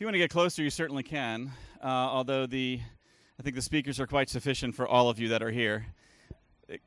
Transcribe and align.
If 0.00 0.02
you 0.02 0.06
want 0.06 0.14
to 0.14 0.20
get 0.20 0.30
closer, 0.30 0.62
you 0.62 0.70
certainly 0.70 1.02
can. 1.02 1.52
Uh, 1.84 1.86
although 1.88 2.46
the, 2.46 2.80
I 3.38 3.42
think 3.42 3.54
the 3.54 3.60
speakers 3.60 4.00
are 4.00 4.06
quite 4.06 4.30
sufficient 4.30 4.74
for 4.74 4.88
all 4.88 5.10
of 5.10 5.18
you 5.18 5.28
that 5.28 5.42
are 5.42 5.50
here. 5.50 5.84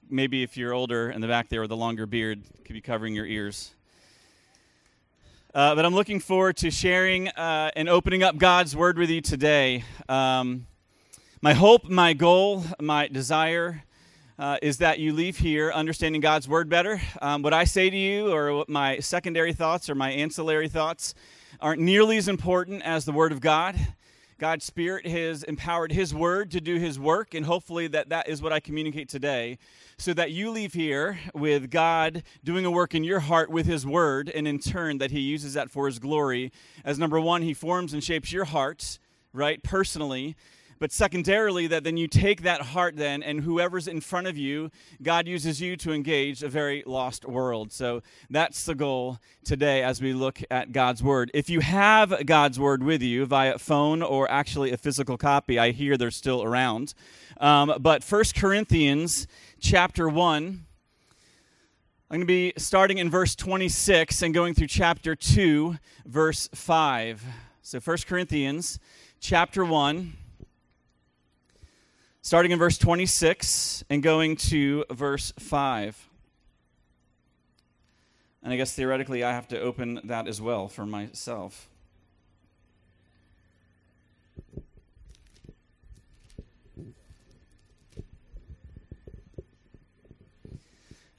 Maybe 0.10 0.42
if 0.42 0.58
you're 0.58 0.74
older 0.74 1.12
in 1.12 1.22
the 1.22 1.28
back 1.28 1.48
there 1.48 1.62
with 1.62 1.70
a 1.70 1.76
longer 1.76 2.08
beard, 2.08 2.42
could 2.66 2.74
be 2.74 2.82
covering 2.82 3.14
your 3.14 3.28
ears. 3.28 3.76
Uh, 5.54 5.76
but 5.76 5.86
I'm 5.86 5.94
looking 5.94 6.20
forward 6.20 6.58
to 6.58 6.72
sharing 6.72 7.28
uh, 7.28 7.70
and 7.76 7.88
opening 7.88 8.24
up 8.24 8.40
God's 8.40 8.76
Word 8.76 8.98
with 8.98 9.12
you 9.12 9.22
today. 9.22 9.84
Um, 10.10 10.66
my 11.40 11.54
hope, 11.54 11.88
my 11.88 12.14
goal, 12.14 12.64
my 12.82 13.10
desire 13.10 13.84
uh, 14.40 14.58
is 14.64 14.80
that 14.80 14.98
you 14.98 15.14
leave 15.14 15.38
here 15.38 15.72
understanding 15.72 16.20
God's 16.20 16.48
Word 16.50 16.68
better. 16.68 17.00
Um, 17.22 17.44
what 17.44 17.54
I 17.54 17.66
say 17.66 17.92
to 17.92 17.96
you, 17.96 18.34
or 18.34 18.56
what 18.56 18.70
my 18.70 18.98
secondary 18.98 19.54
thoughts 19.54 19.88
or 19.88 19.94
my 19.94 20.10
ancillary 20.10 20.68
thoughts, 20.68 21.14
aren't 21.60 21.82
nearly 21.82 22.18
as 22.18 22.28
important 22.28 22.84
as 22.84 23.06
the 23.06 23.12
Word 23.12 23.32
of 23.32 23.42
God. 23.42 23.76
God's 24.40 24.66
Spirit 24.66 25.08
has 25.08 25.44
empowered 25.44 25.92
His 25.92 26.14
Word 26.14 26.52
to 26.52 26.60
do 26.60 26.78
His 26.78 27.00
work, 27.00 27.34
and 27.34 27.46
hopefully 27.46 27.88
that 27.88 28.10
that 28.10 28.28
is 28.28 28.42
what 28.42 28.52
I 28.52 28.60
communicate 28.60 29.08
today, 29.08 29.58
so 29.98 30.14
that 30.14 30.32
you 30.32 30.50
leave 30.50 30.74
here 30.74 31.20
with 31.34 31.70
God 31.70 32.24
doing 32.44 32.66
a 32.66 32.72
work 32.72 32.94
in 32.94 33.04
your 33.04 33.22
heart 33.22 33.50
with 33.50 33.66
His 33.66 33.86
Word, 33.86 34.30
and 34.30 34.48
in 34.48 34.60
turn 34.60 34.98
that 34.98 35.12
He 35.12 35.20
uses 35.20 35.54
that 35.54 35.70
for 35.70 35.86
His 35.86 36.00
glory. 36.00 36.52
As 36.84 37.00
number 37.00 37.20
one, 37.22 37.44
He 37.44 37.54
forms 37.54 37.94
and 37.94 38.04
shapes 38.04 38.34
your 38.34 38.46
heart, 38.46 39.00
right, 39.32 39.64
personally, 39.64 40.36
but 40.84 40.92
secondarily, 40.92 41.66
that 41.68 41.86
then 41.86 41.96
you 41.96 42.10
take 42.10 42.42
that 42.42 42.60
heart, 42.62 42.98
then, 42.98 43.24
and 43.24 43.40
whoever's 43.40 43.88
in 43.88 44.02
front 44.02 44.28
of 44.28 44.38
you, 44.38 44.70
God 45.02 45.30
uses 45.30 45.62
you 45.62 45.78
to 45.78 45.94
engage 45.94 46.44
a 46.44 46.50
very 46.50 46.84
lost 46.86 47.24
world. 47.24 47.72
So 47.72 48.04
that's 48.30 48.66
the 48.66 48.76
goal 48.76 49.20
today 49.46 49.82
as 49.82 50.02
we 50.02 50.12
look 50.12 50.42
at 50.52 50.74
God's 50.74 51.02
Word. 51.02 51.32
If 51.34 51.50
you 51.50 51.62
have 51.62 52.26
God's 52.26 52.60
Word 52.60 52.84
with 52.84 53.02
you 53.02 53.26
via 53.26 53.60
phone 53.60 54.02
or 54.02 54.30
actually 54.30 54.74
a 54.74 54.78
physical 54.78 55.18
copy, 55.18 55.58
I 55.58 55.72
hear 55.72 55.96
they're 55.96 56.12
still 56.12 56.44
around. 56.44 56.94
Um, 57.40 57.76
but 57.80 58.04
First 58.04 58.36
Corinthians 58.36 59.26
chapter 59.62 60.10
1. 60.10 60.36
I'm 60.36 60.66
going 62.10 62.20
to 62.20 62.26
be 62.26 62.52
starting 62.58 62.98
in 62.98 63.10
verse 63.10 63.36
26 63.36 64.22
and 64.22 64.34
going 64.34 64.54
through 64.54 64.68
chapter 64.68 65.16
2, 65.16 65.78
verse 66.06 66.50
5. 66.54 67.24
So 67.62 67.80
1 67.80 67.98
Corinthians 68.06 68.80
chapter 69.22 69.64
1 69.64 70.18
starting 72.24 72.52
in 72.54 72.58
verse 72.58 72.78
26 72.78 73.84
and 73.90 74.02
going 74.02 74.38
to 74.38 74.86
verse 74.90 75.34
5. 75.38 76.10
And 78.42 78.54
I 78.54 78.56
guess 78.56 78.74
theoretically, 78.74 79.26
I 79.26 79.34
have 79.34 79.50
to 79.50 79.60
open 79.60 80.00
that 80.06 80.30
as 80.30 80.40
well 80.42 80.70
for 80.70 80.86
myself. 80.86 81.70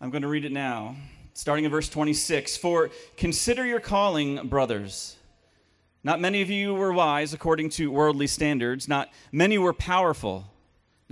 I'm 0.01 0.11
going 0.11 0.23
to 0.23 0.29
read 0.29 0.47
it 0.47 0.53
now, 0.53 0.97
starting 1.35 1.67
in 1.67 1.71
verse 1.71 1.91
26. 1.91 2.57
For 2.57 2.91
consider 3.19 3.67
your 3.67 3.81
calling, 3.81 4.49
brothers. 4.49 5.17
Not 6.03 6.19
many 6.19 6.41
of 6.41 6.49
you 6.49 6.75
were 6.75 6.95
wise 6.95 7.35
according 7.35 7.71
to 7.71 7.91
worldly 7.91 8.27
standards, 8.27 8.89
not 8.89 9.11
many 9.33 9.59
were 9.59 9.75
powerful. 9.75 10.47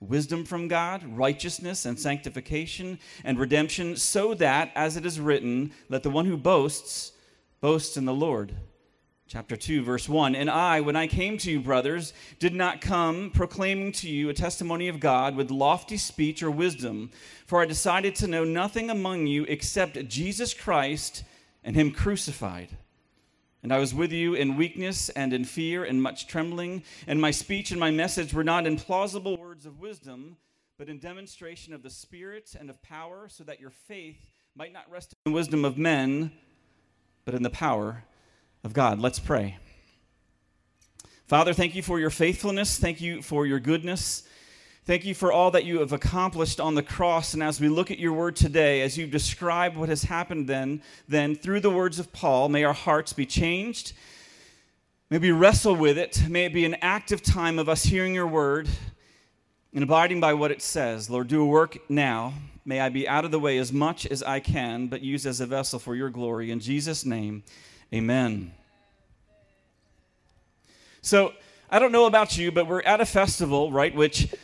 wisdom 0.00 0.44
from 0.44 0.68
God, 0.68 1.04
righteousness 1.04 1.84
and 1.84 1.98
sanctification 1.98 2.98
and 3.24 3.38
redemption, 3.38 3.96
so 3.96 4.34
that, 4.34 4.70
as 4.74 4.96
it 4.96 5.04
is 5.04 5.20
written, 5.20 5.72
let 5.88 6.02
the 6.02 6.10
one 6.10 6.26
who 6.26 6.36
boasts 6.36 7.12
boast 7.60 7.96
in 7.96 8.04
the 8.04 8.14
Lord. 8.14 8.54
Chapter 9.26 9.56
2, 9.56 9.82
verse 9.82 10.08
1 10.08 10.34
And 10.34 10.48
I, 10.48 10.80
when 10.80 10.96
I 10.96 11.06
came 11.06 11.36
to 11.38 11.50
you, 11.50 11.60
brothers, 11.60 12.14
did 12.38 12.54
not 12.54 12.80
come 12.80 13.30
proclaiming 13.30 13.92
to 13.92 14.08
you 14.08 14.30
a 14.30 14.34
testimony 14.34 14.88
of 14.88 15.00
God 15.00 15.36
with 15.36 15.50
lofty 15.50 15.98
speech 15.98 16.42
or 16.42 16.50
wisdom, 16.50 17.10
for 17.46 17.60
I 17.60 17.66
decided 17.66 18.14
to 18.16 18.26
know 18.26 18.44
nothing 18.44 18.88
among 18.88 19.26
you 19.26 19.44
except 19.44 20.08
Jesus 20.08 20.54
Christ 20.54 21.24
and 21.62 21.76
Him 21.76 21.90
crucified. 21.90 22.70
And 23.62 23.72
I 23.72 23.78
was 23.78 23.92
with 23.92 24.12
you 24.12 24.34
in 24.34 24.56
weakness 24.56 25.08
and 25.10 25.32
in 25.32 25.44
fear 25.44 25.84
and 25.84 26.00
much 26.00 26.26
trembling, 26.26 26.84
and 27.06 27.20
my 27.20 27.32
speech 27.32 27.70
and 27.70 27.80
my 27.80 27.90
message 27.90 28.32
were 28.32 28.44
not 28.44 28.66
in 28.66 28.76
plausible 28.76 29.36
words 29.36 29.66
of 29.66 29.80
wisdom, 29.80 30.36
but 30.78 30.88
in 30.88 30.98
demonstration 30.98 31.74
of 31.74 31.82
the 31.82 31.90
Spirit 31.90 32.54
and 32.58 32.70
of 32.70 32.80
power, 32.82 33.28
so 33.28 33.42
that 33.44 33.60
your 33.60 33.70
faith 33.70 34.20
might 34.54 34.72
not 34.72 34.88
rest 34.90 35.12
in 35.12 35.32
the 35.32 35.34
wisdom 35.34 35.64
of 35.64 35.76
men, 35.76 36.30
but 37.24 37.34
in 37.34 37.42
the 37.42 37.50
power 37.50 38.04
of 38.62 38.72
God. 38.72 39.00
Let's 39.00 39.18
pray. 39.18 39.58
Father, 41.26 41.52
thank 41.52 41.74
you 41.74 41.82
for 41.82 41.98
your 41.98 42.10
faithfulness. 42.10 42.78
Thank 42.78 43.00
you 43.00 43.22
for 43.22 43.44
your 43.44 43.60
goodness. 43.60 44.22
Thank 44.88 45.04
you 45.04 45.14
for 45.14 45.30
all 45.30 45.50
that 45.50 45.66
you 45.66 45.80
have 45.80 45.92
accomplished 45.92 46.60
on 46.60 46.74
the 46.74 46.82
cross. 46.82 47.34
And 47.34 47.42
as 47.42 47.60
we 47.60 47.68
look 47.68 47.90
at 47.90 47.98
your 47.98 48.14
word 48.14 48.36
today, 48.36 48.80
as 48.80 48.96
you 48.96 49.06
describe 49.06 49.76
what 49.76 49.90
has 49.90 50.04
happened 50.04 50.46
then, 50.46 50.80
then 51.06 51.34
through 51.34 51.60
the 51.60 51.68
words 51.68 51.98
of 51.98 52.10
Paul, 52.10 52.48
may 52.48 52.64
our 52.64 52.72
hearts 52.72 53.12
be 53.12 53.26
changed. 53.26 53.92
May 55.10 55.18
we 55.18 55.30
wrestle 55.30 55.76
with 55.76 55.98
it. 55.98 56.26
May 56.26 56.46
it 56.46 56.54
be 56.54 56.64
an 56.64 56.76
active 56.80 57.22
time 57.22 57.58
of 57.58 57.68
us 57.68 57.82
hearing 57.82 58.14
your 58.14 58.26
word 58.26 58.66
and 59.74 59.84
abiding 59.84 60.20
by 60.20 60.32
what 60.32 60.50
it 60.50 60.62
says. 60.62 61.10
Lord, 61.10 61.28
do 61.28 61.42
a 61.42 61.46
work 61.46 61.76
now. 61.90 62.32
May 62.64 62.80
I 62.80 62.88
be 62.88 63.06
out 63.06 63.26
of 63.26 63.30
the 63.30 63.38
way 63.38 63.58
as 63.58 63.70
much 63.70 64.06
as 64.06 64.22
I 64.22 64.40
can, 64.40 64.86
but 64.86 65.02
used 65.02 65.26
as 65.26 65.42
a 65.42 65.46
vessel 65.46 65.78
for 65.78 65.96
your 65.96 66.08
glory. 66.08 66.50
In 66.50 66.60
Jesus' 66.60 67.04
name, 67.04 67.42
amen. 67.92 68.52
So, 71.02 71.34
I 71.70 71.78
don't 71.78 71.92
know 71.92 72.06
about 72.06 72.38
you, 72.38 72.50
but 72.50 72.66
we're 72.66 72.80
at 72.80 73.02
a 73.02 73.04
festival, 73.04 73.70
right, 73.70 73.94
which 73.94 74.34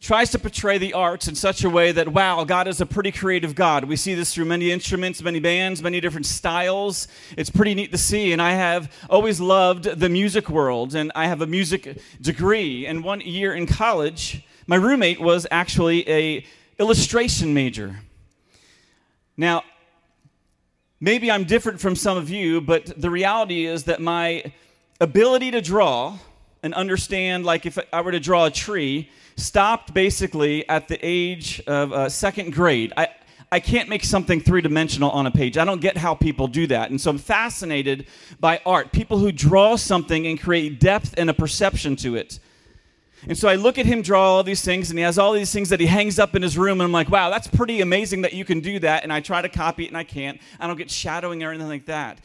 tries 0.00 0.30
to 0.30 0.38
portray 0.38 0.78
the 0.78 0.92
arts 0.92 1.26
in 1.26 1.34
such 1.34 1.64
a 1.64 1.70
way 1.70 1.90
that, 1.90 2.08
wow, 2.08 2.44
God 2.44 2.68
is 2.68 2.80
a 2.80 2.86
pretty 2.86 3.10
creative 3.10 3.54
God. 3.54 3.84
We 3.84 3.96
see 3.96 4.14
this 4.14 4.32
through 4.32 4.44
many 4.44 4.70
instruments, 4.70 5.20
many 5.22 5.40
bands, 5.40 5.82
many 5.82 6.00
different 6.00 6.26
styles. 6.26 7.08
It's 7.36 7.50
pretty 7.50 7.74
neat 7.74 7.90
to 7.90 7.98
see. 7.98 8.32
And 8.32 8.40
I 8.40 8.52
have 8.52 8.92
always 9.10 9.40
loved 9.40 9.84
the 9.84 10.08
music 10.08 10.48
world, 10.48 10.94
and 10.94 11.10
I 11.16 11.26
have 11.26 11.42
a 11.42 11.46
music 11.46 12.00
degree. 12.20 12.86
And 12.86 13.02
one 13.02 13.20
year 13.20 13.54
in 13.54 13.66
college, 13.66 14.44
my 14.68 14.76
roommate 14.76 15.20
was 15.20 15.46
actually 15.50 16.08
a 16.08 16.46
illustration 16.78 17.52
major. 17.52 17.98
Now, 19.36 19.64
maybe 21.00 21.28
I'm 21.28 21.42
different 21.42 21.80
from 21.80 21.96
some 21.96 22.16
of 22.16 22.30
you, 22.30 22.60
but 22.60 23.00
the 23.00 23.10
reality 23.10 23.66
is 23.66 23.84
that 23.84 24.00
my 24.00 24.52
ability 25.00 25.50
to 25.50 25.60
draw 25.60 26.18
and 26.62 26.74
understand, 26.74 27.44
like 27.44 27.66
if 27.66 27.78
I 27.92 28.00
were 28.00 28.12
to 28.12 28.20
draw 28.20 28.46
a 28.46 28.50
tree, 28.50 29.10
stopped 29.36 29.94
basically 29.94 30.68
at 30.68 30.88
the 30.88 30.98
age 31.00 31.62
of 31.66 31.92
uh, 31.92 32.08
second 32.08 32.52
grade. 32.52 32.92
I, 32.96 33.08
I 33.50 33.60
can't 33.60 33.88
make 33.88 34.04
something 34.04 34.40
three 34.40 34.60
dimensional 34.60 35.10
on 35.10 35.26
a 35.26 35.30
page. 35.30 35.56
I 35.56 35.64
don't 35.64 35.80
get 35.80 35.96
how 35.96 36.14
people 36.14 36.48
do 36.48 36.66
that. 36.66 36.90
And 36.90 37.00
so 37.00 37.10
I'm 37.10 37.18
fascinated 37.18 38.06
by 38.40 38.60
art, 38.66 38.92
people 38.92 39.18
who 39.18 39.32
draw 39.32 39.76
something 39.76 40.26
and 40.26 40.40
create 40.40 40.80
depth 40.80 41.14
and 41.16 41.30
a 41.30 41.34
perception 41.34 41.96
to 41.96 42.16
it. 42.16 42.40
And 43.26 43.36
so 43.36 43.48
I 43.48 43.56
look 43.56 43.78
at 43.78 43.86
him 43.86 44.02
draw 44.02 44.36
all 44.36 44.44
these 44.44 44.62
things, 44.62 44.90
and 44.90 44.98
he 44.98 45.02
has 45.02 45.18
all 45.18 45.32
these 45.32 45.52
things 45.52 45.70
that 45.70 45.80
he 45.80 45.86
hangs 45.86 46.18
up 46.18 46.36
in 46.36 46.42
his 46.42 46.56
room, 46.56 46.80
and 46.80 46.86
I'm 46.86 46.92
like, 46.92 47.08
wow, 47.08 47.30
that's 47.30 47.48
pretty 47.48 47.80
amazing 47.80 48.22
that 48.22 48.32
you 48.32 48.44
can 48.44 48.60
do 48.60 48.78
that. 48.80 49.02
And 49.02 49.12
I 49.12 49.20
try 49.20 49.42
to 49.42 49.48
copy 49.48 49.84
it, 49.84 49.88
and 49.88 49.96
I 49.96 50.04
can't. 50.04 50.40
I 50.60 50.68
don't 50.68 50.76
get 50.76 50.90
shadowing 50.90 51.42
or 51.42 51.50
anything 51.50 51.68
like 51.68 51.86
that. 51.86 52.18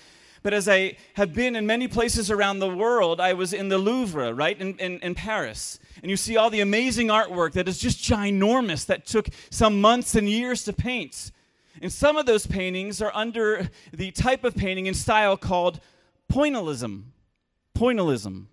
But 0.43 0.53
as 0.53 0.67
I 0.67 0.97
have 1.13 1.33
been 1.33 1.55
in 1.55 1.65
many 1.65 1.87
places 1.87 2.29
around 2.29 2.59
the 2.59 2.69
world, 2.69 3.21
I 3.21 3.31
was 3.31 3.53
in 3.53 3.69
the 3.69 3.77
Louvre, 3.77 4.33
right, 4.33 4.59
in, 4.59 4.77
in, 4.77 4.99
in 4.99 5.15
Paris. 5.15 5.79
And 6.01 6.11
you 6.11 6.17
see 6.17 6.35
all 6.35 6.49
the 6.49 6.59
amazing 6.59 7.07
artwork 7.07 7.53
that 7.53 7.69
is 7.69 7.79
just 7.79 8.03
ginormous, 8.03 8.85
that 8.87 9.05
took 9.05 9.29
some 9.49 9.79
months 9.79 10.15
and 10.15 10.29
years 10.29 10.65
to 10.65 10.73
paint. 10.73 11.31
And 11.81 11.91
some 11.91 12.17
of 12.17 12.25
those 12.25 12.45
paintings 12.45 13.01
are 13.01 13.11
under 13.15 13.69
the 13.93 14.11
type 14.11 14.43
of 14.43 14.55
painting 14.55 14.87
and 14.87 14.95
style 14.95 15.37
called 15.37 15.79
pointillism. 16.31 17.03
Pointillism. 17.75 18.45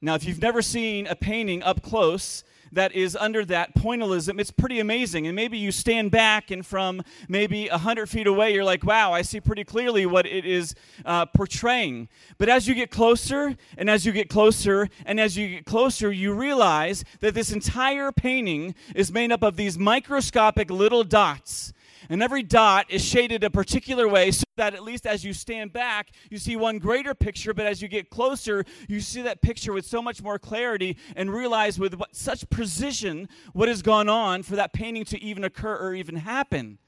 Now, 0.00 0.14
if 0.14 0.24
you've 0.24 0.40
never 0.40 0.62
seen 0.62 1.06
a 1.06 1.14
painting 1.14 1.62
up 1.62 1.82
close, 1.82 2.44
that 2.72 2.92
is 2.92 3.16
under 3.16 3.44
that 3.46 3.74
pointillism, 3.74 4.40
it's 4.40 4.50
pretty 4.50 4.80
amazing. 4.80 5.26
And 5.26 5.34
maybe 5.34 5.58
you 5.58 5.72
stand 5.72 6.10
back 6.10 6.50
and 6.50 6.64
from 6.64 7.02
maybe 7.28 7.68
100 7.68 8.08
feet 8.08 8.26
away, 8.26 8.52
you're 8.52 8.64
like, 8.64 8.84
wow, 8.84 9.12
I 9.12 9.22
see 9.22 9.40
pretty 9.40 9.64
clearly 9.64 10.06
what 10.06 10.26
it 10.26 10.44
is 10.44 10.74
uh, 11.04 11.26
portraying. 11.26 12.08
But 12.38 12.48
as 12.48 12.68
you 12.68 12.74
get 12.74 12.90
closer, 12.90 13.56
and 13.76 13.88
as 13.88 14.04
you 14.06 14.12
get 14.12 14.28
closer, 14.28 14.88
and 15.04 15.20
as 15.20 15.36
you 15.36 15.48
get 15.48 15.64
closer, 15.64 16.12
you 16.12 16.32
realize 16.32 17.04
that 17.20 17.34
this 17.34 17.52
entire 17.52 18.12
painting 18.12 18.74
is 18.94 19.12
made 19.12 19.32
up 19.32 19.42
of 19.42 19.56
these 19.56 19.78
microscopic 19.78 20.70
little 20.70 21.04
dots 21.04 21.72
and 22.08 22.22
every 22.22 22.42
dot 22.42 22.86
is 22.88 23.04
shaded 23.04 23.44
a 23.44 23.50
particular 23.50 24.08
way 24.08 24.30
so 24.30 24.44
that 24.56 24.74
at 24.74 24.82
least 24.82 25.06
as 25.06 25.24
you 25.24 25.32
stand 25.32 25.72
back, 25.72 26.10
you 26.30 26.38
see 26.38 26.56
one 26.56 26.78
greater 26.78 27.14
picture, 27.14 27.54
but 27.54 27.66
as 27.66 27.82
you 27.82 27.88
get 27.88 28.10
closer, 28.10 28.64
you 28.88 29.00
see 29.00 29.22
that 29.22 29.42
picture 29.42 29.72
with 29.72 29.86
so 29.86 30.02
much 30.02 30.22
more 30.22 30.38
clarity 30.38 30.96
and 31.16 31.32
realize 31.32 31.78
with 31.78 31.94
what, 31.94 32.14
such 32.14 32.48
precision 32.50 33.28
what 33.52 33.68
has 33.68 33.82
gone 33.82 34.08
on 34.08 34.42
for 34.42 34.56
that 34.56 34.72
painting 34.72 35.04
to 35.04 35.22
even 35.22 35.44
occur 35.44 35.76
or 35.76 35.94
even 35.94 36.16
happen. 36.16 36.78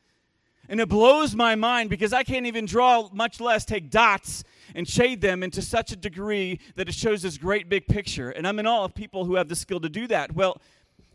And 0.69 0.81
it 0.81 0.89
blows 0.89 1.35
my 1.35 1.57
mind 1.57 1.91
because 1.91 2.13
I 2.13 2.23
can't 2.23 2.47
even 2.47 2.65
draw, 2.65 3.09
much 3.13 3.41
less 3.41 3.65
take 3.65 3.91
dots 3.91 4.45
and 4.73 4.89
shade 4.89 5.21
them 5.21 5.43
into 5.43 5.63
such 5.63 5.91
a 5.91 5.97
degree 5.97 6.61
that 6.77 6.89
it 6.89 6.95
shows 6.95 7.23
this 7.23 7.39
great 7.39 7.69
big 7.69 7.89
picture. 7.89 8.31
And 8.31 8.47
I'm 8.47 8.61
in 8.61 8.69
awe 8.69 8.85
of 8.85 8.95
people 8.95 9.25
who 9.25 9.35
have 9.35 9.49
the 9.49 9.57
skill 9.57 9.81
to 9.81 9.89
do 9.89 10.07
that. 10.07 10.33
Well, 10.33 10.61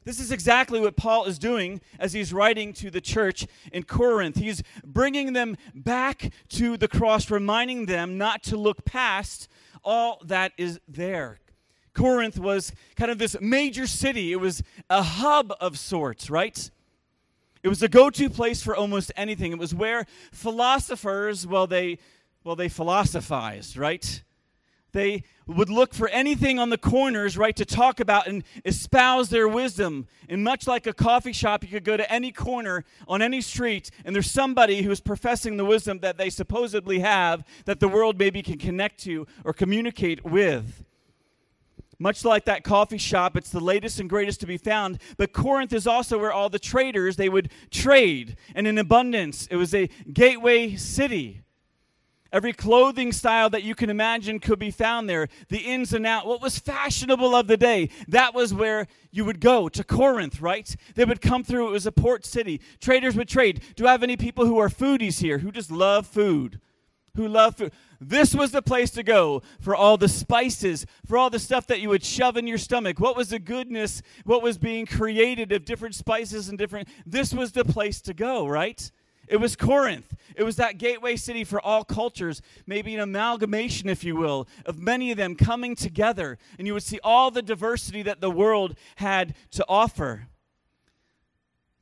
this 0.05 0.19
is 0.19 0.31
exactly 0.31 0.79
what 0.79 0.95
Paul 0.95 1.25
is 1.25 1.37
doing 1.37 1.81
as 1.99 2.13
he's 2.13 2.31
writing 2.31 2.73
to 2.73 2.89
the 2.89 3.01
church 3.01 3.45
in 3.73 3.83
Corinth. 3.83 4.37
He's 4.37 4.63
bringing 4.85 5.33
them 5.33 5.57
back 5.73 6.31
to 6.49 6.77
the 6.77 6.87
cross, 6.87 7.29
reminding 7.29 7.87
them 7.87 8.17
not 8.17 8.43
to 8.43 8.57
look 8.57 8.85
past 8.85 9.49
all 9.83 10.21
that 10.25 10.53
is 10.57 10.79
there. 10.87 11.39
Corinth 11.93 12.37
was 12.37 12.71
kind 12.95 13.09
of 13.09 13.17
this 13.17 13.35
major 13.41 13.87
city, 13.87 14.31
it 14.31 14.39
was 14.39 14.61
a 14.89 15.01
hub 15.01 15.53
of 15.59 15.77
sorts, 15.79 16.29
right? 16.29 16.69
It 17.63 17.67
was 17.67 17.81
a 17.81 17.87
go-to 17.87 18.29
place 18.29 18.61
for 18.61 18.75
almost 18.75 19.11
anything. 19.17 19.51
It 19.51 19.57
was 19.57 19.73
where 19.73 20.05
philosophers, 20.31 21.47
well, 21.47 21.65
they 21.65 21.97
well, 22.43 22.55
they 22.55 22.69
philosophized, 22.69 23.75
right? 23.75 24.23
They 24.95 25.23
would 25.45 25.69
look 25.69 25.93
for 25.93 26.07
anything 26.07 26.57
on 26.57 26.69
the 26.69 26.77
corners, 26.77 27.37
right, 27.37 27.53
to 27.57 27.65
talk 27.65 27.99
about 27.99 28.27
and 28.27 28.45
espouse 28.63 29.27
their 29.27 29.45
wisdom. 29.45 30.07
And 30.29 30.41
much 30.41 30.67
like 30.67 30.87
a 30.87 30.93
coffee 30.93 31.33
shop, 31.33 31.65
you 31.65 31.69
could 31.69 31.83
go 31.83 31.97
to 31.97 32.09
any 32.09 32.31
corner 32.31 32.85
on 33.05 33.21
any 33.21 33.41
street, 33.41 33.91
and 34.05 34.15
there's 34.15 34.31
somebody 34.31 34.83
who's 34.83 35.01
professing 35.01 35.57
the 35.57 35.65
wisdom 35.65 35.99
that 35.99 36.17
they 36.17 36.29
supposedly 36.29 36.99
have 36.99 37.43
that 37.65 37.81
the 37.81 37.89
world 37.89 38.17
maybe 38.17 38.41
can 38.41 38.57
connect 38.57 39.01
to 39.01 39.27
or 39.43 39.51
communicate 39.51 40.23
with. 40.23 40.85
Much 41.99 42.23
like 42.23 42.45
that 42.45 42.63
coffee 42.63 42.97
shop, 42.97 43.35
it's 43.35 43.49
the 43.49 43.59
latest 43.59 43.99
and 43.99 44.09
greatest 44.09 44.39
to 44.39 44.47
be 44.47 44.57
found. 44.57 44.99
But 45.17 45.33
Corinth 45.33 45.73
is 45.73 45.85
also 45.85 46.17
where 46.17 46.31
all 46.31 46.47
the 46.47 46.57
traders 46.57 47.17
they 47.17 47.27
would 47.27 47.51
trade 47.69 48.37
and 48.55 48.65
in 48.65 48.77
abundance. 48.77 49.45
It 49.51 49.57
was 49.57 49.75
a 49.75 49.89
gateway 50.13 50.77
city. 50.77 51.41
Every 52.31 52.53
clothing 52.53 53.11
style 53.11 53.49
that 53.51 53.63
you 53.63 53.75
can 53.75 53.89
imagine 53.89 54.39
could 54.39 54.59
be 54.59 54.71
found 54.71 55.07
there. 55.07 55.27
The 55.49 55.59
ins 55.59 55.93
and 55.93 56.05
outs, 56.05 56.25
what 56.25 56.41
was 56.41 56.59
fashionable 56.59 57.35
of 57.35 57.47
the 57.47 57.55
day, 57.55 57.89
that 58.07 58.33
was 58.33 58.53
where 58.53 58.87
you 59.11 59.23
would 59.25 59.39
go 59.39 59.69
to 59.69 59.83
Corinth, 59.83 60.41
right? 60.41 60.75
They 60.95 61.05
would 61.05 61.21
come 61.21 61.43
through. 61.43 61.69
It 61.69 61.71
was 61.71 61.85
a 61.85 61.91
port 61.91 62.25
city. 62.25 62.59
Traders 62.81 63.15
would 63.15 63.29
trade. 63.29 63.61
Do 63.75 63.87
I 63.87 63.91
have 63.91 64.03
any 64.03 64.17
people 64.17 64.45
who 64.45 64.57
are 64.57 64.69
foodies 64.69 65.21
here 65.21 65.37
who 65.37 65.51
just 65.51 65.71
love 65.71 66.07
food? 66.07 66.59
Who 67.15 67.27
love 67.27 67.55
food? 67.55 67.71
This 68.01 68.35
was 68.35 68.51
the 68.51 68.61
place 68.61 68.91
to 68.91 69.03
go 69.03 69.41
for 69.61 69.73
all 69.73 69.95
the 69.95 70.09
spices, 70.09 70.85
for 71.05 71.17
all 71.17 71.29
the 71.29 71.39
stuff 71.39 71.65
that 71.67 71.79
you 71.79 71.89
would 71.89 72.03
shove 72.03 72.35
in 72.35 72.47
your 72.47 72.57
stomach. 72.57 72.99
What 72.99 73.15
was 73.15 73.29
the 73.29 73.39
goodness? 73.39 74.01
What 74.25 74.43
was 74.43 74.57
being 74.57 74.85
created 74.85 75.53
of 75.53 75.63
different 75.63 75.95
spices 75.95 76.49
and 76.49 76.57
different. 76.57 76.89
This 77.05 77.33
was 77.33 77.53
the 77.53 77.63
place 77.63 78.01
to 78.01 78.13
go, 78.13 78.45
right? 78.47 78.91
It 79.27 79.37
was 79.37 79.55
Corinth. 79.55 80.15
It 80.35 80.43
was 80.43 80.55
that 80.57 80.77
gateway 80.77 81.15
city 81.15 81.43
for 81.43 81.59
all 81.59 81.83
cultures, 81.83 82.41
maybe 82.65 82.93
an 82.93 82.99
amalgamation, 82.99 83.89
if 83.89 84.03
you 84.03 84.15
will, 84.15 84.47
of 84.65 84.79
many 84.79 85.11
of 85.11 85.17
them 85.17 85.35
coming 85.35 85.75
together. 85.75 86.37
And 86.57 86.67
you 86.67 86.73
would 86.73 86.83
see 86.83 86.99
all 87.03 87.31
the 87.31 87.41
diversity 87.41 88.01
that 88.03 88.21
the 88.21 88.31
world 88.31 88.75
had 88.97 89.35
to 89.51 89.65
offer. 89.67 90.27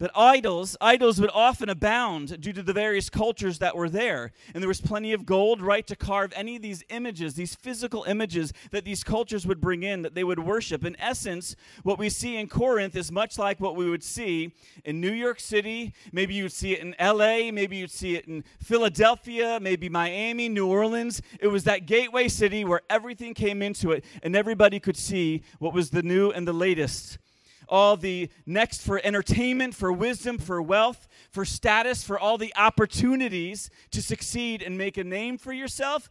But 0.04 0.12
idols, 0.16 0.76
idols 0.82 1.22
would 1.22 1.30
often 1.34 1.70
abound 1.70 2.42
due 2.42 2.52
to 2.52 2.62
the 2.62 2.74
various 2.74 3.10
cultures 3.10 3.60
that 3.60 3.78
were 3.78 3.88
there. 3.88 4.34
And 4.54 4.62
there 4.62 4.68
was 4.68 4.82
plenty 4.82 5.14
of 5.14 5.26
gold, 5.26 5.62
right, 5.62 5.88
to 5.88 5.96
carve 5.96 6.34
any 6.36 6.58
of 6.58 6.62
these 6.62 6.84
images, 6.90 7.36
these 7.36 7.56
physical 7.56 8.04
images 8.04 8.52
that 8.72 8.84
these 8.84 9.02
cultures 9.02 9.48
would 9.48 9.62
bring 9.62 9.84
in, 9.84 10.02
that 10.02 10.14
they 10.14 10.26
would 10.26 10.40
worship. 10.40 10.84
In 10.84 11.00
essence, 11.00 11.56
what 11.84 11.98
we 11.98 12.10
see 12.10 12.36
in 12.36 12.50
Corinth 12.50 12.98
is 12.98 13.14
much 13.14 13.38
like 13.38 13.62
what 13.62 13.78
we 13.78 13.90
would 13.90 14.04
see 14.04 14.52
in 14.84 15.00
New 15.00 15.14
York 15.14 15.40
City. 15.40 15.94
Maybe 16.12 16.34
you'd 16.34 16.52
see 16.52 16.74
it 16.74 16.82
in 16.82 16.96
LA, 17.00 17.50
maybe 17.54 17.78
you'd 17.78 17.90
see 17.90 18.18
it 18.18 18.28
in 18.28 18.44
Philadelphia, 18.62 19.58
maybe 19.62 19.88
Miami, 19.88 20.50
New 20.50 20.68
Orleans. 20.68 21.22
It 21.40 21.48
was 21.48 21.64
that 21.64 21.86
gateway 21.86 22.28
city 22.28 22.66
where 22.66 22.82
everything 22.90 23.34
came 23.34 23.62
into 23.62 23.94
it 23.94 24.04
and 24.22 24.36
everybody 24.36 24.82
could 24.82 24.98
see 24.98 25.44
what 25.60 25.74
was 25.74 25.92
the 25.92 26.04
new 26.04 26.30
and 26.30 26.46
the 26.46 26.52
latest 26.52 27.20
all 27.68 27.98
the 27.98 28.30
next 28.46 28.82
for 28.82 29.02
entertainment, 29.04 29.76
for 29.76 29.92
wisdom, 29.92 30.38
for 30.38 30.62
wealth, 30.62 31.08
for 31.30 31.46
status, 31.46 32.04
for 32.04 32.20
all 32.20 32.38
the 32.38 32.54
opportunities 32.56 33.70
to 33.92 34.02
succeed 34.02 34.62
and 34.62 34.78
make 34.78 34.98
a 34.98 35.04
name 35.04 35.38
for 35.38 35.54
yourself. 35.54 36.10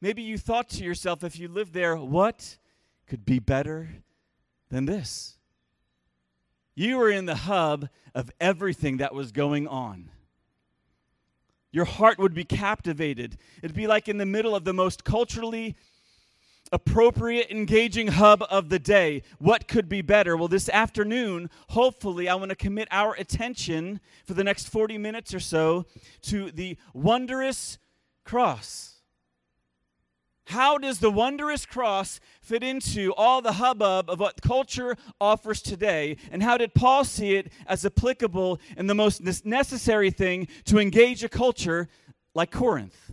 Maybe 0.00 0.22
you 0.22 0.38
thought 0.38 0.68
to 0.70 0.84
yourself, 0.84 1.24
if 1.24 1.38
you 1.38 1.48
lived 1.48 1.72
there, 1.72 1.96
what 1.96 2.58
could 3.06 3.24
be 3.24 3.38
better 3.38 3.88
than 4.70 4.86
this? 4.86 5.38
You 6.74 6.98
were 6.98 7.10
in 7.10 7.26
the 7.26 7.36
hub 7.36 7.88
of 8.14 8.30
everything 8.40 8.98
that 8.98 9.14
was 9.14 9.32
going 9.32 9.66
on. 9.66 10.10
Your 11.72 11.84
heart 11.84 12.18
would 12.18 12.34
be 12.34 12.44
captivated. 12.44 13.36
It'd 13.62 13.76
be 13.76 13.86
like 13.86 14.08
in 14.08 14.18
the 14.18 14.26
middle 14.26 14.54
of 14.54 14.64
the 14.64 14.72
most 14.72 15.04
culturally 15.04 15.76
appropriate, 16.72 17.50
engaging 17.50 18.08
hub 18.08 18.44
of 18.50 18.68
the 18.68 18.78
day. 18.78 19.22
What 19.38 19.68
could 19.68 19.88
be 19.88 20.02
better? 20.02 20.36
Well, 20.36 20.48
this 20.48 20.68
afternoon, 20.68 21.50
hopefully, 21.70 22.28
I 22.28 22.34
want 22.34 22.50
to 22.50 22.56
commit 22.56 22.88
our 22.90 23.14
attention 23.14 24.00
for 24.24 24.34
the 24.34 24.44
next 24.44 24.68
40 24.68 24.98
minutes 24.98 25.32
or 25.34 25.40
so 25.40 25.86
to 26.22 26.50
the 26.50 26.76
wondrous 26.92 27.78
cross. 28.24 28.96
How 30.46 30.78
does 30.78 31.00
the 31.00 31.10
wondrous 31.10 31.66
cross 31.66 32.20
fit 32.40 32.62
into 32.62 33.12
all 33.14 33.42
the 33.42 33.54
hubbub 33.54 34.08
of 34.08 34.20
what 34.20 34.40
culture 34.42 34.96
offers 35.20 35.60
today? 35.60 36.18
And 36.30 36.40
how 36.40 36.56
did 36.56 36.72
Paul 36.72 37.04
see 37.04 37.34
it 37.34 37.50
as 37.66 37.84
applicable 37.84 38.60
and 38.76 38.88
the 38.88 38.94
most 38.94 39.22
necessary 39.44 40.12
thing 40.12 40.46
to 40.66 40.78
engage 40.78 41.24
a 41.24 41.28
culture 41.28 41.88
like 42.32 42.52
Corinth? 42.52 43.12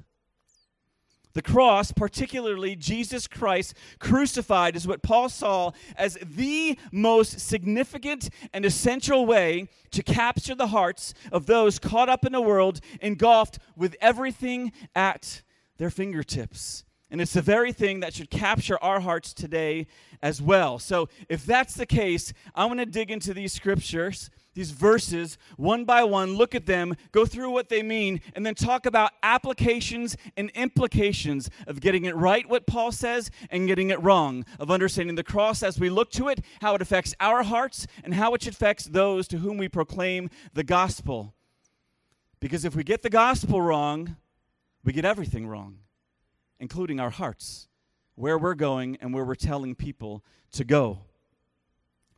The 1.33 1.41
cross, 1.41 1.91
particularly 1.91 2.75
Jesus 2.75 3.27
Christ 3.27 3.73
crucified, 3.99 4.75
is 4.75 4.87
what 4.87 5.01
Paul 5.01 5.29
saw 5.29 5.71
as 5.95 6.17
the 6.21 6.77
most 6.91 7.39
significant 7.39 8.29
and 8.53 8.63
essential 8.63 9.25
way 9.25 9.67
to 9.91 10.03
capture 10.03 10.53
the 10.53 10.67
hearts 10.67 11.13
of 11.31 11.47
those 11.47 11.79
caught 11.79 12.09
up 12.09 12.23
in 12.23 12.35
a 12.35 12.41
world 12.41 12.81
engulfed 13.01 13.57
with 13.75 13.95
everything 13.99 14.71
at 14.95 15.41
their 15.77 15.89
fingertips. 15.89 16.83
And 17.09 17.21
it's 17.21 17.33
the 17.33 17.41
very 17.41 17.71
thing 17.71 17.99
that 17.99 18.13
should 18.13 18.29
capture 18.29 18.77
our 18.83 18.99
hearts 18.99 19.33
today 19.33 19.87
as 20.21 20.41
well. 20.41 20.79
So, 20.79 21.09
if 21.29 21.45
that's 21.45 21.75
the 21.75 21.85
case, 21.85 22.33
I 22.55 22.65
want 22.65 22.79
to 22.79 22.87
dig 22.87 23.11
into 23.11 23.35
these 23.35 23.53
scriptures 23.53 24.31
these 24.53 24.71
verses 24.71 25.37
one 25.57 25.85
by 25.85 26.03
one, 26.03 26.35
look 26.35 26.53
at 26.53 26.65
them, 26.65 26.95
go 27.11 27.25
through 27.25 27.51
what 27.51 27.69
they 27.69 27.81
mean, 27.81 28.21
and 28.35 28.45
then 28.45 28.55
talk 28.55 28.85
about 28.85 29.11
applications 29.23 30.15
and 30.37 30.49
implications 30.51 31.49
of 31.67 31.81
getting 31.81 32.05
it 32.05 32.15
right, 32.15 32.47
what 32.47 32.67
Paul 32.67 32.91
says, 32.91 33.31
and 33.49 33.67
getting 33.67 33.89
it 33.89 34.01
wrong, 34.01 34.45
of 34.59 34.69
understanding 34.69 35.15
the 35.15 35.23
cross 35.23 35.63
as 35.63 35.79
we 35.79 35.89
look 35.89 36.11
to 36.11 36.27
it, 36.27 36.43
how 36.61 36.75
it 36.75 36.81
affects 36.81 37.15
our 37.19 37.43
hearts, 37.43 37.87
and 38.03 38.13
how 38.13 38.33
it 38.33 38.45
affects 38.45 38.85
those 38.85 39.27
to 39.29 39.37
whom 39.37 39.57
we 39.57 39.67
proclaim 39.67 40.29
the 40.53 40.63
gospel. 40.63 41.33
Because 42.39 42.65
if 42.65 42.75
we 42.75 42.83
get 42.83 43.01
the 43.01 43.09
gospel 43.09 43.61
wrong, 43.61 44.17
we 44.83 44.93
get 44.93 45.05
everything 45.05 45.47
wrong, 45.47 45.77
including 46.59 46.99
our 46.99 47.09
hearts, 47.09 47.67
where 48.15 48.37
we're 48.37 48.53
going, 48.53 48.97
and 49.01 49.13
where 49.13 49.25
we're 49.25 49.33
telling 49.33 49.75
people 49.75 50.23
to 50.51 50.63
go. 50.63 50.99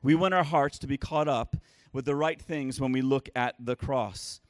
We 0.01 0.15
want 0.15 0.33
our 0.33 0.43
hearts 0.43 0.77
to 0.79 0.87
be 0.87 0.97
caught 0.97 1.27
up 1.27 1.55
with 1.95 2.05
the 2.05 2.15
right 2.15 2.39
things 2.39 2.79
when 2.79 2.91
we 2.91 3.01
look 3.01 3.29
at 3.35 3.55
the 3.59 3.75
cross. 3.75 4.41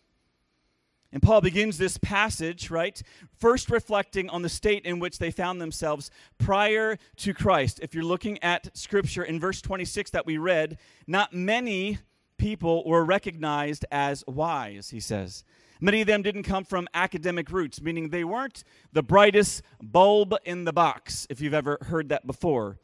And 1.11 1.23
Paul 1.23 1.39
begins 1.39 1.77
this 1.77 1.97
passage, 1.97 2.69
right? 2.69 3.01
First 3.39 3.69
reflecting 3.69 4.29
on 4.29 4.41
the 4.41 4.49
state 4.49 4.83
in 4.83 4.99
which 4.99 5.19
they 5.19 5.31
found 5.31 5.61
themselves 5.61 6.11
prior 6.37 6.97
to 7.17 7.33
Christ. 7.33 7.79
If 7.81 7.93
you're 7.93 8.03
looking 8.03 8.41
at 8.43 8.75
scripture 8.75 9.23
in 9.23 9.39
verse 9.39 9.61
26 9.61 10.11
that 10.11 10.25
we 10.25 10.37
read, 10.37 10.77
not 11.07 11.31
many 11.31 11.99
people 12.37 12.83
were 12.85 13.05
recognized 13.05 13.85
as 13.91 14.25
wise, 14.27 14.89
he 14.89 14.99
says. 14.99 15.45
Many 15.79 16.01
of 16.01 16.07
them 16.07 16.21
didn't 16.21 16.43
come 16.43 16.65
from 16.65 16.87
academic 16.93 17.49
roots, 17.49 17.81
meaning 17.81 18.09
they 18.09 18.23
weren't 18.23 18.63
the 18.91 19.03
brightest 19.03 19.61
bulb 19.81 20.35
in 20.43 20.65
the 20.65 20.73
box, 20.73 21.27
if 21.29 21.39
you've 21.39 21.53
ever 21.53 21.77
heard 21.83 22.09
that 22.09 22.27
before. 22.27 22.79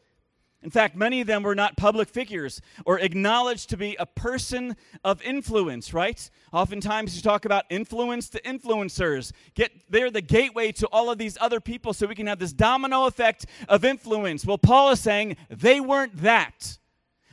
In 0.64 0.70
fact, 0.70 0.96
many 0.96 1.22
of 1.22 1.28
them 1.28 1.42
were 1.42 1.56
not 1.56 1.76
public 1.76 2.08
figures 2.08 2.62
or 2.86 3.00
acknowledged 3.00 3.70
to 3.72 3.78
be 3.78 3.96
a 4.00 4.06
person 4.06 4.76
of 5.04 5.20
influence, 5.24 5.92
right? 5.92 6.30
Oftentimes 6.54 7.16
you 7.16 7.24
talk 7.24 7.46
about 7.46 7.66
influence 7.72 8.30
to 8.30 8.42
influencers. 8.44 9.32
Get 9.56 9.72
they're 9.90 10.12
the 10.12 10.22
gateway 10.22 10.72
to 10.74 10.88
all 10.88 11.10
of 11.10 11.18
these 11.18 11.36
other 11.42 11.60
people 11.60 11.94
so 11.94 12.06
we 12.06 12.14
can 12.14 12.28
have 12.28 12.38
this 12.38 12.54
domino 12.54 13.06
effect 13.08 13.48
of 13.68 13.84
influence. 13.84 14.46
Well, 14.46 14.60
Paul 14.60 14.92
is 14.92 15.00
saying 15.00 15.38
they 15.50 15.80
weren't 15.80 16.18
that. 16.18 16.78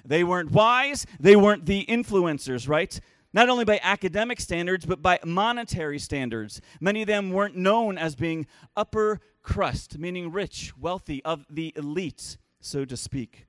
They 0.06 0.24
weren't 0.24 0.52
wise, 0.52 1.04
they 1.20 1.36
weren't 1.36 1.66
the 1.66 1.84
influencers, 1.84 2.66
right? 2.66 2.98
Not 3.34 3.50
only 3.50 3.66
by 3.66 3.78
academic 3.82 4.40
standards, 4.40 4.86
but 4.86 5.02
by 5.02 5.18
monetary 5.22 5.98
standards. 5.98 6.62
Many 6.80 7.02
of 7.02 7.08
them 7.08 7.30
weren't 7.30 7.56
known 7.56 7.98
as 7.98 8.14
being 8.14 8.46
upper 8.74 9.20
crust, 9.42 9.98
meaning 9.98 10.32
rich, 10.32 10.72
wealthy, 10.78 11.22
of 11.26 11.44
the 11.50 11.74
elite 11.76 12.38
so 12.60 12.84
to 12.84 12.96
speak. 12.96 13.46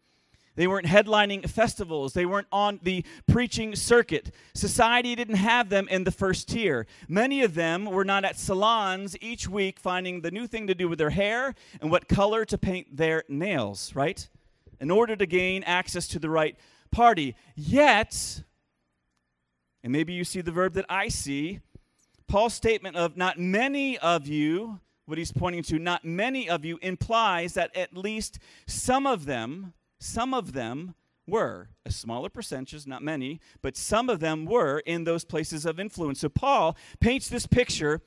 They 0.55 0.67
weren't 0.67 0.87
headlining 0.87 1.49
festivals. 1.49 2.11
They 2.11 2.25
weren't 2.25 2.47
on 2.51 2.81
the 2.83 3.05
preaching 3.27 3.77
circuit. 3.77 4.31
Society 4.53 5.15
didn't 5.15 5.35
have 5.35 5.69
them 5.69 5.87
in 5.87 6.03
the 6.03 6.11
first 6.11 6.49
tier. 6.49 6.85
Many 7.07 7.43
of 7.43 7.55
them 7.55 7.85
were 7.85 8.03
not 8.03 8.25
at 8.25 8.37
salons 8.37 9.15
each 9.21 9.47
week 9.47 9.79
finding 9.79 10.19
the 10.19 10.31
new 10.31 10.47
thing 10.47 10.67
to 10.67 10.75
do 10.75 10.89
with 10.89 10.99
their 10.99 11.11
hair 11.11 11.55
and 11.79 11.89
what 11.89 12.09
color 12.09 12.43
to 12.43 12.57
paint 12.57 12.97
their 12.97 13.23
nails, 13.29 13.95
right? 13.95 14.27
In 14.81 14.91
order 14.91 15.15
to 15.15 15.25
gain 15.25 15.63
access 15.63 16.09
to 16.09 16.19
the 16.19 16.29
right 16.29 16.57
party. 16.91 17.37
Yet, 17.55 18.43
and 19.81 19.93
maybe 19.93 20.11
you 20.11 20.25
see 20.25 20.41
the 20.41 20.51
verb 20.51 20.73
that 20.73 20.87
I 20.89 21.07
see, 21.07 21.61
Paul's 22.27 22.53
statement 22.53 22.97
of 22.97 23.15
not 23.15 23.39
many 23.39 23.97
of 23.97 24.27
you 24.27 24.81
what 25.09 25.17
he's 25.17 25.31
pointing 25.31 25.63
to, 25.63 25.79
not 25.79 26.05
many 26.05 26.49
of 26.49 26.63
you, 26.63 26.77
implies 26.81 27.53
that 27.55 27.75
at 27.75 27.97
least 27.97 28.39
some 28.67 29.07
of 29.07 29.25
them, 29.25 29.73
some 29.99 30.33
of 30.33 30.53
them 30.53 30.95
were, 31.27 31.69
a 31.85 31.91
smaller 31.91 32.29
percentage, 32.29 32.85
not 32.87 33.03
many, 33.03 33.39
but 33.61 33.77
some 33.77 34.09
of 34.09 34.19
them 34.19 34.45
were 34.45 34.79
in 34.79 35.03
those 35.03 35.25
places 35.25 35.65
of 35.65 35.79
influence. 35.79 36.19
So 36.19 36.29
Paul 36.29 36.75
paints 36.99 37.29
this 37.29 37.45
picture 37.45 38.01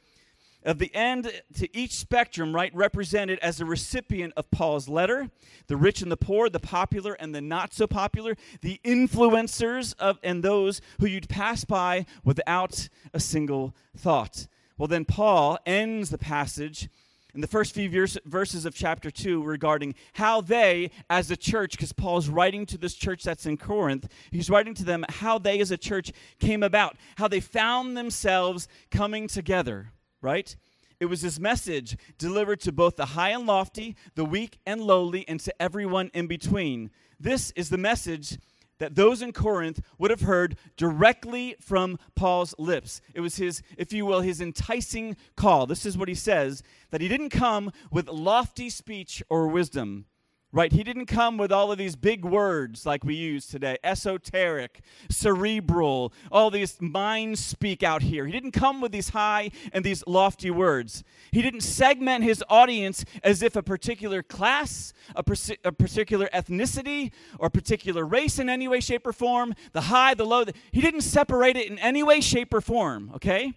of 0.65 0.79
the 0.79 0.95
end 0.95 1.31
to 1.55 1.77
each 1.77 1.93
spectrum, 1.93 2.55
right, 2.55 2.75
represented 2.75 3.39
as 3.41 3.61
a 3.61 3.65
recipient 3.65 4.33
of 4.37 4.51
Paul's 4.51 4.89
letter 4.89 5.29
the 5.67 5.77
rich 5.77 6.03
and 6.03 6.13
the 6.13 6.17
poor, 6.17 6.49
the 6.49 6.61
popular 6.61 7.15
and 7.15 7.35
the 7.35 7.41
not 7.41 7.75
so 7.75 7.87
popular, 7.87 8.37
the 8.61 8.81
influencers 8.85 9.95
of, 9.99 10.19
and 10.23 10.43
those 10.43 10.81
who 11.01 11.07
you'd 11.07 11.29
pass 11.29 11.65
by 11.65 12.07
without 12.25 12.89
a 13.13 13.21
single 13.21 13.75
thought. 13.97 14.47
Well, 14.83 14.89
then 14.89 15.05
Paul 15.05 15.61
ends 15.65 16.11
the 16.11 16.19
passage 16.19 16.89
in 17.37 17.41
the 17.41 17.47
first 17.47 17.73
few 17.73 17.89
verse, 17.89 18.19
verses 18.25 18.67
of 18.67 18.75
chapter 18.75 19.13
2 19.13 19.41
regarding 19.41 19.95
how 20.15 20.41
they, 20.41 20.91
as 21.09 21.31
a 21.31 21.37
church, 21.37 21.77
because 21.77 21.93
Paul's 21.93 22.29
writing 22.29 22.67
to 22.67 22.77
this 22.77 22.95
church 22.95 23.23
that's 23.23 23.47
in 23.47 23.59
Corinth, 23.59 24.09
he's 24.33 24.51
writing 24.51 24.75
to 24.75 24.85
them 24.85 25.05
how 25.09 25.39
they, 25.39 25.61
as 25.61 25.71
a 25.71 25.77
church, 25.77 26.11
came 26.41 26.65
about, 26.65 26.97
how 27.15 27.29
they 27.29 27.39
found 27.39 27.97
themselves 27.97 28.67
coming 28.91 29.29
together, 29.29 29.93
right? 30.21 30.57
It 30.99 31.07
was 31.07 31.21
his 31.21 31.39
message 31.39 31.97
delivered 32.19 32.59
to 32.63 32.73
both 32.73 32.97
the 32.97 33.07
high 33.07 33.31
and 33.31 33.47
lofty, 33.47 33.95
the 34.17 34.25
weak 34.25 34.59
and 34.67 34.81
lowly, 34.81 35.25
and 35.29 35.39
to 35.39 35.63
everyone 35.63 36.11
in 36.13 36.27
between. 36.27 36.91
This 37.21 37.53
is 37.53 37.69
the 37.69 37.79
message 37.79 38.37
that 38.83 38.97
those 38.97 39.23
in 39.23 39.33
Corinth 39.33 39.81
would 39.97 40.11
have 40.11 40.23
heard 40.23 40.57
directly 40.77 41.55
from 41.61 42.01
Paul's 42.17 42.53
lips. 42.59 43.01
It 43.15 43.21
was 43.21 43.37
his, 43.37 43.63
if 43.79 43.93
you 43.93 44.05
will, 44.05 44.23
his 44.23 44.41
enticing 44.41 45.17
call. 45.37 45.67
This 45.67 45.87
is 45.87 45.97
what 45.97 46.09
he 46.09 46.17
says 46.17 46.65
that 46.91 47.01
he 47.01 47.07
didn't 47.07 47.31
come 47.31 47.71
with 47.93 48.09
lofty 48.09 48.69
speech 48.69 49.23
or 49.31 49.47
wisdom 49.47 50.07
right? 50.53 50.71
He 50.71 50.85
didn't 50.85 51.07
come 51.07 51.39
with 51.39 51.51
all 51.51 51.73
of 51.73 51.79
these 51.79 51.97
big 51.97 52.25
words 52.25 52.85
like 52.85 53.05
we 53.05 53.15
use 53.15 53.47
today 53.47 53.79
esoteric, 53.83 54.81
cerebral, 55.11 56.13
all 56.31 56.51
these 56.51 56.77
mind 56.81 57.39
speak 57.39 57.83
out 57.83 58.03
here. 58.03 58.27
He 58.27 58.33
didn't 58.33 58.53
come 58.53 58.81
with 58.81 58.93
these 58.93 59.11
high 59.11 59.51
and 59.73 59.85
these 59.85 60.05
lofty 60.07 60.51
words. 60.51 61.05
He 61.31 61.41
didn't 61.41 61.63
segment 61.63 62.25
his 62.25 62.45
audience 62.49 63.05
as 63.25 63.43
if 63.43 63.57
a 63.57 63.63
particular 63.63 64.23
class, 64.23 64.93
a, 65.17 65.23
per- 65.23 65.55
a 65.65 65.73
particular 65.73 66.29
ethnicity, 66.35 67.13
or 67.39 67.47
a 67.47 67.51
particular 67.51 68.05
race 68.05 68.39
in 68.39 68.49
any 68.49 68.69
way, 68.69 68.81
shape, 68.81 69.07
or 69.07 69.13
form, 69.13 69.55
the 69.73 69.83
high, 69.83 70.15
the 70.15 70.25
low. 70.25 70.45
The, 70.45 70.53
he 70.71 70.81
didn't 70.81 71.01
separate 71.01 71.57
it 71.57 71.71
in 71.71 71.79
any 71.79 72.03
way, 72.03 72.21
shape, 72.21 72.53
or 72.53 72.61
form, 72.61 73.11
okay? 73.15 73.55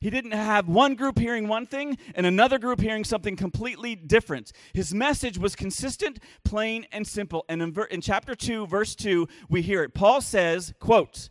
He 0.00 0.10
didn't 0.10 0.32
have 0.32 0.68
one 0.68 0.94
group 0.94 1.18
hearing 1.18 1.48
one 1.48 1.66
thing 1.66 1.96
and 2.14 2.26
another 2.26 2.58
group 2.58 2.80
hearing 2.80 3.02
something 3.02 3.34
completely 3.34 3.94
different. 3.94 4.52
His 4.74 4.92
message 4.92 5.38
was 5.38 5.56
consistent, 5.56 6.18
plain, 6.44 6.86
and 6.92 7.06
simple. 7.06 7.44
And 7.48 7.62
in, 7.62 7.72
ver- 7.72 7.84
in 7.84 8.02
chapter 8.02 8.34
2, 8.34 8.66
verse 8.66 8.94
2, 8.94 9.26
we 9.48 9.62
hear 9.62 9.82
it. 9.82 9.94
Paul 9.94 10.20
says, 10.20 10.74
quote, 10.80 11.30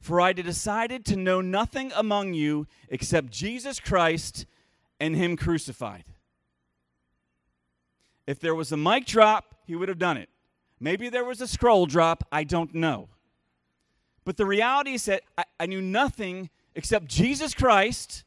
For 0.00 0.20
I 0.20 0.32
decided 0.32 1.04
to 1.06 1.16
know 1.16 1.42
nothing 1.42 1.92
among 1.94 2.32
you 2.32 2.66
except 2.88 3.30
Jesus 3.30 3.80
Christ 3.80 4.46
and 4.98 5.14
him 5.14 5.36
crucified. 5.36 6.04
If 8.26 8.40
there 8.40 8.54
was 8.54 8.72
a 8.72 8.76
mic 8.76 9.04
drop, 9.04 9.56
he 9.66 9.76
would 9.76 9.88
have 9.88 9.98
done 9.98 10.16
it. 10.16 10.30
Maybe 10.80 11.08
there 11.08 11.24
was 11.24 11.40
a 11.40 11.46
scroll 11.46 11.86
drop, 11.86 12.24
I 12.32 12.44
don't 12.44 12.74
know. 12.74 13.08
But 14.24 14.36
the 14.36 14.46
reality 14.46 14.94
is 14.94 15.04
that 15.04 15.22
I, 15.36 15.44
I 15.60 15.66
knew 15.66 15.80
nothing 15.80 16.50
except 16.76 17.06
Jesus 17.06 17.54
Christ 17.54 18.22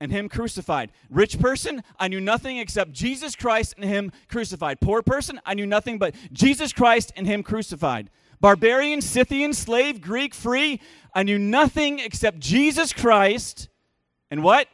and 0.00 0.10
him 0.10 0.28
crucified. 0.28 0.90
Rich 1.10 1.38
person, 1.38 1.84
I 1.98 2.08
knew 2.08 2.20
nothing 2.20 2.56
except 2.56 2.92
Jesus 2.92 3.36
Christ 3.36 3.74
and 3.76 3.84
him 3.84 4.10
crucified. 4.28 4.80
Poor 4.80 5.02
person, 5.02 5.40
I 5.44 5.54
knew 5.54 5.66
nothing 5.66 5.98
but 5.98 6.14
Jesus 6.32 6.72
Christ 6.72 7.12
and 7.14 7.26
him 7.26 7.42
crucified. 7.42 8.10
Barbarian, 8.40 9.02
Scythian, 9.02 9.52
slave, 9.52 10.00
Greek, 10.00 10.34
free, 10.34 10.80
I 11.14 11.22
knew 11.22 11.38
nothing 11.38 11.98
except 11.98 12.40
Jesus 12.40 12.92
Christ 12.92 13.68
and 14.30 14.42
what? 14.42 14.66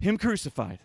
Him 0.00 0.16
crucified. 0.16 0.78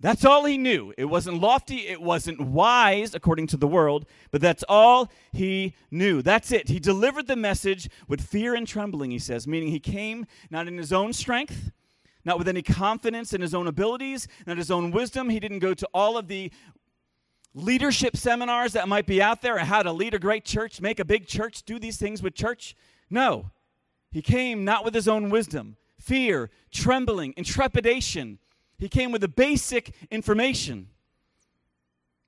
That's 0.00 0.24
all 0.24 0.46
he 0.46 0.56
knew. 0.56 0.94
It 0.96 1.04
wasn't 1.04 1.40
lofty, 1.40 1.86
it 1.86 2.00
wasn't 2.00 2.40
wise 2.40 3.14
according 3.14 3.48
to 3.48 3.58
the 3.58 3.68
world, 3.68 4.06
but 4.30 4.40
that's 4.40 4.64
all 4.66 5.10
he 5.30 5.74
knew. 5.90 6.22
That's 6.22 6.50
it. 6.52 6.68
He 6.68 6.78
delivered 6.78 7.26
the 7.26 7.36
message 7.36 7.90
with 8.08 8.22
fear 8.22 8.54
and 8.54 8.66
trembling, 8.66 9.10
he 9.10 9.18
says, 9.18 9.46
meaning 9.46 9.68
he 9.68 9.78
came 9.78 10.24
not 10.50 10.66
in 10.66 10.78
his 10.78 10.90
own 10.90 11.12
strength, 11.12 11.70
not 12.24 12.38
with 12.38 12.48
any 12.48 12.62
confidence 12.62 13.34
in 13.34 13.42
his 13.42 13.54
own 13.54 13.66
abilities, 13.66 14.26
not 14.46 14.56
his 14.56 14.70
own 14.70 14.90
wisdom. 14.90 15.28
He 15.28 15.40
didn't 15.40 15.58
go 15.58 15.74
to 15.74 15.88
all 15.92 16.16
of 16.16 16.28
the 16.28 16.50
leadership 17.52 18.16
seminars 18.16 18.72
that 18.72 18.88
might 18.88 19.06
be 19.06 19.20
out 19.20 19.42
there 19.42 19.58
on 19.58 19.66
how 19.66 19.82
to 19.82 19.92
lead 19.92 20.14
a 20.14 20.18
great 20.18 20.46
church, 20.46 20.80
make 20.80 20.98
a 20.98 21.04
big 21.04 21.26
church, 21.26 21.62
do 21.64 21.78
these 21.78 21.98
things 21.98 22.22
with 22.22 22.34
church. 22.34 22.74
No. 23.10 23.50
He 24.12 24.22
came 24.22 24.64
not 24.64 24.82
with 24.84 24.94
his 24.94 25.08
own 25.08 25.28
wisdom, 25.28 25.76
fear, 25.98 26.50
trembling, 26.70 27.34
and 27.36 27.44
trepidation 27.44 28.38
he 28.80 28.88
came 28.88 29.12
with 29.12 29.20
the 29.20 29.28
basic 29.28 29.94
information, 30.10 30.88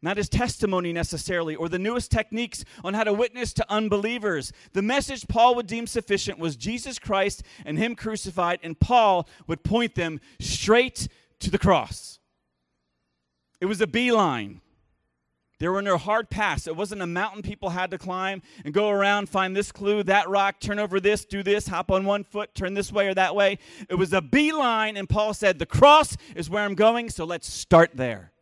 not 0.03 0.19
his 0.19 0.29
testimony 0.29 0.93
necessarily, 0.93 1.57
or 1.57 1.69
the 1.69 1.79
newest 1.79 2.11
techniques 2.11 2.65
on 2.85 2.95
how 2.95 3.05
to 3.05 3.13
witness 3.13 3.53
to 3.55 3.73
unbelievers. 3.73 4.53
The 4.73 4.83
message 4.83 5.27
Paul 5.27 5.55
would 5.55 5.67
deem 5.67 5.87
sufficient 5.87 6.39
was 6.39 6.57
Jesus 6.57 6.99
Christ 6.99 7.43
and 7.65 7.79
him 7.79 7.97
crucified, 7.97 8.61
and 8.63 8.79
Paul 8.79 9.29
would 9.47 9.65
point 9.65 9.95
them 9.95 10.21
straight 10.39 11.09
to 11.41 11.51
the 11.51 11.59
cross. 11.59 12.21
It 13.61 13.67
was 13.67 13.81
a 13.81 13.87
beeline. 13.87 14.61
There 15.63 15.71
were 15.71 15.81
no 15.81 15.97
hard 15.97 16.29
paths. 16.29 16.67
It 16.67 16.75
wasn't 16.75 17.03
a 17.03 17.07
mountain 17.07 17.41
people 17.41 17.71
had 17.71 17.93
to 17.93 17.99
climb 17.99 18.43
and 18.65 18.75
go 18.75 18.91
around, 18.91 19.29
find 19.29 19.55
this 19.55 19.71
clue, 19.71 20.03
that 20.03 20.29
rock, 20.29 20.59
turn 20.59 20.81
over 20.81 20.99
this, 20.99 21.25
do 21.25 21.45
this, 21.45 21.69
hop 21.69 21.89
on 21.93 22.05
one 22.05 22.25
foot, 22.25 22.53
turn 22.53 22.75
this 22.75 22.91
way 22.91 23.07
or 23.07 23.15
that 23.15 23.37
way. 23.37 23.61
It 23.89 23.95
was 23.95 24.13
a 24.13 24.21
beeline, 24.21 24.97
and 24.97 25.09
Paul 25.09 25.33
said, 25.35 25.61
The 25.61 25.67
cross 25.67 26.17
is 26.35 26.51
where 26.51 26.65
I'm 26.65 26.75
going, 26.75 27.11
so 27.11 27.25
let's 27.25 27.49
start 27.49 27.93
there. 27.95 28.33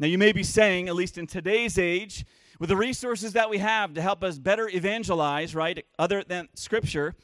Now, 0.00 0.08
you 0.08 0.18
may 0.18 0.32
be 0.32 0.42
saying, 0.42 0.88
at 0.88 0.96
least 0.96 1.16
in 1.16 1.28
today's 1.28 1.78
age, 1.78 2.26
with 2.58 2.68
the 2.68 2.76
resources 2.76 3.34
that 3.34 3.48
we 3.48 3.58
have 3.58 3.94
to 3.94 4.02
help 4.02 4.24
us 4.24 4.40
better 4.40 4.68
evangelize, 4.68 5.54
right, 5.54 5.86
other 5.96 6.24
than 6.24 6.48
Scripture, 6.54 7.14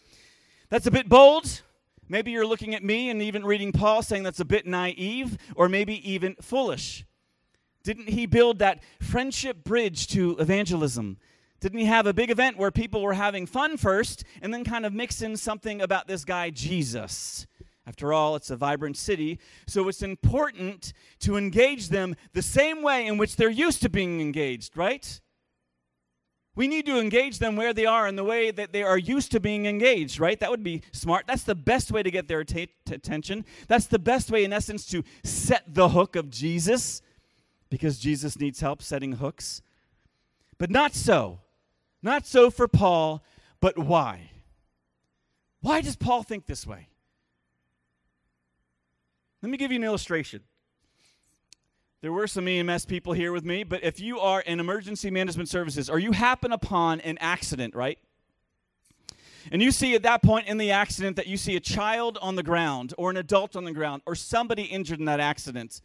that's 0.69 0.87
a 0.87 0.93
bit 0.93 1.09
bold. 1.09 1.63
Maybe 2.09 2.31
you're 2.31 2.47
looking 2.47 2.77
at 2.77 2.85
me 2.85 3.11
and 3.11 3.21
even 3.21 3.45
reading 3.45 3.73
Paul 3.73 4.01
saying 4.03 4.23
that's 4.23 4.39
a 4.39 4.45
bit 4.45 4.65
naive 4.65 5.37
or 5.57 5.69
maybe 5.69 6.09
even 6.09 6.37
foolish. 6.41 7.05
Didn't 7.89 8.11
he 8.11 8.27
build 8.27 8.59
that 8.59 8.83
friendship 9.01 9.65
bridge 9.65 10.09
to 10.09 10.37
evangelism? 10.39 11.17
Didn't 11.59 11.79
he 11.79 11.87
have 11.87 12.07
a 12.07 12.13
big 12.13 12.29
event 12.29 12.59
where 12.59 12.71
people 12.71 13.01
were 13.01 13.15
having 13.15 13.47
fun 13.47 13.79
first 13.79 14.25
and 14.43 14.53
then 14.53 14.63
kind 14.63 14.85
of 14.85 14.93
mix 14.93 15.23
in 15.23 15.39
something 15.39 15.81
about 15.81 16.07
this 16.07 16.23
guy, 16.23 16.51
Jesus? 16.51 17.47
After 17.87 18.13
all, 18.13 18.37
it's 18.37 18.51
a 18.51 18.57
vibrant 18.57 18.99
city, 18.99 19.39
so 19.67 19.89
it's 19.89 20.03
important 20.03 20.93
to 21.21 21.39
engage 21.39 21.89
them 21.89 22.15
the 22.35 22.43
same 22.43 22.83
way 22.83 23.07
in 23.07 23.17
which 23.17 23.37
they're 23.37 23.49
used 23.49 23.81
to 23.81 23.89
being 23.89 24.21
engaged, 24.21 24.77
right? 24.77 25.19
We 26.55 26.69
need 26.69 26.85
to 26.85 27.01
engage 27.01 27.39
them 27.39 27.57
where 27.57 27.73
they 27.73 27.87
are 27.87 28.07
in 28.07 28.17
the 28.17 28.25
way 28.25 28.51
that 28.51 28.75
they 28.75 28.83
are 28.83 28.99
used 28.99 29.33
to 29.33 29.41
being 29.41 29.65
engaged, 29.65 30.21
right? 30.21 30.39
That 30.39 30.51
would 30.51 30.63
be 30.63 30.83
smart. 30.93 31.27
That's 31.27 31.45
the 31.45 31.55
best 31.55 31.91
way 31.91 32.03
to 32.03 32.11
get 32.11 32.29
their 32.29 32.45
t- 32.45 32.69
attention. 32.91 33.47
That's 33.67 33.87
the 33.87 33.99
best 33.99 34.31
way, 34.31 34.45
in 34.45 34.53
essence, 34.53 34.85
to 34.89 35.05
set 35.25 35.63
the 35.73 35.89
hook 35.89 36.17
of 36.17 36.29
Jesus 36.29 37.01
because 37.71 37.99
Jesus 37.99 38.39
needs 38.39 38.61
help 38.61 38.83
setting 38.83 39.13
hooks. 39.13 39.63
But 40.59 40.71
not 40.71 40.95
so. 40.95 41.41
Not 42.03 42.27
so 42.27 42.51
for 42.51 42.69
Paul, 42.69 43.23
but 43.61 43.79
why? 43.79 44.31
Why 45.61 45.81
does 45.81 45.97
Paul 45.97 46.23
think 46.23 46.47
this 46.47 46.67
way? 46.67 46.89
Let 49.43 49.51
me 49.51 49.59
give 49.59 49.71
you 49.71 49.77
an 49.77 49.85
illustration. 49.85 50.43
There 52.01 52.13
were 52.13 52.29
some 52.29 52.47
EMS 52.47 52.87
people 52.87 53.13
here 53.13 53.33
with 53.33 53.45
me, 53.45 53.65
but 53.65 53.83
if 53.83 53.99
you 53.99 54.21
are 54.21 54.41
in 54.41 54.61
emergency 54.61 55.11
management 55.11 55.49
services 55.49 55.91
or 55.91 55.99
you 55.99 56.13
happen 56.13 56.53
upon 56.53 57.01
an 57.01 57.19
accident, 57.21 57.75
right? 57.75 57.99
And 59.51 59.63
you 59.63 59.73
see 59.73 59.95
at 59.95 60.03
that 60.05 60.23
point 60.23 60.47
in 60.47 60.59
the 60.59 60.71
accident 60.71 61.17
that 61.17 61.27
you 61.27 61.37
see 61.37 61.57
a 61.57 61.61
child 61.61 62.19
on 62.21 62.37
the 62.37 62.43
ground 62.43 62.95
or 62.99 63.11
an 63.11 63.17
adult 63.17 63.57
on 63.57 63.65
the 63.65 63.73
ground 63.73 64.03
or 64.07 64.15
somebody 64.15 64.65
injured 64.65 65.01
in 65.01 65.07
that 65.07 65.21
accident. 65.21 65.81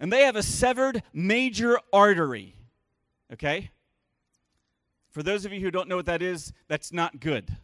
And 0.00 0.12
they 0.12 0.22
have 0.22 0.36
a 0.36 0.42
severed 0.42 1.02
major 1.12 1.78
artery. 1.92 2.56
Okay? 3.32 3.70
For 5.10 5.22
those 5.22 5.44
of 5.44 5.52
you 5.52 5.60
who 5.60 5.70
don't 5.70 5.88
know 5.88 5.96
what 5.96 6.06
that 6.06 6.22
is, 6.22 6.52
that's 6.68 6.92
not 6.92 7.20
good. 7.20 7.56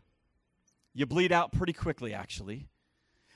You 0.94 1.06
bleed 1.06 1.32
out 1.32 1.52
pretty 1.52 1.72
quickly, 1.72 2.14
actually. 2.14 2.68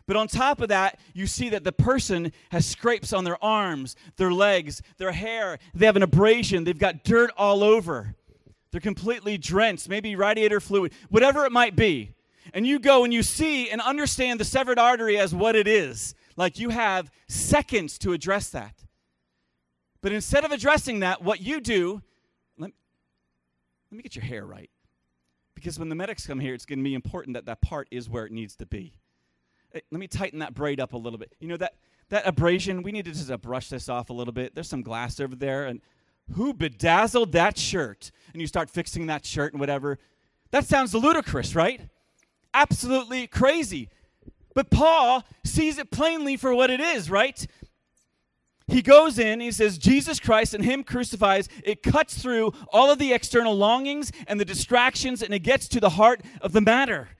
But 0.07 0.17
on 0.17 0.29
top 0.29 0.61
of 0.61 0.69
that, 0.69 0.99
you 1.15 1.27
see 1.27 1.49
that 1.51 1.65
the 1.65 1.73
person 1.73 2.33
has 2.51 2.67
scrapes 2.67 3.13
on 3.13 3.25
their 3.25 3.43
arms, 3.43 3.97
their 4.17 4.33
legs, 4.33 4.83
their 4.99 5.13
hair. 5.13 5.59
They 5.75 5.87
have 5.87 5.97
an 5.97 6.03
abrasion. 6.03 6.65
They've 6.65 6.79
got 6.79 7.05
dirt 7.05 7.31
all 7.37 7.65
over. 7.65 8.15
They're 8.71 8.81
completely 8.81 9.39
drenched, 9.39 9.89
maybe 9.89 10.15
radiator 10.17 10.61
fluid, 10.61 10.93
whatever 11.09 11.45
it 11.47 11.53
might 11.53 11.75
be. 11.75 12.15
And 12.53 12.67
you 12.67 12.79
go 12.79 13.05
and 13.05 13.15
you 13.15 13.23
see 13.23 13.71
and 13.71 13.81
understand 13.81 14.39
the 14.39 14.45
severed 14.45 14.79
artery 14.79 15.17
as 15.19 15.35
what 15.35 15.57
it 15.57 15.67
is. 15.67 16.15
Like 16.37 16.59
you 16.59 16.69
have 16.69 17.11
seconds 17.27 17.99
to 17.99 18.13
address 18.13 18.51
that. 18.51 18.84
But 20.05 20.13
instead 20.13 20.45
of 20.45 20.53
addressing 20.53 21.01
that, 21.01 21.23
what 21.23 21.41
you 21.41 21.63
do, 21.63 22.03
let, 22.59 22.73
let 23.91 23.97
me 23.97 24.03
get 24.03 24.15
your 24.15 24.23
hair 24.23 24.45
right. 24.45 24.69
Because 25.55 25.79
when 25.79 25.89
the 25.89 25.95
medics 25.95 26.27
come 26.27 26.39
here, 26.39 26.53
it's 26.53 26.67
going 26.67 26.79
to 26.79 26.85
be 26.85 26.93
important 26.93 27.33
that 27.33 27.47
that 27.47 27.63
part 27.63 27.89
is 27.91 28.11
where 28.11 28.27
it 28.27 28.31
needs 28.31 28.55
to 28.57 28.67
be. 28.67 28.93
Hey, 29.73 29.81
let 29.91 29.99
me 29.99 30.07
tighten 30.07 30.41
that 30.41 30.53
braid 30.53 30.79
up 30.79 30.93
a 30.93 30.99
little 30.99 31.19
bit. 31.19 31.33
You 31.41 31.49
know, 31.49 31.57
that, 31.57 31.77
that 32.11 32.27
abrasion, 32.27 32.83
we 32.83 32.93
need 32.93 33.07
to 33.07 33.13
just 33.13 33.31
uh, 33.31 33.39
brush 33.39 33.71
this 33.71 33.89
off 33.89 34.11
a 34.11 34.13
little 34.13 34.35
bit. 34.35 34.55
There's 34.55 34.69
some 34.69 34.83
glass 34.83 35.21
over 35.21 35.35
there. 35.35 35.65
And 35.65 35.81
who 36.35 36.53
bedazzled 36.53 37.33
that 37.33 37.57
shirt? 37.57 38.11
And 38.35 38.43
you 38.43 38.47
start 38.47 38.69
fixing 38.69 39.07
that 39.07 39.25
shirt 39.25 39.55
and 39.55 39.61
whatever. 39.61 39.99
That 40.51 40.67
sounds 40.67 40.95
ludicrous, 40.95 41.55
right? 41.55 41.81
Absolutely 42.53 43.27
crazy. 43.27 43.89
But 44.55 44.69
Paul 44.69 45.25
sees 45.47 45.79
it 45.79 45.91
plainly 45.91 46.37
for 46.37 46.55
what 46.55 46.69
it 46.69 46.81
is, 46.81 47.09
right? 47.09 47.47
He 48.67 48.81
goes 48.81 49.19
in, 49.19 49.41
he 49.41 49.53
says, 49.53 49.77
Jesus 49.77 50.19
Christ 50.19 50.55
and 50.55 50.65
Him 50.65 50.85
crucifies. 50.85 51.49
It 51.63 51.83
cuts 51.83 52.21
through 52.21 52.53
all 52.73 52.91
of 52.91 52.99
the 52.99 53.13
external 53.13 53.55
longings 53.55 54.11
and 54.27 54.41
the 54.41 54.45
distractions, 54.45 55.23
and 55.23 55.35
it 55.35 55.41
gets 55.41 55.69
to 55.69 55.81
the 55.81 55.91
heart 55.91 56.23
of 56.41 56.53
the 56.53 56.63
matter, 56.63 57.11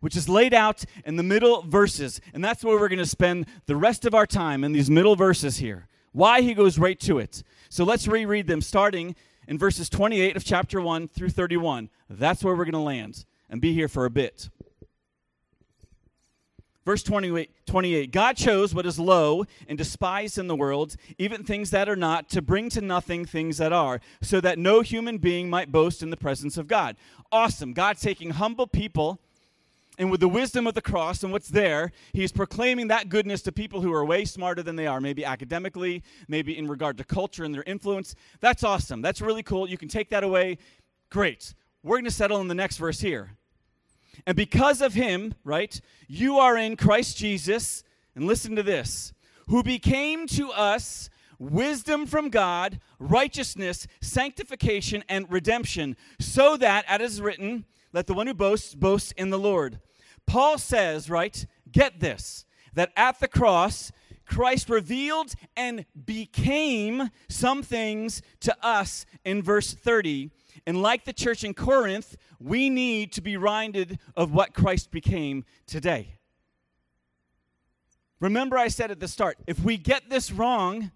which 0.00 0.16
is 0.16 0.28
laid 0.28 0.54
out 0.54 0.84
in 1.04 1.16
the 1.16 1.24
middle 1.24 1.62
verses. 1.62 2.20
And 2.32 2.44
that's 2.44 2.62
where 2.62 2.78
we're 2.78 2.88
going 2.88 2.98
to 3.00 3.06
spend 3.06 3.46
the 3.66 3.76
rest 3.76 4.04
of 4.04 4.14
our 4.14 4.26
time 4.26 4.62
in 4.62 4.72
these 4.72 4.90
middle 4.90 5.16
verses 5.16 5.56
here. 5.56 5.88
Why 6.12 6.40
he 6.40 6.54
goes 6.54 6.78
right 6.78 7.00
to 7.00 7.18
it. 7.18 7.42
So 7.68 7.84
let's 7.84 8.06
reread 8.06 8.46
them 8.46 8.60
starting 8.60 9.16
in 9.48 9.58
verses 9.58 9.88
28 9.88 10.36
of 10.36 10.44
chapter 10.44 10.80
1 10.80 11.08
through 11.08 11.30
31. 11.30 11.90
That's 12.08 12.44
where 12.44 12.54
we're 12.54 12.64
going 12.64 12.72
to 12.72 12.78
land 12.78 13.24
and 13.50 13.60
be 13.60 13.72
here 13.72 13.88
for 13.88 14.04
a 14.04 14.10
bit. 14.10 14.50
Verse 16.84 17.02
28, 17.02 17.50
28, 17.66 18.10
God 18.10 18.36
chose 18.36 18.74
what 18.74 18.86
is 18.86 18.98
low 18.98 19.44
and 19.68 19.78
despised 19.78 20.36
in 20.36 20.48
the 20.48 20.56
world, 20.56 20.96
even 21.16 21.44
things 21.44 21.70
that 21.70 21.88
are 21.88 21.96
not, 21.96 22.28
to 22.30 22.42
bring 22.42 22.68
to 22.70 22.80
nothing 22.80 23.24
things 23.24 23.58
that 23.58 23.72
are, 23.72 24.00
so 24.20 24.40
that 24.40 24.58
no 24.58 24.80
human 24.80 25.18
being 25.18 25.48
might 25.48 25.70
boast 25.70 26.02
in 26.02 26.10
the 26.10 26.16
presence 26.16 26.56
of 26.56 26.66
God. 26.66 26.96
Awesome. 27.30 27.72
God 27.72 27.98
taking 27.98 28.30
humble 28.30 28.66
people 28.66 29.20
and 29.98 30.10
with 30.10 30.20
the 30.20 30.28
wisdom 30.28 30.66
of 30.66 30.74
the 30.74 30.82
cross 30.82 31.22
and 31.22 31.32
what's 31.32 31.48
there, 31.48 31.92
he's 32.12 32.32
proclaiming 32.32 32.88
that 32.88 33.08
goodness 33.08 33.42
to 33.42 33.52
people 33.52 33.82
who 33.82 33.92
are 33.92 34.04
way 34.04 34.24
smarter 34.24 34.62
than 34.62 34.76
they 34.76 34.86
are, 34.86 35.00
maybe 35.00 35.24
academically, 35.24 36.02
maybe 36.28 36.56
in 36.56 36.66
regard 36.66 36.96
to 36.98 37.04
culture 37.04 37.44
and 37.44 37.54
their 37.54 37.62
influence. 37.64 38.14
That's 38.40 38.64
awesome. 38.64 39.02
That's 39.02 39.20
really 39.20 39.42
cool. 39.42 39.68
You 39.68 39.76
can 39.76 39.88
take 39.88 40.08
that 40.10 40.24
away. 40.24 40.58
Great. 41.10 41.54
We're 41.82 41.96
going 41.96 42.04
to 42.06 42.10
settle 42.10 42.40
in 42.40 42.48
the 42.48 42.54
next 42.54 42.78
verse 42.78 43.00
here. 43.00 43.36
And 44.26 44.36
because 44.36 44.80
of 44.80 44.94
him, 44.94 45.34
right, 45.44 45.80
you 46.08 46.38
are 46.38 46.56
in 46.56 46.76
Christ 46.76 47.16
Jesus, 47.16 47.82
and 48.14 48.26
listen 48.26 48.56
to 48.56 48.62
this, 48.62 49.12
who 49.48 49.62
became 49.62 50.26
to 50.28 50.50
us 50.50 51.10
wisdom 51.38 52.06
from 52.06 52.28
God, 52.28 52.80
righteousness, 52.98 53.86
sanctification, 54.00 55.02
and 55.08 55.30
redemption, 55.30 55.96
so 56.20 56.56
that, 56.56 56.84
as 56.86 57.00
is 57.00 57.20
written, 57.20 57.64
let 57.92 58.06
the 58.06 58.14
one 58.14 58.26
who 58.26 58.34
boasts 58.34 58.74
boast 58.74 59.12
in 59.16 59.30
the 59.30 59.38
Lord. 59.38 59.80
Paul 60.26 60.58
says, 60.58 61.10
right, 61.10 61.44
get 61.70 62.00
this, 62.00 62.44
that 62.74 62.92
at 62.96 63.18
the 63.18 63.28
cross, 63.28 63.90
Christ 64.24 64.70
revealed 64.70 65.34
and 65.56 65.84
became 66.06 67.10
some 67.28 67.62
things 67.62 68.22
to 68.40 68.56
us 68.64 69.04
in 69.24 69.42
verse 69.42 69.74
30 69.74 70.30
and 70.66 70.80
like 70.80 71.04
the 71.04 71.12
church 71.12 71.44
in 71.44 71.54
Corinth, 71.54 72.16
we 72.38 72.70
need 72.70 73.12
to 73.12 73.20
be 73.20 73.36
reminded 73.36 73.98
of 74.16 74.32
what 74.32 74.54
Christ 74.54 74.90
became 74.90 75.44
today. 75.66 76.18
Remember, 78.20 78.56
I 78.56 78.68
said 78.68 78.90
at 78.92 79.00
the 79.00 79.08
start 79.08 79.38
if 79.46 79.60
we 79.60 79.76
get 79.76 80.08
this 80.08 80.30
wrong, 80.30 80.92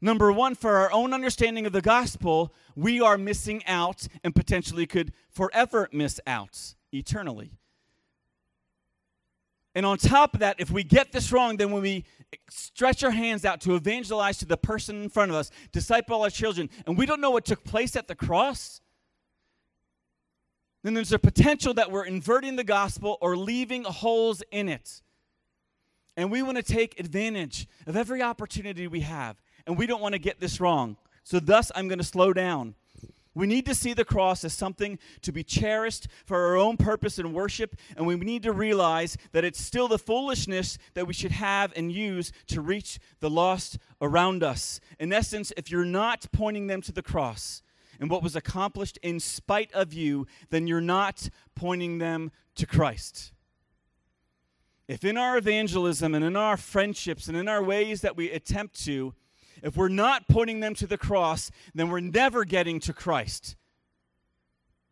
number 0.00 0.32
one, 0.32 0.54
for 0.54 0.76
our 0.76 0.90
own 0.92 1.12
understanding 1.12 1.66
of 1.66 1.72
the 1.72 1.82
gospel, 1.82 2.54
we 2.74 3.00
are 3.00 3.18
missing 3.18 3.62
out 3.66 4.08
and 4.22 4.34
potentially 4.34 4.86
could 4.86 5.12
forever 5.28 5.88
miss 5.92 6.18
out 6.26 6.74
eternally. 6.92 7.52
And 9.74 9.84
on 9.84 9.98
top 9.98 10.34
of 10.34 10.40
that, 10.40 10.56
if 10.58 10.70
we 10.70 10.84
get 10.84 11.12
this 11.12 11.32
wrong, 11.32 11.56
then 11.56 11.70
when 11.72 11.82
we 11.82 12.04
stretch 12.48 13.02
our 13.02 13.10
hands 13.10 13.44
out 13.44 13.60
to 13.62 13.74
evangelize 13.74 14.38
to 14.38 14.46
the 14.46 14.56
person 14.56 15.02
in 15.02 15.08
front 15.08 15.30
of 15.30 15.36
us, 15.36 15.50
disciple 15.72 16.22
our 16.22 16.30
children, 16.30 16.70
and 16.86 16.96
we 16.96 17.06
don't 17.06 17.20
know 17.20 17.30
what 17.30 17.44
took 17.44 17.64
place 17.64 17.96
at 17.96 18.06
the 18.06 18.14
cross, 18.14 18.80
then 20.84 20.94
there's 20.94 21.12
a 21.12 21.18
potential 21.18 21.74
that 21.74 21.90
we're 21.90 22.04
inverting 22.04 22.56
the 22.56 22.64
gospel 22.64 23.16
or 23.20 23.36
leaving 23.36 23.84
holes 23.84 24.42
in 24.52 24.68
it. 24.68 25.00
And 26.16 26.30
we 26.30 26.42
want 26.42 26.58
to 26.58 26.62
take 26.62 27.00
advantage 27.00 27.66
of 27.86 27.96
every 27.96 28.22
opportunity 28.22 28.86
we 28.86 29.00
have. 29.00 29.42
And 29.66 29.78
we 29.78 29.86
don't 29.86 30.02
want 30.02 30.12
to 30.12 30.18
get 30.20 30.40
this 30.40 30.60
wrong. 30.60 30.96
So, 31.24 31.40
thus, 31.40 31.72
I'm 31.74 31.88
going 31.88 31.98
to 31.98 32.04
slow 32.04 32.34
down. 32.34 32.74
We 33.34 33.46
need 33.48 33.66
to 33.66 33.74
see 33.74 33.94
the 33.94 34.04
cross 34.04 34.44
as 34.44 34.52
something 34.52 34.98
to 35.22 35.32
be 35.32 35.42
cherished 35.42 36.06
for 36.24 36.46
our 36.46 36.56
own 36.56 36.76
purpose 36.76 37.18
and 37.18 37.34
worship, 37.34 37.74
and 37.96 38.06
we 38.06 38.14
need 38.14 38.44
to 38.44 38.52
realize 38.52 39.16
that 39.32 39.44
it's 39.44 39.60
still 39.60 39.88
the 39.88 39.98
foolishness 39.98 40.78
that 40.94 41.08
we 41.08 41.14
should 41.14 41.32
have 41.32 41.72
and 41.74 41.90
use 41.90 42.30
to 42.48 42.60
reach 42.60 43.00
the 43.18 43.30
lost 43.30 43.78
around 44.00 44.44
us. 44.44 44.80
In 45.00 45.12
essence, 45.12 45.52
if 45.56 45.68
you're 45.68 45.84
not 45.84 46.26
pointing 46.32 46.68
them 46.68 46.80
to 46.82 46.92
the 46.92 47.02
cross, 47.02 47.62
and 48.00 48.10
what 48.10 48.22
was 48.22 48.36
accomplished 48.36 48.98
in 49.02 49.20
spite 49.20 49.72
of 49.72 49.92
you, 49.92 50.26
then 50.50 50.66
you're 50.66 50.80
not 50.80 51.28
pointing 51.54 51.98
them 51.98 52.32
to 52.56 52.66
Christ. 52.66 53.32
If 54.86 55.04
in 55.04 55.16
our 55.16 55.38
evangelism 55.38 56.14
and 56.14 56.24
in 56.24 56.36
our 56.36 56.56
friendships 56.56 57.26
and 57.28 57.36
in 57.36 57.48
our 57.48 57.62
ways 57.62 58.02
that 58.02 58.16
we 58.16 58.30
attempt 58.30 58.84
to, 58.84 59.14
if 59.62 59.76
we're 59.76 59.88
not 59.88 60.28
pointing 60.28 60.60
them 60.60 60.74
to 60.74 60.86
the 60.86 60.98
cross, 60.98 61.50
then 61.74 61.88
we're 61.88 62.00
never 62.00 62.44
getting 62.44 62.80
to 62.80 62.92
Christ. 62.92 63.56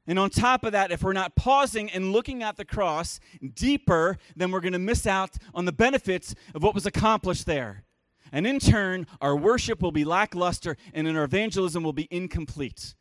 And 0.07 0.19
on 0.19 0.31
top 0.31 0.65
of 0.65 0.73
that, 0.73 0.91
if 0.91 1.03
we're 1.03 1.12
not 1.12 1.37
pausing 1.37 1.91
and 1.91 2.12
looking 2.12 2.43
at 2.43 2.57
the 2.57 2.65
cross 2.65 3.21
deeper, 3.55 4.19
then 4.35 4.51
we're 4.51 4.61
going 4.61 4.73
to 4.73 4.79
miss 4.79 5.07
out 5.07 5.37
on 5.55 5.65
the 5.65 5.73
benefits 5.73 6.35
of 6.55 6.62
what 6.62 6.75
was 6.75 6.87
accomplished 6.87 7.47
there. 7.47 7.85
And 8.33 8.47
in 8.47 8.59
turn, 8.59 9.07
our 9.21 9.37
worship 9.37 9.83
will 9.83 9.92
be 9.92 10.05
lackluster 10.05 10.77
and 10.95 11.07
our 11.16 11.25
evangelism 11.25 11.85
will 11.85 11.92
be 11.92 12.09
incomplete. 12.11 12.95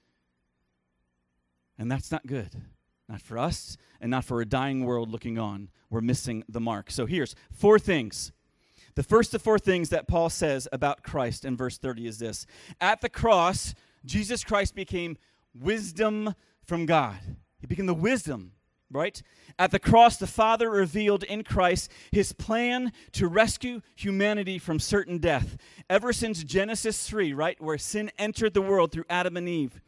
And 1.78 1.90
that's 1.90 2.12
not 2.12 2.28
good. 2.28 2.50
Not 3.08 3.22
for 3.22 3.38
us 3.38 3.78
and 4.00 4.12
not 4.12 4.26
for 4.26 4.42
a 4.42 4.46
dying 4.46 4.86
world 4.86 5.10
looking 5.10 5.40
on. 5.40 5.70
We're 5.90 6.02
missing 6.02 6.44
the 6.48 6.60
mark. 6.60 6.92
So 6.92 7.06
here's 7.06 7.34
four 7.52 7.80
things. 7.80 8.32
The 8.96 9.04
first 9.04 9.34
of 9.34 9.42
four 9.42 9.58
things 9.58 9.90
that 9.90 10.08
Paul 10.08 10.30
says 10.30 10.68
about 10.72 11.04
Christ 11.04 11.46
in 11.46 11.56
verse 11.56 11.78
30 11.78 12.08
is 12.08 12.20
this 12.20 12.46
At 12.80 13.02
the 13.02 13.10
cross, 13.10 13.74
Jesus 14.06 14.44
Christ 14.44 14.76
became 14.76 15.18
wisdom 15.54 16.36
from 16.66 16.86
God. 16.86 17.20
He 17.60 17.68
became 17.68 17.86
the 17.86 17.94
wisdom 17.94 18.52
right? 18.92 19.22
At 19.58 19.72
the 19.72 19.80
cross, 19.80 20.18
the 20.18 20.28
Father 20.28 20.70
revealed 20.70 21.24
in 21.24 21.44
Christ 21.44 21.92
his 22.12 22.34
plan 22.34 22.92
to 23.14 23.28
rescue 23.28 23.82
humanity 23.96 24.58
from 24.60 24.80
certain 24.80 25.18
death. 25.18 25.58
Ever 25.90 26.14
since 26.14 26.44
Genesis 26.44 27.08
3, 27.08 27.34
right, 27.34 27.60
where 27.62 27.78
sin 27.78 28.12
entered 28.18 28.54
the 28.54 28.62
world 28.62 28.92
through 28.92 29.06
Adam 29.10 29.38
and 29.38 29.48
Eve, 29.48 29.82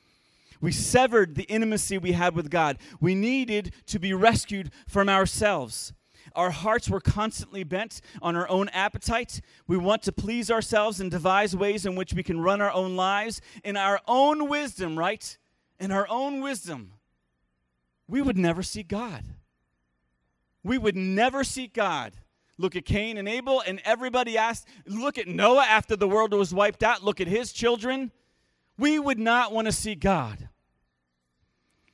we 0.61 0.71
severed 0.71 1.35
the 1.35 1.43
intimacy 1.43 1.97
we 1.97 2.13
had 2.13 2.35
with 2.35 2.49
God. 2.49 2.77
We 3.01 3.15
needed 3.15 3.73
to 3.87 3.99
be 3.99 4.13
rescued 4.13 4.71
from 4.87 5.09
ourselves. 5.09 5.93
our 6.35 6.51
hearts 6.51 6.89
were 6.89 7.01
constantly 7.01 7.63
bent 7.63 7.99
on 8.21 8.35
our 8.35 8.49
own 8.49 8.69
appetite. 8.69 9.41
We 9.67 9.77
want 9.77 10.03
to 10.03 10.13
please 10.13 10.49
ourselves 10.49 11.01
and 11.01 11.11
devise 11.11 11.55
ways 11.55 11.85
in 11.85 11.95
which 11.95 12.13
we 12.13 12.23
can 12.23 12.39
run 12.39 12.61
our 12.61 12.71
own 12.71 12.95
lives 12.95 13.41
in 13.63 13.75
our 13.75 13.99
own 14.07 14.47
wisdom, 14.47 14.97
right? 14.97 15.37
In 15.79 15.91
our 15.91 16.07
own 16.09 16.41
wisdom. 16.41 16.93
We 18.07 18.21
would 18.21 18.37
never 18.37 18.63
see 18.63 18.83
God. 18.83 19.23
We 20.63 20.77
would 20.77 20.95
never 20.95 21.43
see 21.43 21.67
God. 21.67 22.13
Look 22.57 22.75
at 22.75 22.85
Cain 22.85 23.17
and 23.17 23.27
Abel, 23.27 23.63
and 23.65 23.81
everybody 23.83 24.37
asked, 24.37 24.67
look 24.85 25.17
at 25.17 25.27
Noah 25.27 25.65
after 25.65 25.95
the 25.95 26.07
world 26.07 26.33
was 26.33 26.53
wiped 26.53 26.83
out, 26.83 27.03
look 27.03 27.19
at 27.19 27.27
his 27.27 27.51
children. 27.51 28.11
We 28.77 28.99
would 28.99 29.19
not 29.19 29.51
want 29.51 29.65
to 29.65 29.71
see 29.71 29.95
God. 29.95 30.49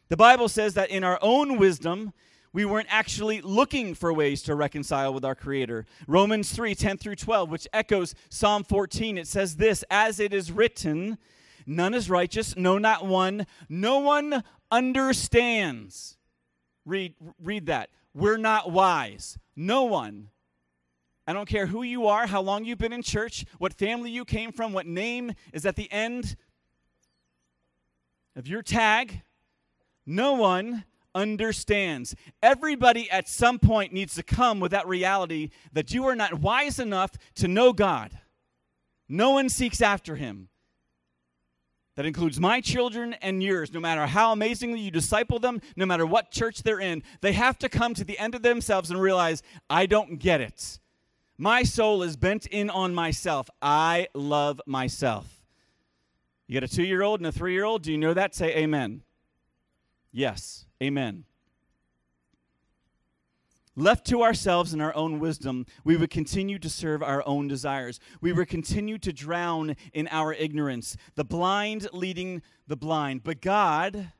The 0.10 0.18
Bible 0.18 0.50
says 0.50 0.74
that 0.74 0.90
in 0.90 1.04
our 1.04 1.20
own 1.22 1.58
wisdom, 1.58 2.14
we 2.52 2.66
weren't 2.66 2.88
actually 2.90 3.42
looking 3.42 3.94
for 3.94 4.12
ways 4.12 4.42
to 4.44 4.56
reconcile 4.56 5.14
with 5.14 5.24
our 5.24 5.36
Creator. 5.36 5.86
Romans 6.08 6.52
3 6.52 6.74
10 6.74 6.98
through 6.98 7.16
12, 7.16 7.50
which 7.50 7.68
echoes 7.72 8.16
Psalm 8.30 8.64
14, 8.64 9.18
it 9.20 9.28
says 9.28 9.58
this 9.58 9.84
As 9.92 10.20
it 10.20 10.34
is 10.34 10.52
written, 10.52 11.20
none 11.70 11.94
is 11.94 12.10
righteous, 12.10 12.58
no, 12.58 12.78
not 12.78 13.06
one. 13.06 13.46
No 13.70 14.00
one 14.00 14.44
understands. 14.72 16.18
Read, 16.86 17.14
read 17.42 17.68
that. 17.68 17.90
We're 18.14 18.38
not 18.38 18.72
wise. 18.72 19.38
No 19.56 19.84
one. 19.84 20.30
I 21.28 21.34
don't 21.34 21.48
care 21.48 21.68
who 21.68 21.84
you 21.84 22.08
are, 22.08 22.26
how 22.26 22.42
long 22.42 22.66
you've 22.66 22.80
been 22.80 22.92
in 22.92 23.04
church, 23.04 23.46
what 23.60 23.74
family 23.74 24.10
you 24.10 24.26
came 24.26 24.52
from, 24.52 24.74
what 24.74 24.88
name 24.88 25.34
is 25.54 25.66
at 25.66 25.76
the 25.76 25.92
end 25.92 26.36
of 28.36 28.48
your 28.48 28.64
tag. 28.64 29.22
No 30.06 30.34
one 30.34 30.86
understands. 31.14 32.16
Everybody 32.42 33.10
at 33.12 33.30
some 33.30 33.60
point 33.60 33.94
needs 33.94 34.16
to 34.16 34.24
come 34.24 34.60
with 34.60 34.72
that 34.72 34.88
reality 34.88 35.50
that 35.72 35.94
you 35.94 36.08
are 36.08 36.16
not 36.16 36.40
wise 36.40 36.80
enough 36.80 37.12
to 37.36 37.48
know 37.48 37.74
God. 37.74 38.18
No 39.08 39.32
one 39.32 39.50
seeks 39.50 39.82
after 39.82 40.16
him. 40.16 40.49
That 42.00 42.06
includes 42.06 42.40
my 42.40 42.62
children 42.62 43.14
and 43.16 43.44
yours. 43.44 43.74
No 43.74 43.82
matter 43.82 44.08
how 44.08 44.32
amazingly 44.32 44.80
you 44.80 44.90
disciple 44.90 45.38
them, 45.38 45.60
no 45.76 45.86
matter 45.86 46.06
what 46.06 46.32
church 46.32 46.64
they're 46.64 46.80
in, 46.80 47.04
they 47.20 47.34
have 47.34 47.60
to 47.60 47.68
come 47.68 47.94
to 47.96 48.06
the 48.06 48.18
end 48.18 48.36
of 48.36 48.42
themselves 48.42 48.90
and 48.90 49.02
realize, 49.02 49.44
I 49.70 49.86
don't 49.86 50.18
get 50.18 50.40
it. 50.40 50.80
My 51.38 51.64
soul 51.64 52.02
is 52.02 52.16
bent 52.16 52.46
in 52.46 52.70
on 52.70 52.96
myself. 52.96 53.50
I 53.62 54.08
love 54.14 54.62
myself. 54.66 55.44
You 56.48 56.62
got 56.62 56.72
a 56.72 56.74
two 56.74 56.86
year 56.86 57.02
old 57.02 57.20
and 57.20 57.28
a 57.28 57.34
three 57.34 57.52
year 57.52 57.66
old? 57.66 57.84
Do 57.84 57.92
you 57.92 57.98
know 57.98 58.14
that? 58.14 58.34
Say 58.34 58.56
amen. 58.56 59.02
Yes, 60.14 60.68
amen. 60.82 61.26
Left 63.76 64.06
to 64.08 64.24
ourselves 64.24 64.74
and 64.74 64.82
our 64.82 64.96
own 64.96 65.20
wisdom, 65.20 65.66
we 65.84 65.96
would 65.96 66.10
continue 66.10 66.60
to 66.60 66.70
serve 66.70 67.02
our 67.02 67.26
own 67.26 67.48
desires. 67.48 68.00
We 68.20 68.34
would 68.34 68.50
continue 68.50 68.98
to 68.98 69.14
drown 69.14 69.76
in 69.94 70.08
our 70.12 70.34
ignorance, 70.34 70.98
the 71.16 71.24
blind 71.24 71.88
leading 71.94 72.42
the 72.68 72.76
blind. 72.76 73.24
But 73.24 73.42
God, 73.42 74.12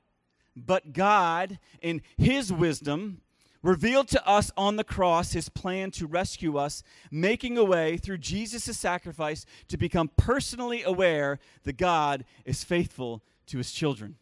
but 0.56 0.94
God, 0.94 1.60
in 1.82 2.02
His 2.18 2.54
wisdom, 2.54 3.22
revealed 3.62 4.08
to 4.10 4.28
us 4.28 4.52
on 4.56 4.76
the 4.76 4.84
cross 4.84 5.34
his 5.34 5.50
plan 5.50 5.92
to 5.92 6.08
rescue 6.08 6.58
us, 6.58 6.84
making 7.12 7.58
a 7.58 7.64
way 7.64 7.98
through 7.98 8.18
Jesus' 8.18 8.78
sacrifice 8.78 9.46
to 9.68 9.78
become 9.78 10.10
personally 10.16 10.84
aware 10.84 11.40
that 11.64 11.78
God 11.78 12.26
is 12.46 12.64
faithful 12.64 13.22
to 13.48 13.58
his 13.58 13.72
children. 13.72 14.16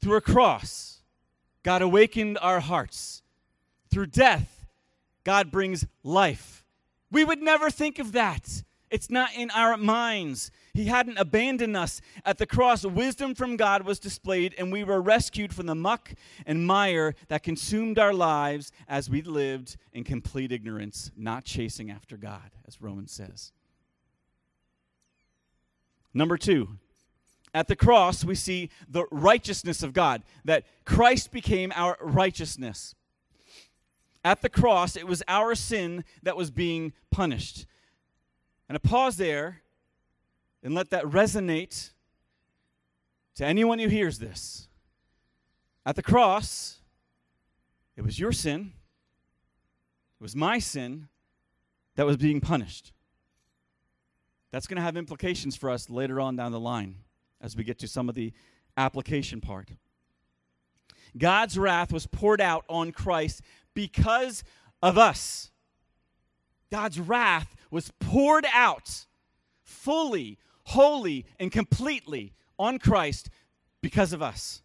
Through 0.00 0.16
a 0.16 0.20
cross, 0.20 0.95
God 1.66 1.82
awakened 1.82 2.38
our 2.40 2.60
hearts. 2.60 3.24
Through 3.90 4.06
death, 4.06 4.68
God 5.24 5.50
brings 5.50 5.84
life. 6.04 6.64
We 7.10 7.24
would 7.24 7.42
never 7.42 7.70
think 7.70 7.98
of 7.98 8.12
that. 8.12 8.62
It's 8.88 9.10
not 9.10 9.30
in 9.34 9.50
our 9.50 9.76
minds. 9.76 10.52
He 10.74 10.84
hadn't 10.84 11.18
abandoned 11.18 11.76
us. 11.76 12.00
At 12.24 12.38
the 12.38 12.46
cross, 12.46 12.84
wisdom 12.84 13.34
from 13.34 13.56
God 13.56 13.84
was 13.84 13.98
displayed, 13.98 14.54
and 14.56 14.70
we 14.70 14.84
were 14.84 15.02
rescued 15.02 15.52
from 15.52 15.66
the 15.66 15.74
muck 15.74 16.14
and 16.46 16.64
mire 16.64 17.16
that 17.26 17.42
consumed 17.42 17.98
our 17.98 18.14
lives 18.14 18.70
as 18.86 19.10
we 19.10 19.22
lived 19.22 19.76
in 19.92 20.04
complete 20.04 20.52
ignorance, 20.52 21.10
not 21.16 21.44
chasing 21.44 21.90
after 21.90 22.16
God, 22.16 22.52
as 22.68 22.80
Romans 22.80 23.10
says. 23.10 23.50
Number 26.14 26.38
two, 26.38 26.78
at 27.56 27.68
the 27.68 27.74
cross, 27.74 28.22
we 28.22 28.34
see 28.34 28.68
the 28.86 29.06
righteousness 29.10 29.82
of 29.82 29.94
God, 29.94 30.22
that 30.44 30.64
Christ 30.84 31.32
became 31.32 31.72
our 31.74 31.96
righteousness. 32.02 32.94
At 34.22 34.42
the 34.42 34.50
cross, 34.50 34.94
it 34.94 35.06
was 35.06 35.22
our 35.26 35.54
sin 35.54 36.04
that 36.22 36.36
was 36.36 36.50
being 36.50 36.92
punished. 37.10 37.64
And 38.68 38.76
a 38.76 38.78
pause 38.78 39.16
there 39.16 39.62
and 40.62 40.74
let 40.74 40.90
that 40.90 41.04
resonate 41.04 41.92
to 43.36 43.46
anyone 43.46 43.78
who 43.78 43.88
hears 43.88 44.18
this. 44.18 44.68
At 45.86 45.96
the 45.96 46.02
cross, 46.02 46.80
it 47.96 48.04
was 48.04 48.18
your 48.18 48.32
sin, 48.32 48.74
it 50.20 50.22
was 50.22 50.36
my 50.36 50.58
sin 50.58 51.08
that 51.94 52.04
was 52.04 52.18
being 52.18 52.42
punished. 52.42 52.92
That's 54.50 54.66
going 54.66 54.76
to 54.76 54.82
have 54.82 54.98
implications 54.98 55.56
for 55.56 55.70
us 55.70 55.88
later 55.88 56.20
on 56.20 56.36
down 56.36 56.52
the 56.52 56.60
line 56.60 56.96
as 57.46 57.56
we 57.56 57.64
get 57.64 57.78
to 57.78 57.88
some 57.88 58.08
of 58.08 58.14
the 58.14 58.32
application 58.76 59.40
part. 59.40 59.70
God's 61.16 61.56
wrath 61.58 61.92
was 61.92 62.06
poured 62.06 62.40
out 62.40 62.64
on 62.68 62.92
Christ 62.92 63.40
because 63.72 64.44
of 64.82 64.98
us. 64.98 65.50
God's 66.70 67.00
wrath 67.00 67.54
was 67.70 67.92
poured 68.00 68.46
out 68.52 69.06
fully, 69.62 70.38
wholly, 70.64 71.24
and 71.38 71.50
completely 71.50 72.34
on 72.58 72.78
Christ 72.78 73.30
because 73.80 74.12
of 74.12 74.20
us. 74.20 74.62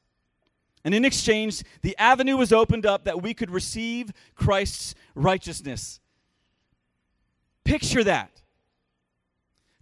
And 0.84 0.96
in 0.96 1.06
exchange, 1.06 1.64
the 1.84 1.96
avenue 1.98 2.36
was 2.36 2.52
opened 2.52 2.88
up 2.88 3.06
that 3.06 3.22
we 3.22 3.36
could 3.36 3.52
receive 3.52 4.12
Christ's 4.34 4.96
righteousness. 5.14 6.00
Picture 7.64 8.04
that. 8.04 8.41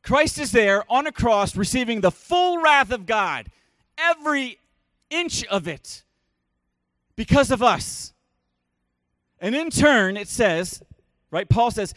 Christ 0.10 0.40
is 0.40 0.52
there 0.52 0.84
on 0.92 1.06
a 1.06 1.12
cross 1.12 1.56
receiving 1.56 2.02
the 2.02 2.10
full 2.10 2.60
wrath 2.60 2.92
of 2.92 3.06
God, 3.06 3.46
every 3.96 4.58
inch 5.12 5.46
of 5.46 5.68
it, 5.68 6.04
because 7.16 7.52
of 7.52 7.62
us. 7.62 8.12
And 9.40 9.54
in 9.54 9.70
turn, 9.70 10.18
it 10.18 10.28
says, 10.28 10.82
right, 11.30 11.48
Paul 11.48 11.70
says, 11.70 11.94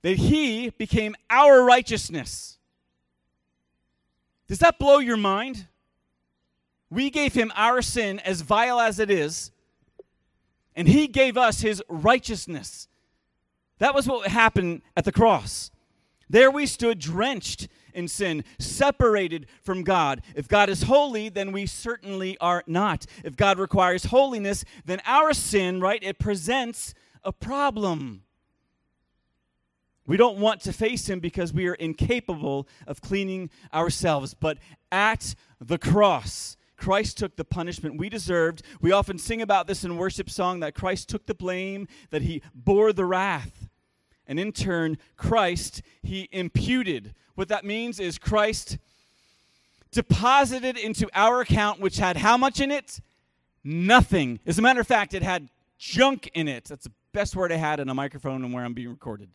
that 0.00 0.16
he 0.16 0.70
became 0.70 1.14
our 1.28 1.62
righteousness. 1.62 2.56
Does 4.48 4.60
that 4.60 4.78
blow 4.78 4.96
your 4.96 5.18
mind? 5.18 5.66
We 6.88 7.10
gave 7.10 7.34
him 7.34 7.52
our 7.54 7.82
sin, 7.82 8.18
as 8.20 8.40
vile 8.40 8.80
as 8.80 8.98
it 8.98 9.10
is, 9.10 9.50
and 10.74 10.88
he 10.88 11.06
gave 11.06 11.36
us 11.36 11.60
his 11.60 11.82
righteousness. 11.86 12.88
That 13.76 13.94
was 13.94 14.08
what 14.08 14.26
happened 14.26 14.80
at 14.96 15.04
the 15.04 15.12
cross. 15.12 15.70
There 16.28 16.50
we 16.50 16.66
stood 16.66 16.98
drenched 16.98 17.68
in 17.94 18.08
sin, 18.08 18.44
separated 18.58 19.46
from 19.62 19.82
God. 19.82 20.22
If 20.34 20.48
God 20.48 20.68
is 20.68 20.82
holy, 20.82 21.28
then 21.28 21.50
we 21.52 21.66
certainly 21.66 22.36
are 22.38 22.62
not. 22.66 23.06
If 23.24 23.36
God 23.36 23.58
requires 23.58 24.04
holiness, 24.06 24.64
then 24.84 25.00
our 25.06 25.32
sin, 25.32 25.80
right, 25.80 26.02
it 26.02 26.18
presents 26.18 26.94
a 27.24 27.32
problem. 27.32 28.22
We 30.06 30.16
don't 30.16 30.38
want 30.38 30.60
to 30.62 30.72
face 30.72 31.08
him 31.08 31.20
because 31.20 31.52
we 31.52 31.66
are 31.66 31.74
incapable 31.74 32.68
of 32.86 33.00
cleaning 33.00 33.50
ourselves. 33.74 34.34
But 34.34 34.58
at 34.92 35.34
the 35.60 35.78
cross, 35.78 36.56
Christ 36.76 37.18
took 37.18 37.36
the 37.36 37.44
punishment 37.44 37.98
we 37.98 38.08
deserved. 38.08 38.62
We 38.80 38.92
often 38.92 39.18
sing 39.18 39.42
about 39.42 39.66
this 39.66 39.82
in 39.82 39.96
worship 39.96 40.30
song 40.30 40.60
that 40.60 40.74
Christ 40.74 41.08
took 41.08 41.26
the 41.26 41.34
blame, 41.34 41.88
that 42.10 42.22
he 42.22 42.42
bore 42.54 42.92
the 42.92 43.04
wrath. 43.04 43.65
And 44.26 44.40
in 44.40 44.52
turn, 44.52 44.98
Christ, 45.16 45.82
he 46.02 46.28
imputed. 46.32 47.14
What 47.34 47.48
that 47.48 47.64
means 47.64 48.00
is 48.00 48.18
Christ 48.18 48.78
deposited 49.92 50.76
into 50.76 51.08
our 51.14 51.40
account, 51.40 51.80
which 51.80 51.98
had 51.98 52.16
how 52.16 52.36
much 52.36 52.60
in 52.60 52.70
it? 52.70 53.00
Nothing. 53.62 54.40
As 54.46 54.58
a 54.58 54.62
matter 54.62 54.80
of 54.80 54.86
fact, 54.86 55.14
it 55.14 55.22
had 55.22 55.48
junk 55.78 56.30
in 56.34 56.48
it. 56.48 56.64
That's 56.64 56.84
the 56.84 56.92
best 57.12 57.36
word 57.36 57.52
I 57.52 57.56
had 57.56 57.80
in 57.80 57.88
a 57.88 57.94
microphone 57.94 58.44
and 58.44 58.52
where 58.52 58.64
I'm 58.64 58.74
being 58.74 58.90
recorded. 58.90 59.30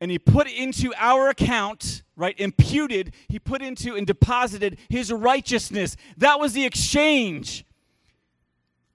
And 0.00 0.10
he 0.10 0.18
put 0.18 0.50
into 0.50 0.92
our 0.96 1.28
account, 1.28 2.02
right, 2.16 2.38
imputed, 2.38 3.14
he 3.28 3.38
put 3.38 3.62
into 3.62 3.94
and 3.94 4.06
deposited 4.06 4.78
his 4.88 5.12
righteousness. 5.12 5.96
That 6.16 6.40
was 6.40 6.52
the 6.52 6.64
exchange 6.64 7.64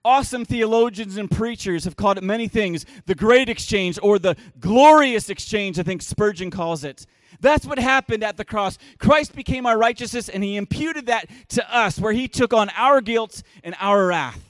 awesome 0.09 0.43
theologians 0.43 1.17
and 1.17 1.29
preachers 1.29 1.83
have 1.83 1.95
called 1.95 2.17
it 2.17 2.23
many 2.23 2.47
things 2.47 2.85
the 3.05 3.13
great 3.13 3.47
exchange 3.47 3.99
or 4.01 4.17
the 4.17 4.35
glorious 4.59 5.29
exchange, 5.29 5.77
I 5.77 5.83
think 5.83 6.01
Spurgeon 6.01 6.49
calls 6.49 6.83
it. 6.83 7.05
That's 7.41 7.65
what 7.65 7.77
happened 7.77 8.23
at 8.23 8.35
the 8.35 8.43
cross. 8.43 8.79
Christ 8.97 9.35
became 9.35 9.67
our 9.67 9.77
righteousness 9.77 10.27
and 10.27 10.43
he 10.43 10.57
imputed 10.57 11.05
that 11.05 11.29
to 11.49 11.61
us, 11.75 11.99
where 11.99 12.11
he 12.11 12.27
took 12.27 12.53
on 12.53 12.69
our 12.75 13.01
guilt 13.01 13.43
and 13.63 13.75
our 13.79 14.07
wrath. 14.07 14.43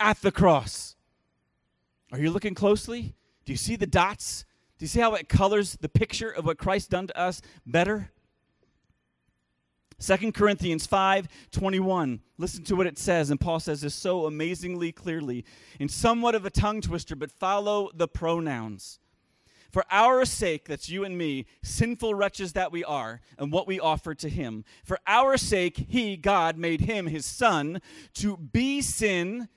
at 0.00 0.20
the 0.22 0.32
cross. 0.32 0.96
Are 2.12 2.18
you 2.18 2.30
looking 2.30 2.54
closely? 2.54 3.14
Do 3.44 3.52
you 3.52 3.56
see 3.56 3.76
the 3.76 3.86
dots? 3.86 4.44
Do 4.78 4.84
you 4.84 4.88
see 4.88 5.00
how 5.00 5.14
it 5.14 5.28
colors 5.28 5.76
the 5.80 5.88
picture 5.88 6.30
of 6.30 6.44
what 6.46 6.58
Christ 6.58 6.90
done 6.90 7.08
to 7.08 7.18
us 7.18 7.42
better? 7.66 8.10
2 10.00 10.32
Corinthians 10.32 10.86
5 10.86 11.28
21. 11.50 12.20
Listen 12.38 12.64
to 12.64 12.76
what 12.76 12.86
it 12.86 12.98
says. 12.98 13.30
And 13.30 13.40
Paul 13.40 13.60
says 13.60 13.80
this 13.80 13.94
so 13.94 14.26
amazingly 14.26 14.92
clearly 14.92 15.44
in 15.80 15.88
somewhat 15.88 16.34
of 16.34 16.44
a 16.44 16.50
tongue 16.50 16.80
twister, 16.80 17.16
but 17.16 17.32
follow 17.32 17.90
the 17.94 18.08
pronouns. 18.08 19.00
For 19.70 19.84
our 19.90 20.24
sake, 20.24 20.66
that's 20.66 20.88
you 20.88 21.04
and 21.04 21.18
me, 21.18 21.46
sinful 21.62 22.14
wretches 22.14 22.54
that 22.54 22.72
we 22.72 22.84
are, 22.84 23.20
and 23.36 23.52
what 23.52 23.66
we 23.66 23.78
offer 23.78 24.14
to 24.14 24.28
him. 24.28 24.64
For 24.82 24.98
our 25.06 25.36
sake, 25.36 25.76
he, 25.88 26.16
God, 26.16 26.56
made 26.56 26.82
him 26.82 27.06
his 27.06 27.26
son 27.26 27.82
to 28.14 28.36
be 28.38 28.80
sin, 28.80 29.48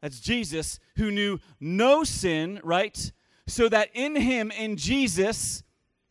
that's 0.00 0.20
Jesus, 0.20 0.78
who 0.96 1.10
knew 1.10 1.40
no 1.58 2.04
sin, 2.04 2.60
right? 2.62 3.10
So 3.48 3.68
that 3.68 3.88
in 3.92 4.14
him, 4.14 4.52
in 4.52 4.76
Jesus, 4.76 5.64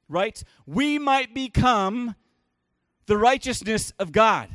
right, 0.10 0.44
we 0.66 1.00
might 1.00 1.34
become 1.34 2.16
the 3.08 3.18
righteousness 3.18 3.94
of 4.00 4.12
God. 4.12 4.50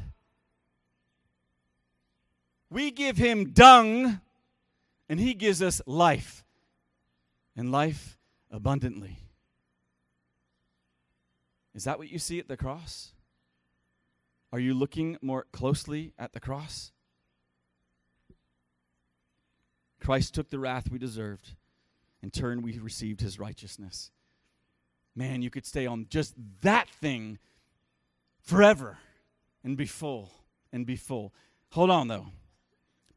We 2.71 2.91
give 2.91 3.17
him 3.17 3.53
dung, 3.53 4.21
and 5.09 5.19
he 5.19 5.35
gives 5.35 5.61
us 5.61 5.83
life, 5.87 6.45
and 7.57 7.73
life 7.73 8.17
abundantly. 8.51 9.19
Is 11.75 11.85
that 11.85 11.99
what 11.99 12.11
you 12.11 12.19
see 12.19 12.39
at 12.39 12.49
the 12.49 12.57
cross? 12.57 13.13
Are 14.53 14.59
you 14.59 14.75
looking 14.75 15.17
more 15.23 15.47
closely 15.53 16.13
at 16.19 16.33
the 16.33 16.41
cross? 16.41 16.93
Christ 20.01 20.35
took 20.35 20.51
the 20.51 20.59
wrath 20.59 20.91
we 20.91 20.99
deserved. 20.99 21.55
In 22.23 22.31
turn, 22.31 22.63
we 22.63 22.79
received 22.79 23.21
his 23.21 23.39
righteousness. 23.39 24.11
Man, 25.15 25.43
you 25.43 25.51
could 25.51 25.67
stay 25.67 25.87
on 25.87 26.07
just 26.09 26.35
that 26.63 26.89
thing 26.89 27.39
forever 28.43 28.99
and 29.63 29.77
be 29.77 29.87
full 29.87 30.31
and 30.73 30.87
be 30.87 30.97
full. 30.97 31.33
Hold 31.71 31.91
on, 31.91 32.09
though. 32.09 32.27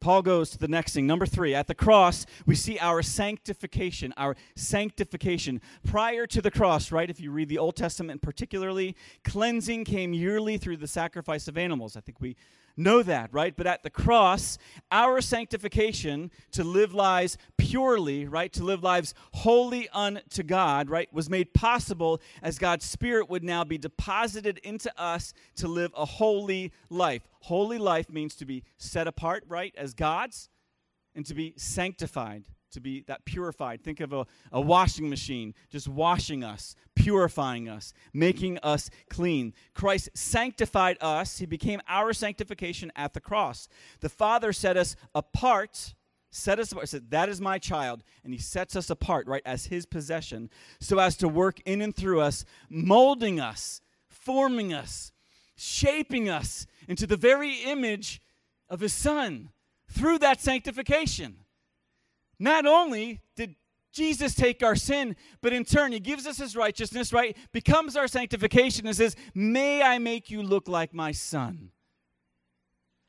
Paul 0.00 0.20
goes 0.20 0.50
to 0.50 0.58
the 0.58 0.68
next 0.68 0.92
thing. 0.92 1.06
Number 1.06 1.24
three, 1.24 1.54
at 1.54 1.66
the 1.66 1.74
cross, 1.74 2.26
we 2.44 2.54
see 2.54 2.78
our 2.78 3.00
sanctification. 3.00 4.12
Our 4.18 4.36
sanctification. 4.54 5.62
Prior 5.82 6.26
to 6.26 6.42
the 6.42 6.50
cross, 6.50 6.92
right, 6.92 7.08
if 7.08 7.20
you 7.20 7.30
read 7.30 7.48
the 7.48 7.56
Old 7.56 7.74
Testament 7.74 8.20
particularly, 8.20 8.96
cleansing 9.24 9.86
came 9.86 10.12
yearly 10.12 10.58
through 10.58 10.76
the 10.76 10.86
sacrifice 10.86 11.48
of 11.48 11.56
animals. 11.56 11.96
I 11.96 12.00
think 12.00 12.20
we 12.20 12.36
know 12.76 13.02
that, 13.02 13.32
right? 13.32 13.56
But 13.56 13.66
at 13.66 13.82
the 13.82 13.90
cross, 13.90 14.58
our 14.90 15.20
sanctification 15.20 16.30
to 16.52 16.64
live 16.64 16.94
lives 16.94 17.36
purely, 17.56 18.26
right? 18.26 18.52
To 18.54 18.64
live 18.64 18.82
lives 18.82 19.14
wholly 19.32 19.88
unto 19.90 20.42
God, 20.42 20.90
right? 20.90 21.12
Was 21.12 21.30
made 21.30 21.54
possible 21.54 22.20
as 22.42 22.58
God's 22.58 22.84
Spirit 22.84 23.28
would 23.30 23.44
now 23.44 23.64
be 23.64 23.78
deposited 23.78 24.58
into 24.58 24.92
us 25.00 25.32
to 25.56 25.68
live 25.68 25.92
a 25.96 26.04
holy 26.04 26.72
life. 26.90 27.22
Holy 27.40 27.78
life 27.78 28.10
means 28.10 28.34
to 28.36 28.44
be 28.44 28.64
set 28.78 29.06
apart, 29.06 29.44
right? 29.48 29.74
As 29.76 29.94
God's 29.94 30.48
and 31.14 31.24
to 31.26 31.34
be 31.34 31.54
sanctified 31.56 32.44
to 32.74 32.80
be 32.80 33.02
that 33.06 33.24
purified. 33.24 33.82
Think 33.82 34.00
of 34.00 34.12
a, 34.12 34.26
a 34.52 34.60
washing 34.60 35.08
machine 35.08 35.54
just 35.70 35.88
washing 35.88 36.44
us, 36.44 36.76
purifying 36.94 37.68
us, 37.68 37.92
making 38.12 38.58
us 38.58 38.90
clean. 39.08 39.54
Christ 39.74 40.10
sanctified 40.14 40.98
us. 41.00 41.38
He 41.38 41.46
became 41.46 41.80
our 41.88 42.12
sanctification 42.12 42.92
at 42.94 43.14
the 43.14 43.20
cross. 43.20 43.68
The 44.00 44.08
Father 44.08 44.52
set 44.52 44.76
us 44.76 44.96
apart 45.14 45.94
set 46.34 46.58
us 46.58 46.72
apart. 46.72 46.88
Said, 46.88 47.10
that 47.10 47.28
is 47.28 47.40
my 47.40 47.58
child. 47.58 48.02
And 48.24 48.32
he 48.32 48.40
sets 48.40 48.76
us 48.76 48.90
apart, 48.90 49.26
right, 49.26 49.42
as 49.46 49.66
his 49.66 49.86
possession, 49.86 50.50
so 50.80 50.98
as 50.98 51.16
to 51.18 51.28
work 51.28 51.60
in 51.64 51.80
and 51.80 51.94
through 51.94 52.20
us, 52.20 52.44
molding 52.68 53.40
us, 53.40 53.80
forming 54.08 54.72
us, 54.72 55.12
shaping 55.56 56.28
us 56.28 56.66
into 56.88 57.06
the 57.06 57.16
very 57.16 57.62
image 57.62 58.20
of 58.68 58.80
his 58.80 58.92
son 58.92 59.50
through 59.88 60.18
that 60.18 60.40
sanctification. 60.40 61.36
Not 62.38 62.66
only 62.66 63.20
did 63.36 63.56
Jesus 63.92 64.34
take 64.34 64.62
our 64.62 64.76
sin, 64.76 65.16
but 65.40 65.52
in 65.52 65.64
turn, 65.64 65.92
he 65.92 66.00
gives 66.00 66.26
us 66.26 66.38
his 66.38 66.56
righteousness, 66.56 67.12
right? 67.12 67.36
Becomes 67.52 67.96
our 67.96 68.08
sanctification 68.08 68.86
and 68.86 68.96
says, 68.96 69.14
May 69.34 69.82
I 69.82 69.98
make 69.98 70.30
you 70.30 70.42
look 70.42 70.68
like 70.68 70.92
my 70.92 71.12
son. 71.12 71.70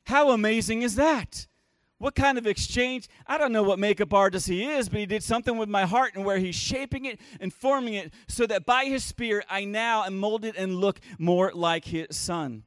How 0.04 0.30
amazing 0.30 0.82
is 0.82 0.94
that? 0.94 1.48
What 1.98 2.14
kind 2.14 2.36
of 2.36 2.46
exchange? 2.46 3.08
I 3.26 3.38
don't 3.38 3.52
know 3.52 3.62
what 3.62 3.78
makeup 3.78 4.12
artist 4.12 4.48
he 4.48 4.64
is, 4.64 4.88
but 4.88 5.00
he 5.00 5.06
did 5.06 5.22
something 5.22 5.56
with 5.56 5.68
my 5.68 5.86
heart 5.86 6.14
and 6.14 6.24
where 6.24 6.38
he's 6.38 6.54
shaping 6.54 7.06
it 7.06 7.18
and 7.40 7.52
forming 7.52 7.94
it 7.94 8.12
so 8.28 8.46
that 8.46 8.66
by 8.66 8.84
his 8.84 9.02
spirit 9.02 9.46
I 9.48 9.64
now 9.64 10.04
am 10.04 10.18
molded 10.18 10.56
and 10.56 10.76
look 10.76 11.00
more 11.18 11.52
like 11.54 11.86
his 11.86 12.08
son. 12.10 12.64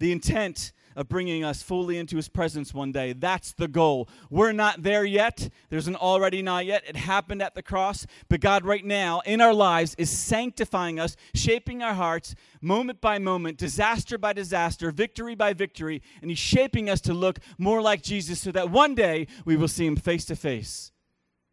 The 0.00 0.12
intent 0.12 0.72
of 0.98 1.08
bringing 1.08 1.44
us 1.44 1.62
fully 1.62 1.96
into 1.96 2.16
his 2.16 2.28
presence 2.28 2.74
one 2.74 2.90
day. 2.90 3.12
That's 3.12 3.52
the 3.52 3.68
goal. 3.68 4.08
We're 4.30 4.50
not 4.50 4.82
there 4.82 5.04
yet. 5.04 5.48
There's 5.70 5.86
an 5.86 5.94
already 5.94 6.42
not 6.42 6.66
yet. 6.66 6.82
It 6.88 6.96
happened 6.96 7.40
at 7.40 7.54
the 7.54 7.62
cross. 7.62 8.04
But 8.28 8.40
God, 8.40 8.64
right 8.64 8.84
now, 8.84 9.20
in 9.20 9.40
our 9.40 9.54
lives, 9.54 9.94
is 9.96 10.10
sanctifying 10.10 10.98
us, 10.98 11.14
shaping 11.34 11.84
our 11.84 11.94
hearts 11.94 12.34
moment 12.60 13.00
by 13.00 13.20
moment, 13.20 13.58
disaster 13.58 14.18
by 14.18 14.32
disaster, 14.32 14.90
victory 14.90 15.36
by 15.36 15.52
victory. 15.52 16.02
And 16.20 16.32
he's 16.32 16.40
shaping 16.40 16.90
us 16.90 17.00
to 17.02 17.14
look 17.14 17.38
more 17.58 17.80
like 17.80 18.02
Jesus 18.02 18.40
so 18.40 18.50
that 18.50 18.70
one 18.70 18.96
day 18.96 19.28
we 19.44 19.56
will 19.56 19.68
see 19.68 19.86
him 19.86 19.94
face 19.94 20.24
to 20.24 20.34
face 20.34 20.90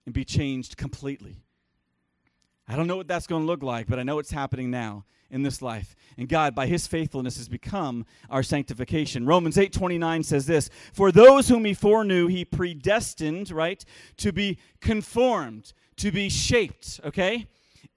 and 0.07 0.13
be 0.15 0.25
changed 0.25 0.75
completely. 0.75 1.43
I 2.67 2.75
don't 2.75 2.87
know 2.87 2.97
what 2.97 3.07
that's 3.07 3.27
going 3.27 3.43
to 3.43 3.47
look 3.47 3.61
like, 3.61 3.85
but 3.85 3.99
I 3.99 4.03
know 4.03 4.17
it's 4.17 4.31
happening 4.31 4.71
now 4.71 5.05
in 5.29 5.43
this 5.43 5.61
life. 5.61 5.95
And 6.17 6.29
God, 6.29 6.55
by 6.55 6.67
his 6.67 6.87
faithfulness, 6.87 7.37
has 7.37 7.47
become 7.47 8.05
our 8.29 8.43
sanctification. 8.43 9.25
Romans 9.25 9.57
8 9.57 9.73
29 9.73 10.23
says 10.23 10.45
this 10.45 10.69
For 10.93 11.11
those 11.11 11.49
whom 11.49 11.65
he 11.65 11.73
foreknew, 11.73 12.27
he 12.27 12.45
predestined, 12.45 13.51
right, 13.51 13.83
to 14.17 14.31
be 14.31 14.59
conformed, 14.81 15.73
to 15.97 16.11
be 16.11 16.29
shaped, 16.29 16.99
okay? 17.03 17.47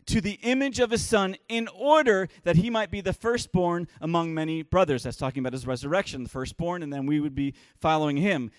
To 0.06 0.20
the 0.20 0.38
image 0.42 0.80
of 0.80 0.90
his 0.90 1.04
son, 1.04 1.36
in 1.48 1.68
order 1.68 2.28
that 2.44 2.56
he 2.56 2.70
might 2.70 2.90
be 2.90 3.02
the 3.02 3.12
firstborn 3.12 3.88
among 4.00 4.32
many 4.32 4.62
brothers. 4.62 5.02
That's 5.02 5.18
talking 5.18 5.40
about 5.40 5.52
his 5.52 5.66
resurrection, 5.66 6.22
the 6.22 6.30
firstborn, 6.30 6.82
and 6.82 6.92
then 6.92 7.04
we 7.04 7.20
would 7.20 7.34
be 7.34 7.54
following 7.78 8.16
him 8.16 8.50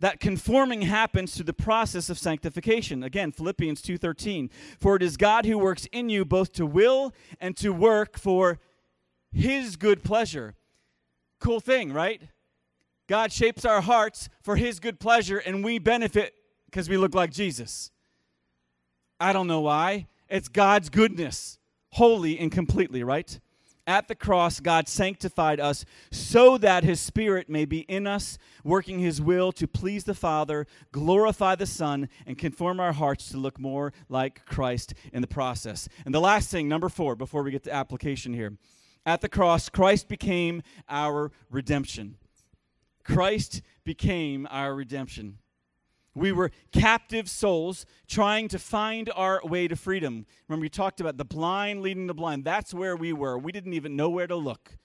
that 0.00 0.20
conforming 0.20 0.82
happens 0.82 1.34
through 1.34 1.44
the 1.44 1.52
process 1.52 2.10
of 2.10 2.18
sanctification. 2.18 3.02
Again 3.02 3.32
philippians 3.32 3.82
2.13 3.82 4.50
for 4.78 4.96
it 4.96 5.02
is 5.02 5.16
god 5.16 5.46
who 5.46 5.58
works 5.58 5.86
in 5.92 6.08
you 6.08 6.24
both 6.24 6.52
to 6.54 6.66
will 6.66 7.12
and 7.40 7.56
to 7.56 7.70
work 7.70 8.18
for 8.18 8.58
his 9.32 9.76
good 9.76 10.02
pleasure. 10.02 10.54
Cool 11.40 11.60
thing 11.60 11.92
right? 11.92 12.22
God 13.08 13.32
shapes 13.32 13.64
our 13.64 13.82
hearts 13.82 14.28
for 14.42 14.56
his 14.56 14.80
good 14.80 14.98
pleasure 14.98 15.38
and 15.38 15.64
we 15.64 15.78
benefit 15.78 16.34
because 16.66 16.88
we 16.88 16.96
look 16.96 17.14
like 17.14 17.30
jesus. 17.30 17.90
I 19.20 19.32
don't 19.32 19.46
know 19.46 19.60
why. 19.60 20.08
It's 20.28 20.48
god's 20.48 20.88
goodness 20.88 21.58
wholly 21.92 22.38
and 22.38 22.50
completely 22.50 23.04
right 23.04 23.38
at 23.86 24.08
the 24.08 24.14
cross, 24.14 24.60
God 24.60 24.88
sanctified 24.88 25.60
us 25.60 25.84
so 26.10 26.58
that 26.58 26.84
His 26.84 27.00
Spirit 27.00 27.48
may 27.48 27.64
be 27.64 27.80
in 27.80 28.06
us, 28.06 28.38
working 28.62 28.98
His 28.98 29.20
will 29.20 29.52
to 29.52 29.66
please 29.66 30.04
the 30.04 30.14
Father, 30.14 30.66
glorify 30.92 31.54
the 31.54 31.66
Son, 31.66 32.08
and 32.26 32.38
conform 32.38 32.80
our 32.80 32.92
hearts 32.92 33.28
to 33.30 33.36
look 33.36 33.58
more 33.58 33.92
like 34.08 34.44
Christ 34.46 34.94
in 35.12 35.20
the 35.20 35.28
process. 35.28 35.88
And 36.04 36.14
the 36.14 36.20
last 36.20 36.50
thing, 36.50 36.68
number 36.68 36.88
four, 36.88 37.14
before 37.14 37.42
we 37.42 37.50
get 37.50 37.64
to 37.64 37.72
application 37.72 38.32
here 38.32 38.56
at 39.06 39.20
the 39.20 39.28
cross, 39.28 39.68
Christ 39.68 40.08
became 40.08 40.62
our 40.88 41.30
redemption. 41.50 42.16
Christ 43.04 43.60
became 43.84 44.48
our 44.50 44.74
redemption. 44.74 45.38
We 46.14 46.30
were 46.30 46.52
captive 46.72 47.28
souls 47.28 47.86
trying 48.06 48.48
to 48.48 48.58
find 48.58 49.10
our 49.14 49.40
way 49.44 49.66
to 49.66 49.74
freedom. 49.74 50.26
Remember, 50.48 50.62
we 50.62 50.68
talked 50.68 51.00
about 51.00 51.16
the 51.16 51.24
blind 51.24 51.82
leading 51.82 52.06
the 52.06 52.14
blind. 52.14 52.44
That's 52.44 52.72
where 52.72 52.96
we 52.96 53.12
were. 53.12 53.36
We 53.36 53.50
didn't 53.52 53.72
even 53.72 53.96
know 53.96 54.08
where 54.08 54.28
to 54.28 54.36
look. 54.36 54.78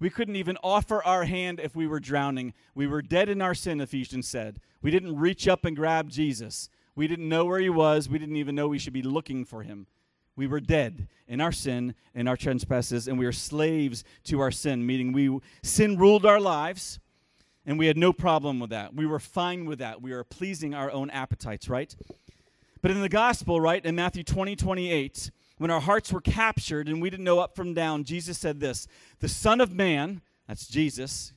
We 0.00 0.10
couldn't 0.10 0.36
even 0.36 0.56
offer 0.62 1.04
our 1.04 1.24
hand 1.24 1.60
if 1.60 1.76
we 1.76 1.86
were 1.86 2.00
drowning. 2.00 2.54
We 2.74 2.86
were 2.86 3.02
dead 3.02 3.28
in 3.28 3.40
our 3.40 3.54
sin, 3.54 3.80
Ephesians 3.80 4.26
said. 4.26 4.58
We 4.82 4.90
didn't 4.90 5.16
reach 5.16 5.46
up 5.46 5.64
and 5.64 5.76
grab 5.76 6.08
Jesus. 6.08 6.68
We 6.96 7.06
didn't 7.06 7.28
know 7.28 7.44
where 7.44 7.60
he 7.60 7.70
was. 7.70 8.08
We 8.08 8.18
didn't 8.18 8.36
even 8.36 8.54
know 8.54 8.68
we 8.68 8.78
should 8.78 8.92
be 8.92 9.02
looking 9.02 9.44
for 9.44 9.62
him. 9.62 9.86
We 10.36 10.46
were 10.46 10.60
dead 10.60 11.08
in 11.28 11.40
our 11.40 11.52
sin 11.52 11.94
and 12.14 12.28
our 12.28 12.36
trespasses, 12.36 13.06
and 13.06 13.18
we 13.18 13.24
were 13.24 13.32
slaves 13.32 14.02
to 14.24 14.40
our 14.40 14.50
sin, 14.50 14.84
meaning 14.84 15.12
we 15.12 15.38
sin 15.62 15.96
ruled 15.96 16.26
our 16.26 16.40
lives 16.40 16.98
and 17.66 17.78
we 17.78 17.86
had 17.86 17.96
no 17.96 18.12
problem 18.12 18.60
with 18.60 18.70
that. 18.70 18.94
We 18.94 19.06
were 19.06 19.18
fine 19.18 19.64
with 19.64 19.78
that. 19.78 20.02
We 20.02 20.12
were 20.12 20.24
pleasing 20.24 20.74
our 20.74 20.90
own 20.90 21.10
appetites, 21.10 21.68
right? 21.68 21.94
But 22.82 22.90
in 22.90 23.00
the 23.00 23.08
gospel, 23.08 23.60
right, 23.60 23.84
in 23.84 23.94
Matthew 23.94 24.22
20, 24.22 24.56
28, 24.56 25.30
when 25.56 25.70
our 25.70 25.80
hearts 25.80 26.12
were 26.12 26.20
captured 26.20 26.88
and 26.88 27.00
we 27.00 27.08
didn't 27.08 27.24
know 27.24 27.38
up 27.38 27.56
from 27.56 27.72
down, 27.72 28.04
Jesus 28.04 28.38
said 28.38 28.60
this 28.60 28.86
The 29.20 29.28
Son 29.28 29.60
of 29.60 29.72
Man, 29.72 30.20
that's 30.46 30.66
Jesus, 30.66 31.32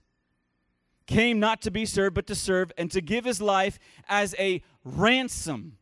came 1.05 1.39
not 1.39 1.61
to 1.61 1.71
be 1.71 1.85
served, 1.85 2.15
but 2.15 2.27
to 2.27 2.35
serve, 2.35 2.71
and 2.77 2.91
to 2.91 2.99
give 2.99 3.23
his 3.23 3.41
life 3.41 3.79
as 4.09 4.35
a 4.37 4.61
ransom, 4.83 5.77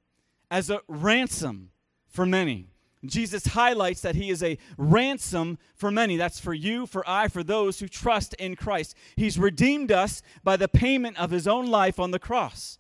as 0.52 0.70
a 0.70 0.82
ransom 0.88 1.72
for 2.08 2.26
many. 2.26 2.70
Jesus 3.08 3.48
highlights 3.48 4.02
that 4.02 4.16
he 4.16 4.30
is 4.30 4.44
a 4.44 4.58
ransom 4.78 5.58
for 5.76 5.92
many. 5.92 6.18
That's 6.18 6.40
for 6.40 6.54
you, 6.54 6.86
for 6.86 7.08
I, 7.08 7.28
for 7.28 7.44
those 7.44 7.80
who 7.80 7.88
trust 7.88 8.34
in 8.36 8.56
Christ. 8.56 8.96
He's 9.16 9.40
redeemed 9.40 9.92
us 9.92 10.22
by 10.44 10.58
the 10.58 10.68
payment 10.68 11.18
of 11.18 11.32
his 11.32 11.48
own 11.48 11.68
life 11.68 12.00
on 12.00 12.12
the 12.12 12.20
cross. 12.20 12.78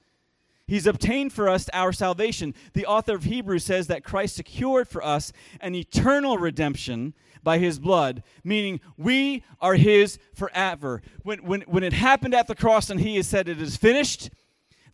He's 0.68 0.88
obtained 0.88 1.32
for 1.32 1.48
us 1.48 1.70
our 1.74 1.94
salvation. 1.94 2.56
The 2.74 2.88
author 2.88 3.16
of 3.16 3.24
Hebrews 3.24 3.64
says 3.64 3.88
that 3.88 4.04
Christ 4.04 4.36
secured 4.36 4.88
for 4.88 5.04
us 5.06 5.32
an 5.62 5.76
eternal 5.76 6.38
redemption 6.38 7.14
by 7.44 7.60
his 7.60 7.78
blood, 7.78 8.24
meaning 8.44 8.80
we 8.98 9.44
are 9.62 9.76
his 9.76 10.18
forever. 10.34 11.04
When, 11.22 11.40
when, 11.46 11.62
when 11.62 11.84
it 11.84 11.94
happened 11.94 12.34
at 12.34 12.48
the 12.48 12.56
cross 12.56 12.90
and 12.90 13.00
he 13.00 13.18
has 13.18 13.28
said 13.28 13.48
it 13.48 13.62
is 13.62 13.78
finished, 13.78 14.32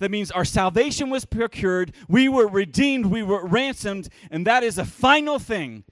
that 0.01 0.11
means 0.11 0.31
our 0.31 0.43
salvation 0.43 1.09
was 1.09 1.25
procured, 1.25 1.93
we 2.07 2.27
were 2.27 2.47
redeemed, 2.47 3.05
we 3.05 3.21
were 3.21 3.45
ransomed, 3.45 4.09
and 4.31 4.45
that 4.47 4.63
is 4.63 4.77
a 4.77 4.85
final 4.85 5.37
thing. 5.37 5.83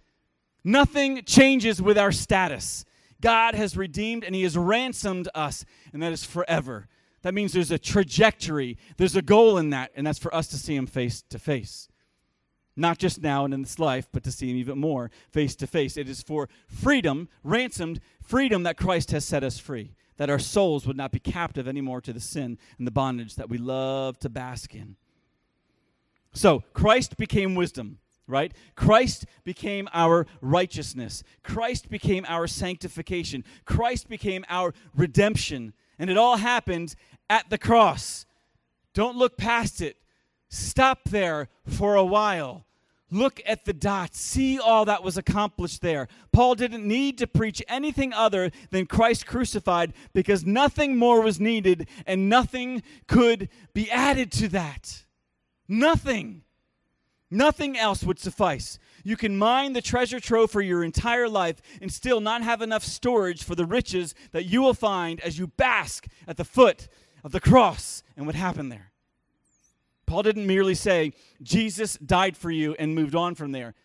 Nothing 0.63 1.21
changes 1.25 1.81
with 1.81 1.97
our 1.97 2.11
status. 2.11 2.85
God 3.21 3.53
has 3.53 3.77
redeemed 3.77 4.23
and 4.23 4.33
he 4.33 4.43
has 4.43 4.57
ransomed 4.57 5.29
us, 5.35 5.63
and 5.93 6.01
that 6.01 6.11
is 6.11 6.23
forever. 6.23 6.87
That 7.21 7.35
means 7.35 7.53
there's 7.53 7.69
a 7.69 7.77
trajectory, 7.77 8.77
there's 8.97 9.15
a 9.15 9.21
goal 9.21 9.57
in 9.57 9.69
that, 9.69 9.91
and 9.95 10.07
that's 10.07 10.19
for 10.19 10.33
us 10.33 10.47
to 10.47 10.57
see 10.57 10.75
him 10.75 10.87
face 10.87 11.21
to 11.29 11.37
face. 11.37 11.87
Not 12.75 12.97
just 12.97 13.21
now 13.21 13.45
and 13.45 13.53
in 13.53 13.61
this 13.61 13.77
life, 13.77 14.07
but 14.11 14.23
to 14.23 14.31
see 14.31 14.49
him 14.49 14.57
even 14.57 14.79
more 14.79 15.11
face 15.31 15.55
to 15.57 15.67
face. 15.67 15.97
It 15.97 16.09
is 16.09 16.23
for 16.23 16.49
freedom, 16.67 17.29
ransomed 17.43 17.99
freedom, 18.23 18.63
that 18.63 18.77
Christ 18.77 19.11
has 19.11 19.23
set 19.23 19.43
us 19.43 19.59
free. 19.59 19.93
That 20.19 20.29
our 20.29 20.37
souls 20.37 20.85
would 20.85 20.95
not 20.95 21.11
be 21.11 21.19
captive 21.19 21.67
anymore 21.67 21.99
to 22.01 22.13
the 22.13 22.19
sin 22.19 22.59
and 22.77 22.85
the 22.85 22.91
bondage 22.91 23.35
that 23.35 23.49
we 23.49 23.57
love 23.57 24.19
to 24.19 24.29
bask 24.29 24.75
in. 24.75 24.95
So, 26.31 26.63
Christ 26.73 27.17
became 27.17 27.55
wisdom 27.55 27.97
right? 28.29 28.53
Christ 28.75 29.25
became 29.43 29.89
our 29.91 30.27
righteousness. 30.39 31.23
Christ 31.43 31.89
became 31.89 32.25
our 32.29 32.45
sanctification. 32.47 33.43
Christ 33.65 34.07
became 34.07 34.45
our 34.47 34.73
redemption. 34.95 35.73
And 35.97 36.09
it 36.09 36.17
all 36.17 36.37
happened 36.37 36.95
at 37.29 37.49
the 37.49 37.57
cross. 37.57 38.25
Don't 38.93 39.17
look 39.17 39.35
past 39.35 39.81
it. 39.81 39.97
Stop 40.47 41.05
there 41.05 41.49
for 41.65 41.95
a 41.95 42.05
while. 42.05 42.65
Look 43.11 43.41
at 43.45 43.65
the 43.65 43.73
dots. 43.73 44.19
See 44.19 44.59
all 44.59 44.85
that 44.85 45.03
was 45.03 45.17
accomplished 45.17 45.81
there. 45.81 46.07
Paul 46.31 46.55
didn't 46.55 46.87
need 46.87 47.17
to 47.17 47.27
preach 47.27 47.61
anything 47.67 48.13
other 48.13 48.51
than 48.69 48.85
Christ 48.85 49.25
crucified 49.25 49.93
because 50.13 50.45
nothing 50.45 50.95
more 50.95 51.21
was 51.21 51.39
needed 51.39 51.87
and 52.05 52.29
nothing 52.29 52.83
could 53.07 53.49
be 53.73 53.89
added 53.89 54.31
to 54.33 54.47
that. 54.49 55.05
Nothing. 55.67 56.43
Nothing 57.31 57.77
else 57.77 58.03
would 58.03 58.19
suffice. 58.19 58.79
You 59.03 59.15
can 59.15 59.37
mine 59.37 59.73
the 59.73 59.81
treasure 59.81 60.19
trove 60.19 60.51
for 60.51 60.61
your 60.61 60.83
entire 60.83 61.29
life 61.29 61.61
and 61.81 61.91
still 61.91 62.21
not 62.21 62.43
have 62.43 62.61
enough 62.61 62.83
storage 62.83 63.43
for 63.43 63.55
the 63.55 63.65
riches 63.65 64.13
that 64.31 64.45
you 64.45 64.61
will 64.61 64.73
find 64.73 65.19
as 65.21 65.37
you 65.37 65.47
bask 65.47 66.07
at 66.27 66.37
the 66.37 66.45
foot 66.45 66.87
of 67.23 67.31
the 67.31 67.39
cross 67.39 68.03
and 68.15 68.25
what 68.25 68.35
happened 68.35 68.71
there. 68.71 68.88
Paul 70.09 70.23
didn't 70.23 70.47
merely 70.47 70.73
say, 70.73 71.13
Jesus 71.39 71.95
died 71.97 72.35
for 72.35 72.49
you 72.49 72.75
and 72.79 72.95
moved 72.95 73.13
on 73.13 73.35
from 73.35 73.51
there. 73.51 73.75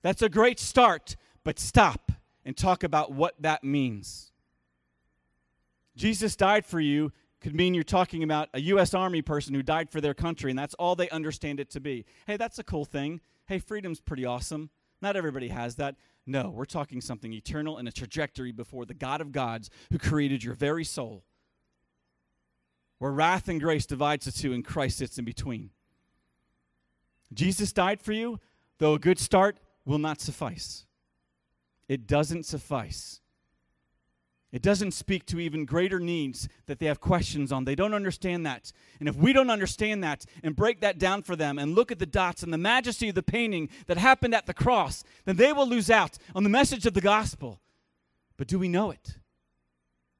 That's 0.00 0.22
a 0.22 0.30
great 0.30 0.58
start, 0.58 1.14
but 1.44 1.58
stop 1.58 2.10
and 2.42 2.56
talk 2.56 2.82
about 2.82 3.12
what 3.12 3.34
that 3.42 3.62
means. 3.62 4.32
Jesus 5.94 6.36
died 6.36 6.64
for 6.64 6.80
you 6.80 7.12
could 7.42 7.54
mean 7.54 7.74
you're 7.74 7.84
talking 7.84 8.22
about 8.22 8.48
a 8.54 8.62
U.S. 8.62 8.94
Army 8.94 9.20
person 9.20 9.52
who 9.52 9.62
died 9.62 9.90
for 9.90 10.00
their 10.00 10.14
country, 10.14 10.48
and 10.48 10.58
that's 10.58 10.72
all 10.74 10.96
they 10.96 11.10
understand 11.10 11.60
it 11.60 11.68
to 11.72 11.80
be. 11.80 12.06
Hey, 12.26 12.38
that's 12.38 12.58
a 12.58 12.64
cool 12.64 12.86
thing. 12.86 13.20
Hey, 13.46 13.58
freedom's 13.58 14.00
pretty 14.00 14.24
awesome. 14.24 14.70
Not 15.02 15.16
everybody 15.16 15.48
has 15.48 15.74
that. 15.74 15.96
No, 16.24 16.48
we're 16.48 16.64
talking 16.64 17.02
something 17.02 17.34
eternal 17.34 17.76
and 17.76 17.86
a 17.86 17.92
trajectory 17.92 18.52
before 18.52 18.86
the 18.86 18.94
God 18.94 19.20
of 19.20 19.32
gods 19.32 19.68
who 19.92 19.98
created 19.98 20.42
your 20.42 20.54
very 20.54 20.84
soul. 20.84 21.24
Where 23.00 23.10
wrath 23.10 23.48
and 23.48 23.58
grace 23.58 23.86
divides 23.86 24.26
the 24.26 24.30
two, 24.30 24.52
and 24.52 24.62
Christ 24.62 24.98
sits 24.98 25.18
in 25.18 25.24
between. 25.24 25.70
Jesus 27.32 27.72
died 27.72 28.02
for 28.02 28.12
you, 28.12 28.38
though 28.78 28.92
a 28.92 28.98
good 28.98 29.18
start 29.18 29.56
will 29.86 29.98
not 29.98 30.20
suffice. 30.20 30.84
It 31.88 32.06
doesn't 32.06 32.44
suffice. 32.44 33.22
It 34.52 34.60
doesn't 34.60 34.92
speak 34.92 35.24
to 35.26 35.40
even 35.40 35.64
greater 35.64 35.98
needs 35.98 36.46
that 36.66 36.78
they 36.78 36.86
have 36.86 37.00
questions 37.00 37.50
on. 37.50 37.64
They 37.64 37.74
don't 37.74 37.94
understand 37.94 38.44
that. 38.44 38.70
And 38.98 39.08
if 39.08 39.16
we 39.16 39.32
don't 39.32 39.48
understand 39.48 40.04
that 40.04 40.26
and 40.42 40.54
break 40.54 40.80
that 40.80 40.98
down 40.98 41.22
for 41.22 41.36
them 41.36 41.58
and 41.58 41.74
look 41.74 41.90
at 41.90 42.00
the 42.00 42.04
dots 42.04 42.42
and 42.42 42.52
the 42.52 42.58
majesty 42.58 43.08
of 43.08 43.14
the 43.14 43.22
painting 43.22 43.70
that 43.86 43.96
happened 43.96 44.34
at 44.34 44.44
the 44.44 44.52
cross, 44.52 45.04
then 45.24 45.36
they 45.36 45.54
will 45.54 45.66
lose 45.66 45.88
out 45.88 46.18
on 46.34 46.44
the 46.44 46.50
message 46.50 46.84
of 46.84 46.92
the 46.92 47.00
gospel. 47.00 47.62
But 48.36 48.46
do 48.46 48.58
we 48.58 48.68
know 48.68 48.90
it? 48.90 49.16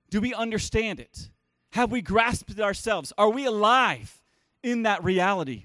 Do 0.08 0.22
we 0.22 0.32
understand 0.32 0.98
it? 0.98 1.28
Have 1.72 1.92
we 1.92 2.02
grasped 2.02 2.50
it 2.50 2.60
ourselves? 2.60 3.12
Are 3.16 3.30
we 3.30 3.46
alive 3.46 4.20
in 4.62 4.82
that 4.82 5.02
reality? 5.04 5.64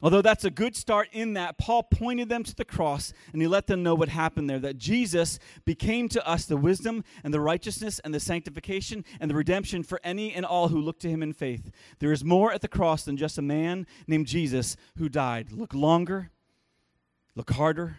Although 0.00 0.22
that's 0.22 0.44
a 0.44 0.50
good 0.50 0.76
start 0.76 1.08
in 1.12 1.32
that, 1.32 1.58
Paul 1.58 1.82
pointed 1.82 2.28
them 2.28 2.44
to 2.44 2.54
the 2.54 2.64
cross 2.64 3.12
and 3.32 3.42
he 3.42 3.48
let 3.48 3.66
them 3.66 3.82
know 3.82 3.96
what 3.96 4.08
happened 4.08 4.48
there 4.48 4.60
that 4.60 4.78
Jesus 4.78 5.40
became 5.64 6.08
to 6.10 6.26
us 6.26 6.44
the 6.44 6.56
wisdom 6.56 7.02
and 7.24 7.34
the 7.34 7.40
righteousness 7.40 7.98
and 8.00 8.14
the 8.14 8.20
sanctification 8.20 9.04
and 9.20 9.28
the 9.28 9.34
redemption 9.34 9.82
for 9.82 10.00
any 10.04 10.32
and 10.32 10.46
all 10.46 10.68
who 10.68 10.80
look 10.80 11.00
to 11.00 11.10
him 11.10 11.20
in 11.20 11.32
faith. 11.32 11.72
There 11.98 12.12
is 12.12 12.24
more 12.24 12.52
at 12.52 12.60
the 12.60 12.68
cross 12.68 13.02
than 13.02 13.16
just 13.16 13.38
a 13.38 13.42
man 13.42 13.88
named 14.06 14.26
Jesus 14.26 14.76
who 14.96 15.08
died. 15.08 15.50
Look 15.50 15.74
longer, 15.74 16.30
look 17.34 17.50
harder, 17.50 17.98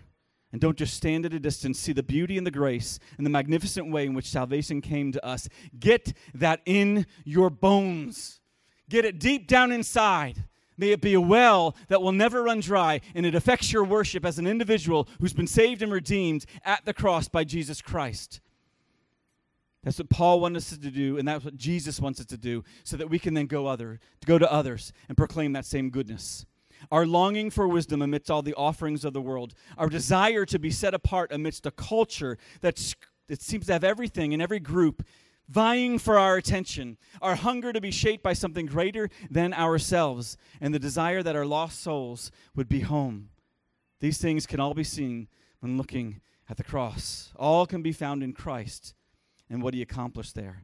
and 0.52 0.60
don't 0.60 0.78
just 0.78 0.94
stand 0.94 1.26
at 1.26 1.34
a 1.34 1.40
distance. 1.40 1.80
See 1.80 1.94
the 1.94 2.04
beauty 2.04 2.38
and 2.38 2.46
the 2.46 2.52
grace 2.52 3.00
and 3.18 3.26
the 3.26 3.30
magnificent 3.30 3.92
way 3.92 4.06
in 4.06 4.14
which 4.14 4.28
salvation 4.28 4.82
came 4.82 5.12
to 5.12 5.26
us. 5.26 5.48
Get 5.80 6.14
that 6.34 6.62
in 6.66 7.06
your 7.24 7.50
bones, 7.50 8.40
get 8.90 9.06
it 9.06 9.20
deep 9.20 9.48
down 9.48 9.72
inside 9.72 10.46
May 10.80 10.92
it 10.92 11.02
be 11.02 11.14
a 11.14 11.20
well 11.20 11.76
that 11.90 12.02
will 12.02 12.14
never 12.14 12.42
run 12.42 12.62
dry, 12.62 13.02
and 13.14 13.26
it 13.26 13.36
affects 13.36 13.74
your 13.74 13.84
worship 13.84 14.26
as 14.26 14.40
an 14.40 14.48
individual 14.48 15.10
who's 15.20 15.34
been 15.34 15.46
saved 15.46 15.82
and 15.82 15.92
redeemed 15.92 16.46
at 16.64 16.86
the 16.86 16.94
cross 16.94 17.28
by 17.28 17.44
Jesus 17.44 17.82
Christ. 17.82 18.40
That's 19.84 20.00
what 20.00 20.10
Paul 20.10 20.40
wants 20.40 20.72
us 20.72 20.78
to 20.78 20.90
do, 20.90 21.18
and 21.18 21.28
that's 21.28 21.44
what 21.44 21.58
Jesus 21.58 22.00
wants 22.00 22.22
us 22.22 22.28
to 22.28 22.38
do, 22.38 22.64
so 22.86 22.96
that 22.96 23.10
we 23.10 23.20
can 23.20 23.34
then 23.34 23.48
go 23.48 23.68
other, 23.68 24.00
to 24.22 24.26
go 24.26 24.38
to 24.38 24.50
others 24.50 24.94
and 25.10 25.18
proclaim 25.18 25.52
that 25.52 25.66
same 25.66 25.90
goodness. 25.90 26.46
Our 26.92 27.06
longing 27.06 27.50
for 27.50 27.68
wisdom 27.68 28.02
amidst 28.02 28.32
all 28.32 28.42
the 28.42 28.54
offerings 28.56 29.06
of 29.06 29.14
the 29.14 29.22
world, 29.22 29.54
our 29.78 29.90
desire 29.90 30.46
to 30.46 30.60
be 30.60 30.72
set 30.72 30.94
apart 30.94 31.32
amidst 31.32 31.66
a 31.66 31.72
culture 31.72 32.38
that, 32.62 32.78
seems 32.78 33.66
to 33.68 33.74
have 33.74 33.84
everything 33.84 34.32
in 34.32 34.42
every 34.42 34.60
group 34.60 35.04
vying 35.48 35.98
for 35.98 36.18
our 36.18 36.38
attention, 36.38 36.98
our 37.22 37.36
hunger 37.36 37.74
to 37.74 37.82
be 37.82 37.92
shaped 37.92 38.24
by 38.24 38.34
something 38.34 38.68
greater 38.68 39.10
than 39.30 39.54
ourselves, 39.54 40.38
and 40.62 40.74
the 40.74 40.80
desire 40.80 41.24
that 41.24 41.36
our 41.36 41.46
lost 41.46 41.82
souls 41.82 42.32
would 42.56 42.70
be 42.70 42.82
home. 42.82 43.30
These 44.00 44.20
things 44.20 44.46
can 44.46 44.60
all 44.60 44.74
be 44.74 44.84
seen 44.84 45.28
when 45.60 45.76
looking 45.76 46.22
at 46.48 46.58
the 46.58 46.64
cross. 46.64 47.34
All 47.36 47.66
can 47.66 47.82
be 47.82 47.92
found 47.92 48.24
in 48.24 48.34
Christ 48.34 48.94
and 49.50 49.62
what 49.62 49.74
he 49.74 49.82
accomplished 49.82 50.36
there. 50.36 50.64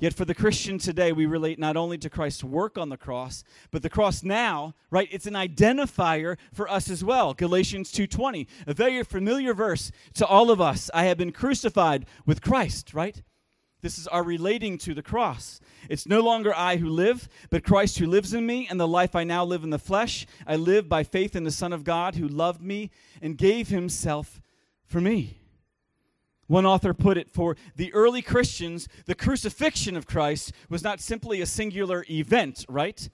Yet 0.00 0.14
for 0.14 0.24
the 0.24 0.34
Christian 0.34 0.78
today, 0.78 1.12
we 1.12 1.26
relate 1.26 1.58
not 1.58 1.76
only 1.76 1.98
to 1.98 2.08
Christ's 2.08 2.42
work 2.42 2.78
on 2.78 2.88
the 2.88 2.96
cross, 2.96 3.44
but 3.70 3.82
the 3.82 3.90
cross 3.90 4.22
now, 4.22 4.74
right? 4.90 5.08
It's 5.12 5.26
an 5.26 5.34
identifier 5.34 6.38
for 6.54 6.70
us 6.70 6.88
as 6.88 7.04
well. 7.04 7.34
Galatians 7.34 7.92
2:20, 7.92 8.46
a 8.66 8.72
very 8.72 9.04
familiar 9.04 9.52
verse 9.52 9.92
to 10.14 10.26
all 10.26 10.50
of 10.50 10.58
us. 10.58 10.90
I 10.94 11.04
have 11.04 11.18
been 11.18 11.32
crucified 11.32 12.06
with 12.24 12.40
Christ, 12.40 12.94
right? 12.94 13.22
This 13.82 13.98
is 13.98 14.06
our 14.06 14.22
relating 14.22 14.78
to 14.78 14.94
the 14.94 15.02
cross. 15.02 15.60
It's 15.90 16.06
no 16.06 16.20
longer 16.20 16.54
I 16.54 16.76
who 16.76 16.88
live, 16.88 17.28
but 17.50 17.64
Christ 17.64 17.98
who 17.98 18.06
lives 18.06 18.32
in 18.32 18.46
me, 18.46 18.66
and 18.68 18.80
the 18.80 18.88
life 18.88 19.14
I 19.14 19.24
now 19.24 19.44
live 19.44 19.64
in 19.64 19.70
the 19.70 19.78
flesh, 19.78 20.26
I 20.46 20.56
live 20.56 20.88
by 20.88 21.02
faith 21.02 21.36
in 21.36 21.44
the 21.44 21.50
Son 21.50 21.74
of 21.74 21.84
God 21.84 22.14
who 22.14 22.28
loved 22.28 22.62
me 22.62 22.90
and 23.20 23.36
gave 23.36 23.68
himself 23.68 24.40
for 24.86 25.00
me. 25.00 25.39
One 26.50 26.66
author 26.66 26.92
put 26.92 27.16
it 27.16 27.30
for 27.30 27.56
the 27.76 27.94
early 27.94 28.22
Christians, 28.22 28.88
the 29.06 29.14
crucifixion 29.14 29.96
of 29.96 30.08
Christ 30.08 30.50
was 30.68 30.82
not 30.82 30.98
simply 30.98 31.40
a 31.40 31.46
singular 31.46 32.04
event, 32.10 32.66
right? 32.68 33.08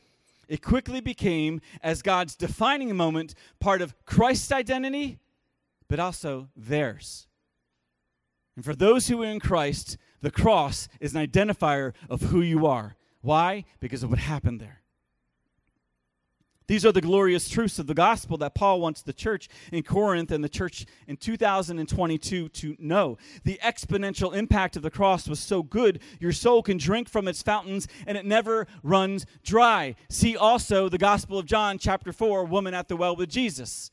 It 0.49 0.63
quickly 0.63 1.03
became, 1.03 1.61
as 1.83 2.01
God's 2.01 2.35
defining 2.35 2.97
moment, 2.97 3.35
part 3.61 3.83
of 3.83 3.95
Christ's 4.07 4.53
identity, 4.53 5.19
but 5.87 6.01
also 6.01 6.49
theirs. 6.57 7.27
And 8.57 8.65
for 8.65 8.75
those 8.75 9.09
who 9.09 9.23
are 9.23 9.27
in 9.27 9.39
Christ, 9.39 9.99
the 10.23 10.31
cross 10.31 10.89
is 10.99 11.15
an 11.15 11.21
identifier 11.21 11.93
of 12.09 12.23
who 12.23 12.41
you 12.41 12.65
are. 12.65 12.97
Why? 13.21 13.67
Because 13.81 14.03
of 14.03 14.09
what 14.09 14.19
happened 14.19 14.63
there. 14.63 14.81
These 16.69 16.85
are 16.85 16.93
the 16.93 17.01
glorious 17.01 17.49
truths 17.49 17.79
of 17.79 17.87
the 17.87 17.95
gospel 17.95 18.37
that 18.39 18.55
Paul 18.55 18.81
wants 18.81 19.03
the 19.03 19.13
church 19.13 19.49
in 19.73 19.83
Corinth 19.83 20.31
and 20.31 20.43
the 20.43 20.49
church 20.49 20.85
in 21.07 21.17
2022 21.17 22.49
to 22.49 22.77
know. 22.79 23.19
The 23.45 23.61
exponential 23.63 24.35
impact 24.35 24.77
of 24.77 24.83
the 24.83 24.91
cross 24.91 25.29
was 25.29 25.39
so 25.39 25.63
good, 25.63 26.01
your 26.19 26.33
soul 26.33 26.63
can 26.63 26.77
drink 26.77 27.09
from 27.09 27.29
its 27.29 27.43
fountains 27.43 27.87
and 28.07 28.19
it 28.19 28.27
never 28.27 28.67
runs 28.83 29.27
dry. 29.45 29.95
See 30.09 30.37
also 30.37 30.89
the 30.89 30.99
Gospel 30.99 31.39
of 31.39 31.47
John, 31.47 31.79
chapter 31.79 32.13
4, 32.13 32.45
woman 32.45 32.75
at 32.75 32.89
the 32.89 32.97
well 32.97 33.15
with 33.15 33.29
Jesus. 33.29 33.91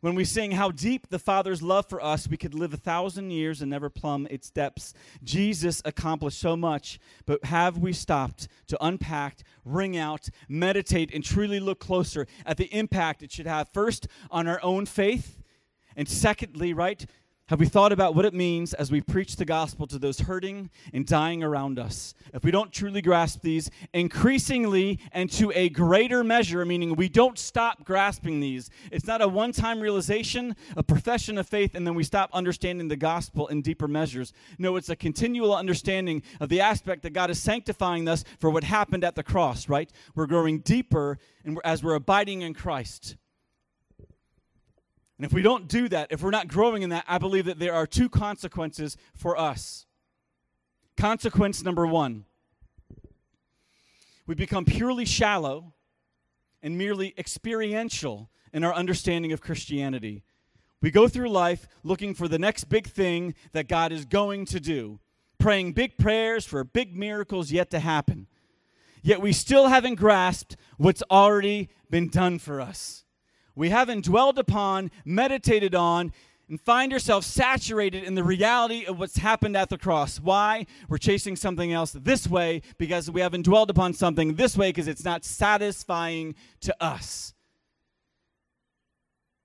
When 0.00 0.14
we 0.14 0.24
sing 0.24 0.52
how 0.52 0.70
deep 0.70 1.08
the 1.08 1.18
Father's 1.18 1.60
love 1.60 1.88
for 1.88 2.00
us, 2.00 2.28
we 2.28 2.36
could 2.36 2.54
live 2.54 2.72
a 2.72 2.76
thousand 2.76 3.32
years 3.32 3.60
and 3.60 3.68
never 3.68 3.90
plumb 3.90 4.28
its 4.30 4.48
depths. 4.48 4.94
Jesus 5.24 5.82
accomplished 5.84 6.38
so 6.38 6.56
much, 6.56 7.00
but 7.26 7.44
have 7.46 7.78
we 7.78 7.92
stopped 7.92 8.46
to 8.68 8.78
unpack, 8.80 9.38
wring 9.64 9.96
out, 9.96 10.28
meditate, 10.48 11.12
and 11.12 11.24
truly 11.24 11.58
look 11.58 11.80
closer 11.80 12.28
at 12.46 12.58
the 12.58 12.72
impact 12.72 13.24
it 13.24 13.32
should 13.32 13.48
have 13.48 13.70
first 13.70 14.06
on 14.30 14.46
our 14.46 14.60
own 14.62 14.86
faith, 14.86 15.42
and 15.96 16.08
secondly, 16.08 16.72
right, 16.72 17.04
have 17.48 17.60
we 17.60 17.66
thought 17.66 17.92
about 17.92 18.14
what 18.14 18.26
it 18.26 18.34
means 18.34 18.74
as 18.74 18.90
we 18.90 19.00
preach 19.00 19.36
the 19.36 19.44
gospel 19.46 19.86
to 19.86 19.98
those 19.98 20.20
hurting 20.20 20.68
and 20.92 21.06
dying 21.06 21.42
around 21.42 21.78
us? 21.78 22.14
If 22.34 22.44
we 22.44 22.50
don't 22.50 22.70
truly 22.70 23.00
grasp 23.00 23.40
these, 23.40 23.70
increasingly 23.94 25.00
and 25.12 25.32
to 25.32 25.50
a 25.52 25.70
greater 25.70 26.22
measure, 26.22 26.66
meaning 26.66 26.94
we 26.94 27.08
don't 27.08 27.38
stop 27.38 27.84
grasping 27.84 28.40
these, 28.40 28.68
it's 28.92 29.06
not 29.06 29.22
a 29.22 29.28
one 29.28 29.52
time 29.52 29.80
realization, 29.80 30.56
a 30.76 30.82
profession 30.82 31.38
of 31.38 31.48
faith, 31.48 31.74
and 31.74 31.86
then 31.86 31.94
we 31.94 32.04
stop 32.04 32.28
understanding 32.34 32.88
the 32.88 32.96
gospel 32.96 33.46
in 33.46 33.62
deeper 33.62 33.88
measures. 33.88 34.34
No, 34.58 34.76
it's 34.76 34.90
a 34.90 34.96
continual 34.96 35.56
understanding 35.56 36.22
of 36.40 36.50
the 36.50 36.60
aspect 36.60 37.02
that 37.04 37.14
God 37.14 37.30
is 37.30 37.40
sanctifying 37.40 38.08
us 38.08 38.24
for 38.40 38.50
what 38.50 38.64
happened 38.64 39.04
at 39.04 39.14
the 39.14 39.22
cross, 39.22 39.70
right? 39.70 39.90
We're 40.14 40.26
growing 40.26 40.58
deeper 40.58 41.18
and 41.44 41.58
as 41.64 41.82
we're 41.82 41.94
abiding 41.94 42.42
in 42.42 42.52
Christ. 42.52 43.16
And 45.18 45.26
if 45.26 45.32
we 45.32 45.42
don't 45.42 45.66
do 45.66 45.88
that, 45.88 46.12
if 46.12 46.22
we're 46.22 46.30
not 46.30 46.46
growing 46.46 46.82
in 46.82 46.90
that, 46.90 47.04
I 47.08 47.18
believe 47.18 47.46
that 47.46 47.58
there 47.58 47.74
are 47.74 47.86
two 47.86 48.08
consequences 48.08 48.96
for 49.14 49.36
us. 49.36 49.86
Consequence 50.96 51.62
number 51.62 51.86
one 51.86 52.24
we 54.26 54.34
become 54.34 54.66
purely 54.66 55.06
shallow 55.06 55.72
and 56.62 56.76
merely 56.76 57.14
experiential 57.16 58.28
in 58.52 58.62
our 58.62 58.74
understanding 58.74 59.32
of 59.32 59.40
Christianity. 59.40 60.22
We 60.82 60.90
go 60.90 61.08
through 61.08 61.30
life 61.30 61.66
looking 61.82 62.14
for 62.14 62.28
the 62.28 62.38
next 62.38 62.64
big 62.64 62.86
thing 62.86 63.34
that 63.52 63.68
God 63.68 63.90
is 63.90 64.04
going 64.04 64.44
to 64.46 64.60
do, 64.60 65.00
praying 65.38 65.72
big 65.72 65.96
prayers 65.96 66.44
for 66.44 66.62
big 66.62 66.94
miracles 66.94 67.50
yet 67.50 67.70
to 67.70 67.78
happen. 67.78 68.26
Yet 69.02 69.22
we 69.22 69.32
still 69.32 69.68
haven't 69.68 69.94
grasped 69.94 70.56
what's 70.76 71.02
already 71.10 71.70
been 71.88 72.10
done 72.10 72.38
for 72.38 72.60
us 72.60 73.04
we 73.58 73.70
haven't 73.70 74.04
dwelled 74.04 74.38
upon, 74.38 74.88
meditated 75.04 75.74
on, 75.74 76.12
and 76.48 76.60
find 76.60 76.92
yourself 76.92 77.24
saturated 77.24 78.04
in 78.04 78.14
the 78.14 78.22
reality 78.22 78.84
of 78.84 79.00
what's 79.00 79.16
happened 79.16 79.56
at 79.56 79.68
the 79.68 79.76
cross. 79.76 80.20
Why? 80.20 80.64
We're 80.88 80.98
chasing 80.98 81.34
something 81.34 81.72
else 81.72 81.90
this 81.90 82.28
way 82.28 82.62
because 82.78 83.10
we 83.10 83.20
haven't 83.20 83.42
dwelled 83.42 83.68
upon 83.68 83.94
something 83.94 84.36
this 84.36 84.56
way 84.56 84.68
because 84.68 84.86
it's 84.86 85.04
not 85.04 85.24
satisfying 85.24 86.36
to 86.60 86.74
us. 86.80 87.34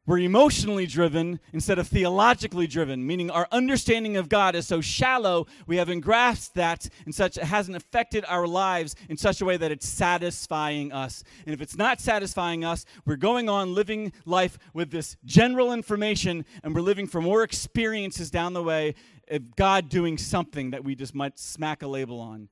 We're 0.05 0.19
emotionally 0.19 0.85
driven 0.85 1.39
instead 1.53 1.79
of 1.79 1.87
theologically 1.87 2.67
driven, 2.67 3.07
meaning 3.07 3.31
our 3.31 3.47
understanding 3.53 4.17
of 4.17 4.27
God 4.27 4.53
is 4.53 4.67
so 4.67 4.81
shallow, 4.81 5.47
we 5.65 5.77
haven't 5.77 6.01
grasped 6.01 6.55
that 6.55 6.89
and 7.05 7.15
such 7.15 7.37
it 7.37 7.45
hasn't 7.45 7.77
affected 7.77 8.25
our 8.27 8.45
lives 8.45 8.97
in 9.07 9.15
such 9.15 9.39
a 9.39 9.45
way 9.45 9.55
that 9.55 9.71
it's 9.71 9.87
satisfying 9.87 10.91
us. 10.91 11.23
And 11.45 11.53
if 11.53 11.61
it's 11.61 11.77
not 11.77 12.01
satisfying 12.01 12.65
us, 12.65 12.83
we're 13.05 13.15
going 13.15 13.47
on 13.47 13.73
living 13.73 14.11
life 14.25 14.59
with 14.73 14.91
this 14.91 15.15
general 15.23 15.71
information 15.71 16.43
and 16.63 16.75
we're 16.75 16.81
living 16.81 17.07
for 17.07 17.21
more 17.21 17.41
experiences 17.41 18.29
down 18.29 18.51
the 18.51 18.63
way 18.63 18.95
of 19.31 19.55
God 19.55 19.87
doing 19.87 20.17
something 20.17 20.71
that 20.71 20.83
we 20.83 20.95
just 20.95 21.15
might 21.15 21.39
smack 21.39 21.81
a 21.81 21.87
label 21.87 22.19
on. 22.19 22.49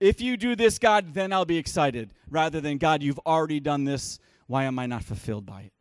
If 0.00 0.22
you 0.22 0.38
do 0.38 0.56
this, 0.56 0.78
God, 0.78 1.12
then 1.12 1.34
I'll 1.34 1.44
be 1.44 1.58
excited, 1.58 2.14
rather 2.30 2.62
than 2.62 2.78
God, 2.78 3.02
you've 3.02 3.20
already 3.26 3.60
done 3.60 3.84
this. 3.84 4.18
Why 4.46 4.64
am 4.64 4.78
I 4.78 4.86
not 4.86 5.04
fulfilled 5.04 5.44
by 5.44 5.62
it? 5.62 5.73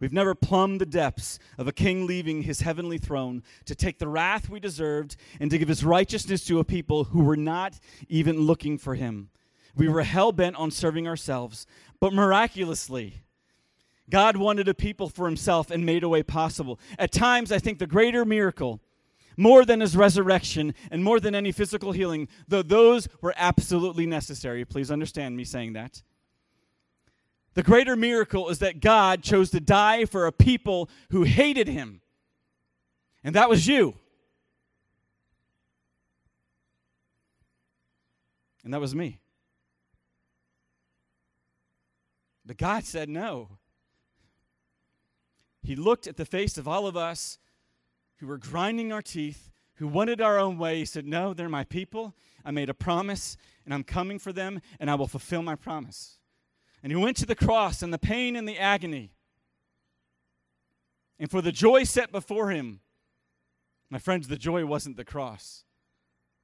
We've 0.00 0.12
never 0.14 0.34
plumbed 0.34 0.80
the 0.80 0.86
depths 0.86 1.38
of 1.58 1.68
a 1.68 1.72
king 1.72 2.06
leaving 2.06 2.42
his 2.42 2.62
heavenly 2.62 2.96
throne 2.96 3.42
to 3.66 3.74
take 3.74 3.98
the 3.98 4.08
wrath 4.08 4.48
we 4.48 4.58
deserved 4.58 5.16
and 5.38 5.50
to 5.50 5.58
give 5.58 5.68
his 5.68 5.84
righteousness 5.84 6.44
to 6.46 6.58
a 6.58 6.64
people 6.64 7.04
who 7.04 7.22
were 7.22 7.36
not 7.36 7.78
even 8.08 8.40
looking 8.40 8.78
for 8.78 8.94
him. 8.94 9.28
We 9.76 9.88
were 9.88 10.02
hell 10.02 10.32
bent 10.32 10.56
on 10.56 10.70
serving 10.70 11.06
ourselves, 11.06 11.66
but 12.00 12.14
miraculously, 12.14 13.22
God 14.08 14.38
wanted 14.38 14.68
a 14.68 14.74
people 14.74 15.10
for 15.10 15.26
himself 15.26 15.70
and 15.70 15.84
made 15.84 16.02
a 16.02 16.08
way 16.08 16.22
possible. 16.22 16.80
At 16.98 17.12
times, 17.12 17.52
I 17.52 17.58
think 17.58 17.78
the 17.78 17.86
greater 17.86 18.24
miracle, 18.24 18.80
more 19.36 19.64
than 19.64 19.80
his 19.80 19.96
resurrection 19.96 20.74
and 20.90 21.04
more 21.04 21.20
than 21.20 21.34
any 21.34 21.52
physical 21.52 21.92
healing, 21.92 22.26
though 22.48 22.62
those 22.62 23.06
were 23.20 23.34
absolutely 23.36 24.06
necessary. 24.06 24.64
Please 24.64 24.90
understand 24.90 25.36
me 25.36 25.44
saying 25.44 25.74
that 25.74 26.02
the 27.54 27.62
greater 27.62 27.96
miracle 27.96 28.48
is 28.48 28.60
that 28.60 28.80
God 28.80 29.22
chose 29.22 29.50
to 29.50 29.60
die 29.60 30.04
for 30.04 30.26
a 30.26 30.32
people 30.32 30.88
who 31.10 31.24
hated 31.24 31.66
him. 31.66 32.00
And 33.24 33.34
that 33.34 33.48
was 33.48 33.66
you. 33.66 33.94
And 38.62 38.72
that 38.72 38.80
was 38.80 38.94
me. 38.94 39.20
But 42.46 42.56
God 42.56 42.84
said 42.84 43.08
no. 43.08 43.58
He 45.62 45.76
looked 45.76 46.06
at 46.06 46.16
the 46.16 46.24
face 46.24 46.56
of 46.56 46.68
all 46.68 46.86
of 46.86 46.96
us 46.96 47.38
who 48.18 48.26
were 48.26 48.38
grinding 48.38 48.92
our 48.92 49.02
teeth, 49.02 49.50
who 49.74 49.88
wanted 49.88 50.20
our 50.20 50.38
own 50.38 50.56
way. 50.56 50.78
He 50.78 50.84
said, 50.84 51.06
No, 51.06 51.34
they're 51.34 51.48
my 51.48 51.64
people. 51.64 52.14
I 52.44 52.50
made 52.50 52.68
a 52.68 52.74
promise, 52.74 53.36
and 53.64 53.74
I'm 53.74 53.84
coming 53.84 54.18
for 54.18 54.32
them, 54.32 54.60
and 54.78 54.90
I 54.90 54.94
will 54.94 55.06
fulfill 55.06 55.42
my 55.42 55.56
promise. 55.56 56.19
And 56.82 56.92
he 56.92 56.96
went 56.96 57.16
to 57.18 57.26
the 57.26 57.34
cross 57.34 57.82
and 57.82 57.92
the 57.92 57.98
pain 57.98 58.36
and 58.36 58.48
the 58.48 58.58
agony. 58.58 59.12
And 61.18 61.30
for 61.30 61.42
the 61.42 61.52
joy 61.52 61.84
set 61.84 62.10
before 62.10 62.50
him, 62.50 62.80
my 63.90 63.98
friends, 63.98 64.28
the 64.28 64.38
joy 64.38 64.64
wasn't 64.64 64.96
the 64.96 65.04
cross. 65.04 65.64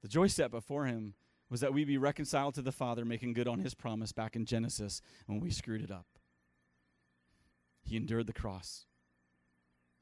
The 0.03 0.09
joy 0.09 0.26
set 0.26 0.51
before 0.51 0.84
him 0.87 1.14
was 1.49 1.61
that 1.61 1.72
we 1.72 1.84
be 1.84 1.97
reconciled 1.97 2.55
to 2.55 2.62
the 2.62 2.72
Father, 2.72 3.05
making 3.05 3.32
good 3.32 3.49
on 3.49 3.61
his 3.61 3.74
promise 3.74 4.12
back 4.12 4.37
in 4.37 4.45
Genesis 4.45 5.01
when 5.26 5.41
we 5.41 5.51
screwed 5.51 5.82
it 5.82 5.91
up. 5.91 6.07
He 7.84 7.97
endured 7.97 8.26
the 8.26 8.32
cross. 8.32 8.84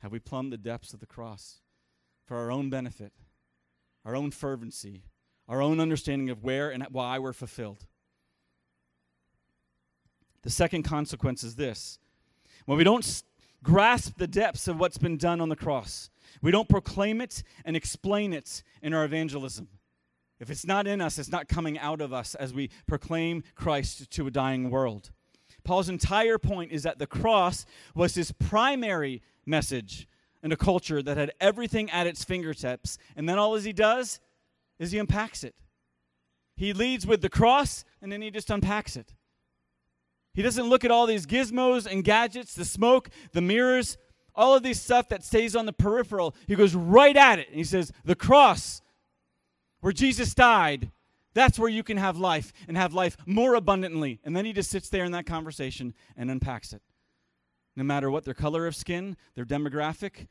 Have 0.00 0.10
we 0.10 0.18
plumbed 0.18 0.52
the 0.52 0.58
depths 0.58 0.94
of 0.94 1.00
the 1.00 1.06
cross 1.06 1.60
for 2.26 2.36
our 2.38 2.50
own 2.50 2.70
benefit, 2.70 3.12
our 4.04 4.16
own 4.16 4.30
fervency, 4.30 5.04
our 5.48 5.60
own 5.60 5.80
understanding 5.80 6.30
of 6.30 6.42
where 6.42 6.70
and 6.70 6.82
why 6.90 7.18
we're 7.18 7.34
fulfilled? 7.34 7.86
The 10.44 10.50
second 10.50 10.84
consequence 10.84 11.42
is 11.42 11.56
this 11.56 11.98
when 12.66 12.78
we 12.78 12.84
don't 12.84 13.22
grasp 13.62 14.18
the 14.18 14.26
depths 14.26 14.68
of 14.68 14.78
what's 14.78 14.98
been 14.98 15.16
done 15.16 15.40
on 15.40 15.48
the 15.48 15.56
cross, 15.56 16.10
we 16.42 16.50
don't 16.50 16.68
proclaim 16.68 17.20
it 17.20 17.42
and 17.64 17.76
explain 17.76 18.32
it 18.32 18.62
in 18.82 18.94
our 18.94 19.04
evangelism. 19.04 19.68
If 20.38 20.50
it's 20.50 20.66
not 20.66 20.86
in 20.86 21.00
us, 21.00 21.18
it's 21.18 21.30
not 21.30 21.48
coming 21.48 21.78
out 21.78 22.00
of 22.00 22.12
us 22.12 22.34
as 22.34 22.52
we 22.52 22.70
proclaim 22.86 23.42
Christ 23.54 24.10
to 24.10 24.26
a 24.26 24.30
dying 24.30 24.70
world. 24.70 25.10
Paul's 25.64 25.88
entire 25.88 26.36
point 26.36 26.72
is 26.72 26.82
that 26.82 26.98
the 26.98 27.06
cross 27.06 27.64
was 27.94 28.14
his 28.14 28.32
primary 28.32 29.22
message 29.46 30.06
in 30.42 30.52
a 30.52 30.56
culture 30.56 31.02
that 31.02 31.16
had 31.16 31.32
everything 31.40 31.90
at 31.90 32.06
its 32.06 32.22
fingertips. 32.22 32.98
And 33.16 33.26
then 33.26 33.38
all 33.38 33.54
he 33.56 33.72
does 33.72 34.20
is 34.78 34.92
he 34.92 34.98
unpacks 34.98 35.42
it. 35.42 35.54
He 36.54 36.74
leads 36.74 37.06
with 37.06 37.22
the 37.22 37.30
cross 37.30 37.84
and 38.02 38.12
then 38.12 38.20
he 38.20 38.30
just 38.30 38.50
unpacks 38.50 38.96
it. 38.96 39.14
He 40.34 40.42
doesn't 40.42 40.68
look 40.68 40.84
at 40.84 40.90
all 40.90 41.06
these 41.06 41.26
gizmos 41.26 41.90
and 41.90 42.02
gadgets, 42.02 42.54
the 42.54 42.64
smoke, 42.64 43.08
the 43.32 43.40
mirrors, 43.40 43.96
all 44.34 44.54
of 44.54 44.64
these 44.64 44.80
stuff 44.80 45.08
that 45.08 45.24
stays 45.24 45.54
on 45.54 45.64
the 45.64 45.72
peripheral. 45.72 46.34
He 46.46 46.56
goes 46.56 46.74
right 46.74 47.16
at 47.16 47.38
it 47.38 47.48
and 47.48 47.56
he 47.56 47.64
says, 47.64 47.92
The 48.04 48.16
cross, 48.16 48.82
where 49.80 49.92
Jesus 49.92 50.34
died, 50.34 50.90
that's 51.34 51.58
where 51.58 51.68
you 51.68 51.82
can 51.82 51.96
have 51.96 52.16
life 52.16 52.52
and 52.66 52.76
have 52.76 52.94
life 52.94 53.16
more 53.26 53.54
abundantly. 53.54 54.20
And 54.24 54.36
then 54.36 54.44
he 54.44 54.52
just 54.52 54.70
sits 54.70 54.88
there 54.88 55.04
in 55.04 55.12
that 55.12 55.26
conversation 55.26 55.94
and 56.16 56.30
unpacks 56.30 56.72
it. 56.72 56.82
No 57.76 57.84
matter 57.84 58.10
what 58.10 58.24
their 58.24 58.34
color 58.34 58.66
of 58.66 58.76
skin, 58.76 59.16
their 59.34 59.44
demographic, 59.44 60.28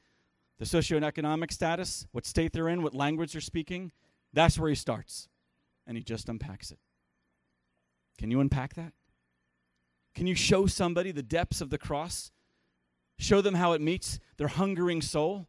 their 0.59 0.65
socioeconomic 0.65 1.51
status, 1.51 2.07
what 2.11 2.25
state 2.25 2.53
they're 2.53 2.69
in, 2.69 2.83
what 2.83 2.93
language 2.93 3.33
they're 3.33 3.41
speaking, 3.41 3.91
that's 4.31 4.57
where 4.57 4.69
he 4.69 4.75
starts. 4.75 5.27
And 5.85 5.97
he 5.97 6.03
just 6.03 6.29
unpacks 6.29 6.71
it. 6.71 6.79
Can 8.17 8.31
you 8.31 8.39
unpack 8.39 8.75
that? 8.75 8.93
Can 10.15 10.27
you 10.27 10.35
show 10.35 10.67
somebody 10.67 11.11
the 11.11 11.23
depths 11.23 11.61
of 11.61 11.69
the 11.69 11.77
cross? 11.77 12.31
Show 13.17 13.41
them 13.41 13.55
how 13.55 13.73
it 13.73 13.81
meets 13.81 14.19
their 14.37 14.47
hungering 14.47 15.01
soul? 15.01 15.47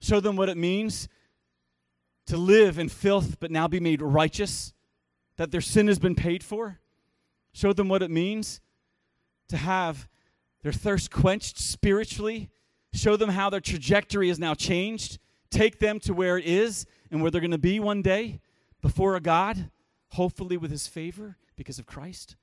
Show 0.00 0.20
them 0.20 0.36
what 0.36 0.48
it 0.48 0.56
means 0.56 1.08
to 2.26 2.36
live 2.36 2.78
in 2.78 2.88
filth 2.88 3.38
but 3.38 3.50
now 3.50 3.68
be 3.68 3.80
made 3.80 4.02
righteous, 4.02 4.72
that 5.36 5.50
their 5.50 5.60
sin 5.60 5.86
has 5.86 5.98
been 5.98 6.14
paid 6.14 6.42
for. 6.42 6.80
Show 7.52 7.72
them 7.72 7.88
what 7.88 8.02
it 8.02 8.10
means 8.10 8.60
to 9.48 9.56
have 9.56 10.08
their 10.62 10.72
thirst 10.72 11.10
quenched 11.10 11.58
spiritually. 11.58 12.50
Show 12.92 13.16
them 13.16 13.30
how 13.30 13.50
their 13.50 13.60
trajectory 13.60 14.28
is 14.28 14.38
now 14.38 14.54
changed. 14.54 15.18
Take 15.50 15.78
them 15.78 16.00
to 16.00 16.12
where 16.12 16.36
it 16.36 16.44
is 16.44 16.86
and 17.10 17.22
where 17.22 17.30
they're 17.30 17.40
going 17.40 17.50
to 17.52 17.58
be 17.58 17.78
one 17.78 18.02
day 18.02 18.40
before 18.82 19.14
a 19.14 19.20
God, 19.20 19.70
hopefully 20.10 20.56
with 20.56 20.70
his 20.70 20.86
favor 20.86 21.36
because 21.56 21.78
of 21.78 21.86
Christ. 21.86 22.36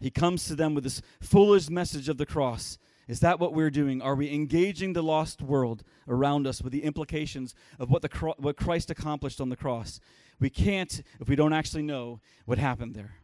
He 0.00 0.10
comes 0.10 0.46
to 0.46 0.54
them 0.54 0.74
with 0.74 0.84
this 0.84 1.02
foolish 1.20 1.70
message 1.70 2.08
of 2.08 2.18
the 2.18 2.26
cross. 2.26 2.78
Is 3.06 3.20
that 3.20 3.38
what 3.38 3.52
we're 3.52 3.70
doing? 3.70 4.00
Are 4.00 4.14
we 4.14 4.32
engaging 4.32 4.92
the 4.92 5.02
lost 5.02 5.42
world 5.42 5.82
around 6.08 6.46
us 6.46 6.62
with 6.62 6.72
the 6.72 6.84
implications 6.84 7.54
of 7.78 7.90
what, 7.90 8.02
the 8.02 8.08
cro- 8.08 8.34
what 8.38 8.56
Christ 8.56 8.90
accomplished 8.90 9.40
on 9.40 9.50
the 9.50 9.56
cross? 9.56 10.00
We 10.40 10.50
can't 10.50 11.02
if 11.20 11.28
we 11.28 11.36
don't 11.36 11.52
actually 11.52 11.82
know 11.82 12.20
what 12.44 12.58
happened 12.58 12.94
there. 12.94 13.16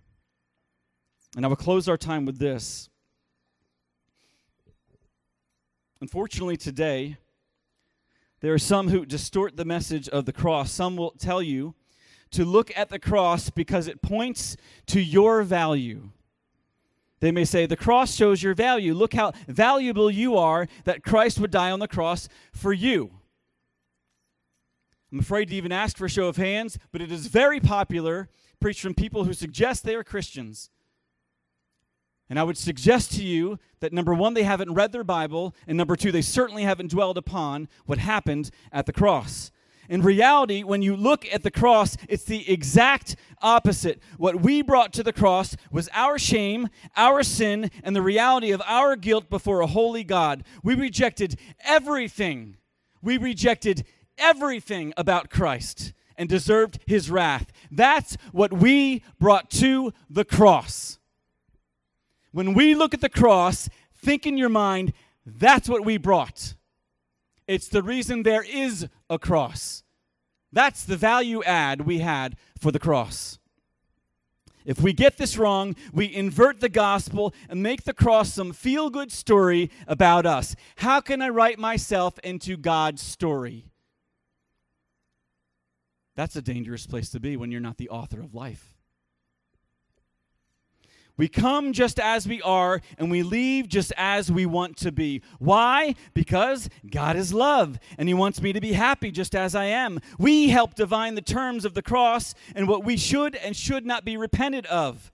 And 1.36 1.44
I 1.44 1.48
will 1.48 1.56
close 1.56 1.88
our 1.88 1.96
time 1.96 2.24
with 2.24 2.38
this. 2.38 2.88
Unfortunately, 6.00 6.56
today, 6.56 7.18
there 8.40 8.54
are 8.54 8.58
some 8.58 8.88
who 8.88 9.04
distort 9.04 9.56
the 9.56 9.64
message 9.64 10.08
of 10.08 10.24
the 10.24 10.32
cross. 10.32 10.72
Some 10.72 10.96
will 10.96 11.12
tell 11.12 11.42
you 11.42 11.74
to 12.30 12.44
look 12.44 12.70
at 12.76 12.88
the 12.88 12.98
cross 12.98 13.50
because 13.50 13.86
it 13.86 14.02
points 14.02 14.56
to 14.86 15.00
your 15.00 15.42
value. 15.42 16.10
They 17.20 17.30
may 17.30 17.44
say, 17.44 17.66
The 17.66 17.76
cross 17.76 18.14
shows 18.14 18.42
your 18.42 18.54
value. 18.54 18.94
Look 18.94 19.14
how 19.14 19.32
valuable 19.46 20.10
you 20.10 20.36
are 20.36 20.66
that 20.84 21.02
Christ 21.02 21.38
would 21.38 21.50
die 21.50 21.70
on 21.70 21.78
the 21.78 21.88
cross 21.88 22.28
for 22.52 22.72
you. 22.72 23.10
I'm 25.12 25.18
afraid 25.18 25.48
to 25.50 25.56
even 25.56 25.72
ask 25.72 25.96
for 25.96 26.06
a 26.06 26.10
show 26.10 26.26
of 26.26 26.36
hands, 26.36 26.78
but 26.92 27.00
it 27.00 27.10
is 27.10 27.26
very 27.26 27.60
popular, 27.60 28.28
preached 28.60 28.80
from 28.80 28.94
people 28.94 29.24
who 29.24 29.32
suggest 29.32 29.84
they 29.84 29.94
are 29.94 30.04
Christians. 30.04 30.70
And 32.28 32.38
I 32.38 32.44
would 32.44 32.56
suggest 32.56 33.12
to 33.14 33.24
you 33.24 33.58
that 33.80 33.92
number 33.92 34.14
one, 34.14 34.34
they 34.34 34.44
haven't 34.44 34.74
read 34.74 34.92
their 34.92 35.02
Bible, 35.02 35.54
and 35.66 35.76
number 35.76 35.96
two, 35.96 36.12
they 36.12 36.22
certainly 36.22 36.62
haven't 36.62 36.92
dwelled 36.92 37.18
upon 37.18 37.68
what 37.86 37.98
happened 37.98 38.50
at 38.70 38.86
the 38.86 38.92
cross. 38.92 39.50
In 39.90 40.02
reality, 40.02 40.62
when 40.62 40.82
you 40.82 40.94
look 40.94 41.26
at 41.32 41.42
the 41.42 41.50
cross, 41.50 41.96
it's 42.08 42.22
the 42.22 42.48
exact 42.48 43.16
opposite. 43.42 44.00
What 44.18 44.40
we 44.40 44.62
brought 44.62 44.92
to 44.92 45.02
the 45.02 45.12
cross 45.12 45.56
was 45.72 45.88
our 45.92 46.16
shame, 46.16 46.68
our 46.96 47.24
sin, 47.24 47.72
and 47.82 47.96
the 47.96 48.00
reality 48.00 48.52
of 48.52 48.62
our 48.66 48.94
guilt 48.94 49.28
before 49.28 49.60
a 49.60 49.66
holy 49.66 50.04
God. 50.04 50.44
We 50.62 50.76
rejected 50.76 51.40
everything. 51.64 52.56
We 53.02 53.18
rejected 53.18 53.84
everything 54.16 54.94
about 54.96 55.28
Christ 55.28 55.92
and 56.16 56.28
deserved 56.28 56.78
his 56.86 57.10
wrath. 57.10 57.50
That's 57.68 58.16
what 58.30 58.52
we 58.52 59.02
brought 59.18 59.50
to 59.52 59.92
the 60.08 60.24
cross. 60.24 61.00
When 62.30 62.54
we 62.54 62.76
look 62.76 62.94
at 62.94 63.00
the 63.00 63.08
cross, 63.08 63.68
think 63.92 64.24
in 64.24 64.38
your 64.38 64.50
mind, 64.50 64.92
that's 65.26 65.68
what 65.68 65.84
we 65.84 65.96
brought. 65.96 66.54
It's 67.50 67.66
the 67.66 67.82
reason 67.82 68.22
there 68.22 68.44
is 68.44 68.86
a 69.08 69.18
cross. 69.18 69.82
That's 70.52 70.84
the 70.84 70.96
value 70.96 71.42
add 71.42 71.80
we 71.80 71.98
had 71.98 72.36
for 72.60 72.70
the 72.70 72.78
cross. 72.78 73.40
If 74.64 74.80
we 74.80 74.92
get 74.92 75.16
this 75.16 75.36
wrong, 75.36 75.74
we 75.92 76.14
invert 76.14 76.60
the 76.60 76.68
gospel 76.68 77.34
and 77.48 77.60
make 77.60 77.82
the 77.82 77.92
cross 77.92 78.32
some 78.32 78.52
feel 78.52 78.88
good 78.88 79.10
story 79.10 79.68
about 79.88 80.26
us. 80.26 80.54
How 80.76 81.00
can 81.00 81.20
I 81.20 81.30
write 81.30 81.58
myself 81.58 82.20
into 82.20 82.56
God's 82.56 83.02
story? 83.02 83.66
That's 86.14 86.36
a 86.36 86.42
dangerous 86.42 86.86
place 86.86 87.10
to 87.10 87.18
be 87.18 87.36
when 87.36 87.50
you're 87.50 87.60
not 87.60 87.78
the 87.78 87.88
author 87.88 88.20
of 88.20 88.32
life. 88.32 88.76
We 91.20 91.28
come 91.28 91.74
just 91.74 92.00
as 92.00 92.26
we 92.26 92.40
are 92.40 92.80
and 92.96 93.10
we 93.10 93.22
leave 93.22 93.68
just 93.68 93.92
as 93.98 94.32
we 94.32 94.46
want 94.46 94.78
to 94.78 94.90
be. 94.90 95.20
Why? 95.38 95.94
Because 96.14 96.70
God 96.90 97.14
is 97.14 97.34
love 97.34 97.78
and 97.98 98.08
He 98.08 98.14
wants 98.14 98.40
me 98.40 98.54
to 98.54 98.60
be 98.62 98.72
happy 98.72 99.10
just 99.10 99.34
as 99.34 99.54
I 99.54 99.66
am. 99.66 100.00
We 100.18 100.48
help 100.48 100.76
divine 100.76 101.16
the 101.16 101.20
terms 101.20 101.66
of 101.66 101.74
the 101.74 101.82
cross 101.82 102.34
and 102.54 102.66
what 102.66 102.84
we 102.84 102.96
should 102.96 103.36
and 103.36 103.54
should 103.54 103.84
not 103.84 104.02
be 104.02 104.16
repented 104.16 104.64
of. 104.64 105.12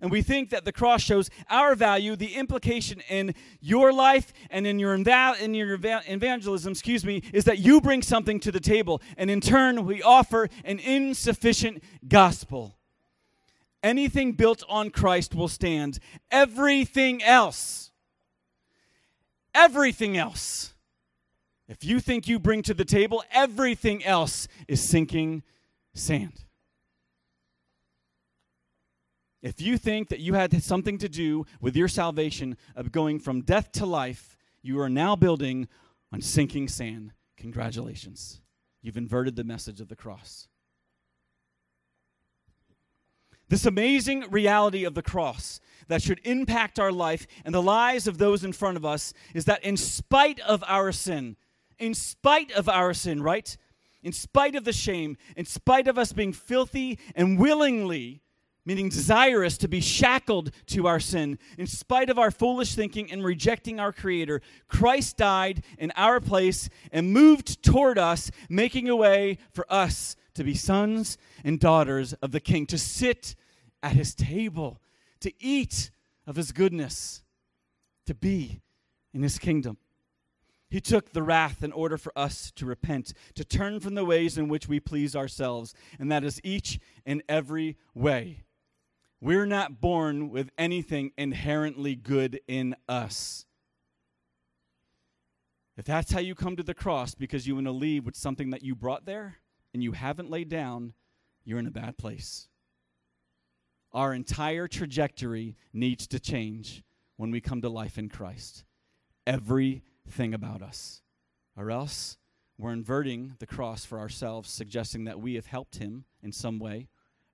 And 0.00 0.12
we 0.12 0.22
think 0.22 0.50
that 0.50 0.64
the 0.64 0.70
cross 0.70 1.02
shows 1.02 1.28
our 1.50 1.74
value, 1.74 2.14
the 2.14 2.36
implication 2.36 3.02
in 3.08 3.34
your 3.60 3.92
life 3.92 4.32
and 4.50 4.64
in 4.64 4.78
your, 4.78 4.94
in 4.94 5.54
your 5.54 5.74
evangelism, 5.74 6.70
excuse 6.70 7.04
me, 7.04 7.20
is 7.32 7.46
that 7.46 7.58
you 7.58 7.80
bring 7.80 8.02
something 8.02 8.38
to 8.38 8.52
the 8.52 8.60
table. 8.60 9.02
And 9.16 9.28
in 9.28 9.40
turn, 9.40 9.84
we 9.86 10.04
offer 10.04 10.48
an 10.64 10.78
insufficient 10.78 11.82
gospel. 12.06 12.77
Anything 13.82 14.32
built 14.32 14.64
on 14.68 14.90
Christ 14.90 15.34
will 15.34 15.48
stand. 15.48 15.98
Everything 16.30 17.22
else, 17.22 17.90
everything 19.54 20.16
else, 20.16 20.74
if 21.68 21.84
you 21.84 22.00
think 22.00 22.26
you 22.26 22.38
bring 22.38 22.62
to 22.62 22.74
the 22.74 22.84
table, 22.84 23.22
everything 23.30 24.04
else 24.04 24.48
is 24.66 24.80
sinking 24.80 25.42
sand. 25.94 26.44
If 29.42 29.60
you 29.60 29.78
think 29.78 30.08
that 30.08 30.18
you 30.18 30.34
had 30.34 30.62
something 30.62 30.98
to 30.98 31.08
do 31.08 31.46
with 31.60 31.76
your 31.76 31.88
salvation 31.88 32.56
of 32.74 32.90
going 32.90 33.20
from 33.20 33.42
death 33.42 33.70
to 33.72 33.86
life, 33.86 34.36
you 34.62 34.80
are 34.80 34.88
now 34.88 35.14
building 35.14 35.68
on 36.12 36.20
sinking 36.20 36.68
sand. 36.68 37.12
Congratulations. 37.36 38.40
You've 38.82 38.96
inverted 38.96 39.36
the 39.36 39.44
message 39.44 39.80
of 39.80 39.88
the 39.88 39.94
cross. 39.94 40.48
This 43.48 43.66
amazing 43.66 44.30
reality 44.30 44.84
of 44.84 44.94
the 44.94 45.02
cross 45.02 45.60
that 45.88 46.02
should 46.02 46.20
impact 46.24 46.78
our 46.78 46.92
life 46.92 47.26
and 47.44 47.54
the 47.54 47.62
lives 47.62 48.06
of 48.06 48.18
those 48.18 48.44
in 48.44 48.52
front 48.52 48.76
of 48.76 48.84
us 48.84 49.14
is 49.34 49.46
that 49.46 49.64
in 49.64 49.76
spite 49.76 50.38
of 50.40 50.62
our 50.66 50.92
sin, 50.92 51.36
in 51.78 51.94
spite 51.94 52.52
of 52.52 52.68
our 52.68 52.92
sin, 52.92 53.22
right? 53.22 53.56
In 54.02 54.12
spite 54.12 54.54
of 54.54 54.64
the 54.64 54.72
shame, 54.72 55.16
in 55.36 55.46
spite 55.46 55.88
of 55.88 55.98
us 55.98 56.12
being 56.12 56.32
filthy 56.32 56.98
and 57.14 57.38
willingly, 57.38 58.20
meaning 58.66 58.90
desirous 58.90 59.56
to 59.56 59.66
be 59.66 59.80
shackled 59.80 60.50
to 60.66 60.86
our 60.86 61.00
sin, 61.00 61.38
in 61.56 61.66
spite 61.66 62.10
of 62.10 62.18
our 62.18 62.30
foolish 62.30 62.74
thinking 62.74 63.10
and 63.10 63.24
rejecting 63.24 63.80
our 63.80 63.92
Creator, 63.92 64.42
Christ 64.68 65.16
died 65.16 65.64
in 65.78 65.90
our 65.96 66.20
place 66.20 66.68
and 66.92 67.14
moved 67.14 67.62
toward 67.62 67.96
us, 67.96 68.30
making 68.50 68.90
a 68.90 68.96
way 68.96 69.38
for 69.52 69.64
us 69.72 70.16
to 70.38 70.44
be 70.44 70.54
sons 70.54 71.18
and 71.44 71.60
daughters 71.60 72.14
of 72.14 72.32
the 72.32 72.40
King, 72.40 72.64
to 72.66 72.78
sit 72.78 73.34
at 73.82 73.92
his 73.92 74.14
table, 74.14 74.80
to 75.20 75.32
eat 75.38 75.90
of 76.26 76.36
his 76.36 76.52
goodness, 76.52 77.22
to 78.06 78.14
be 78.14 78.62
in 79.12 79.22
his 79.22 79.38
kingdom. 79.38 79.76
He 80.70 80.80
took 80.80 81.12
the 81.12 81.22
wrath 81.22 81.62
in 81.62 81.72
order 81.72 81.98
for 81.98 82.12
us 82.16 82.50
to 82.52 82.66
repent, 82.66 83.14
to 83.34 83.44
turn 83.44 83.80
from 83.80 83.94
the 83.94 84.04
ways 84.04 84.38
in 84.38 84.48
which 84.48 84.68
we 84.68 84.80
please 84.80 85.16
ourselves, 85.16 85.74
and 85.98 86.10
that 86.12 86.24
is 86.24 86.40
each 86.44 86.78
and 87.04 87.22
every 87.28 87.76
way. 87.94 88.44
We're 89.20 89.46
not 89.46 89.80
born 89.80 90.30
with 90.30 90.50
anything 90.56 91.12
inherently 91.18 91.96
good 91.96 92.40
in 92.46 92.76
us. 92.88 93.44
If 95.76 95.86
that's 95.86 96.12
how 96.12 96.20
you 96.20 96.34
come 96.34 96.56
to 96.56 96.62
the 96.62 96.74
cross 96.74 97.14
because 97.14 97.46
you 97.46 97.54
want 97.54 97.66
to 97.66 97.72
leave 97.72 98.04
with 98.04 98.16
something 98.16 98.50
that 98.50 98.62
you 98.62 98.74
brought 98.74 99.06
there, 99.06 99.38
and 99.72 99.82
you 99.82 99.92
haven't 99.92 100.30
laid 100.30 100.48
down, 100.48 100.94
you're 101.44 101.58
in 101.58 101.66
a 101.66 101.70
bad 101.70 101.98
place. 101.98 102.48
Our 103.92 104.12
entire 104.12 104.68
trajectory 104.68 105.56
needs 105.72 106.06
to 106.08 106.20
change 106.20 106.82
when 107.16 107.30
we 107.30 107.40
come 107.40 107.62
to 107.62 107.68
life 107.68 107.98
in 107.98 108.08
Christ. 108.08 108.64
Everything 109.26 110.34
about 110.34 110.62
us. 110.62 111.02
Or 111.56 111.70
else 111.70 112.18
we're 112.58 112.72
inverting 112.72 113.34
the 113.38 113.46
cross 113.46 113.84
for 113.84 113.98
ourselves, 113.98 114.50
suggesting 114.50 115.04
that 115.04 115.20
we 115.20 115.34
have 115.34 115.46
helped 115.46 115.76
him 115.76 116.04
in 116.22 116.32
some 116.32 116.58
way 116.58 116.88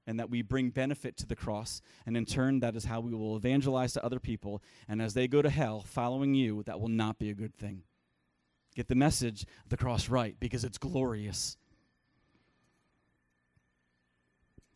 and 0.07 0.19
that 0.19 0.31
we 0.31 0.43
bring 0.43 0.71
benefit 0.71 1.17
to 1.17 1.27
the 1.27 1.37
cross. 1.37 1.81
And 2.07 2.17
in 2.17 2.27
turn, 2.27 2.61
that 2.61 2.77
is 2.77 2.85
how 2.85 3.01
we 3.01 3.15
will 3.15 3.37
evangelize 3.37 3.95
to 3.95 4.05
other 4.05 4.21
people. 4.21 4.63
And 4.87 5.01
as 5.01 5.15
they 5.15 5.27
go 5.29 5.43
to 5.43 5.51
hell 5.51 5.81
following 5.81 6.35
you, 6.35 6.63
that 6.65 6.81
will 6.81 6.89
not 6.89 7.19
be 7.19 7.31
a 7.31 7.35
good 7.35 7.55
thing. 7.55 7.83
Get 8.75 8.89
the 8.89 8.95
message 8.95 9.43
of 9.43 9.71
the 9.71 9.77
cross 9.77 10.09
right 10.09 10.37
because 10.41 10.65
it's 10.65 10.79
glorious. 10.79 11.57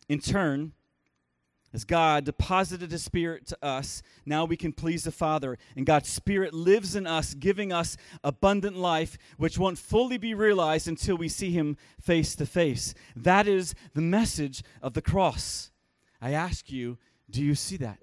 In 0.09 0.19
turn, 0.19 0.73
as 1.71 1.85
God 1.85 2.25
deposited 2.25 2.91
His 2.91 3.03
Spirit 3.03 3.45
to 3.47 3.57
us, 3.63 4.01
now 4.25 4.43
we 4.43 4.57
can 4.57 4.73
please 4.73 5.03
the 5.03 5.11
Father. 5.11 5.57
And 5.75 5.85
God's 5.85 6.09
Spirit 6.09 6.51
lives 6.51 6.95
in 6.95 7.05
us, 7.05 7.35
giving 7.35 7.71
us 7.71 7.95
abundant 8.23 8.75
life, 8.75 9.19
which 9.37 9.59
won't 9.59 9.77
fully 9.77 10.17
be 10.17 10.33
realized 10.33 10.87
until 10.87 11.15
we 11.15 11.29
see 11.29 11.51
Him 11.51 11.77
face 12.01 12.35
to 12.35 12.47
face. 12.47 12.95
That 13.15 13.47
is 13.47 13.75
the 13.93 14.01
message 14.01 14.63
of 14.81 14.95
the 14.95 15.01
cross. 15.01 15.69
I 16.19 16.31
ask 16.31 16.71
you, 16.71 16.97
do 17.29 17.43
you 17.43 17.53
see 17.53 17.77
that? 17.77 17.99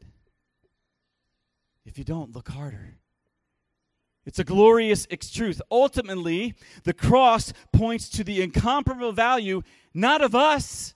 If 1.85 1.99
you 1.99 2.05
don't, 2.05 2.35
look 2.35 2.49
harder. 2.49 2.99
It's 4.25 4.39
a 4.39 4.45
glorious 4.45 5.07
truth. 5.33 5.61
Ultimately, 5.71 6.55
the 6.85 6.93
cross 6.93 7.53
points 7.73 8.09
to 8.11 8.25
the 8.25 8.43
incomparable 8.43 9.13
value 9.13 9.63
not 9.95 10.21
of 10.21 10.35
us, 10.35 10.96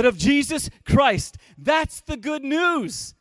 but 0.00 0.06
of 0.06 0.16
Jesus 0.16 0.70
Christ. 0.86 1.36
That's 1.58 2.00
the 2.00 2.16
good 2.16 2.42
news. 2.42 3.14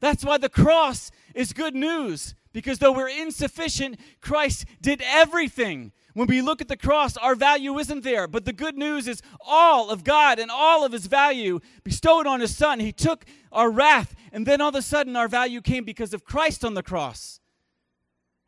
That's 0.00 0.24
why 0.24 0.38
the 0.38 0.48
cross 0.48 1.10
is 1.34 1.52
good 1.52 1.74
news. 1.74 2.34
Because 2.54 2.78
though 2.78 2.92
we're 2.92 3.10
insufficient, 3.10 4.00
Christ 4.22 4.64
did 4.80 5.02
everything. 5.04 5.92
When 6.14 6.26
we 6.26 6.40
look 6.40 6.62
at 6.62 6.68
the 6.68 6.78
cross, 6.78 7.18
our 7.18 7.34
value 7.34 7.78
isn't 7.78 8.04
there. 8.04 8.26
But 8.26 8.46
the 8.46 8.54
good 8.54 8.78
news 8.78 9.06
is 9.06 9.20
all 9.46 9.90
of 9.90 10.02
God 10.02 10.38
and 10.38 10.50
all 10.50 10.82
of 10.82 10.92
his 10.92 11.04
value 11.08 11.60
bestowed 11.84 12.26
on 12.26 12.40
his 12.40 12.56
son. 12.56 12.80
He 12.80 12.90
took 12.90 13.26
our 13.52 13.70
wrath, 13.70 14.14
and 14.32 14.46
then 14.46 14.62
all 14.62 14.70
of 14.70 14.76
a 14.76 14.80
sudden 14.80 15.14
our 15.14 15.28
value 15.28 15.60
came 15.60 15.84
because 15.84 16.14
of 16.14 16.24
Christ 16.24 16.64
on 16.64 16.72
the 16.72 16.82
cross. 16.82 17.38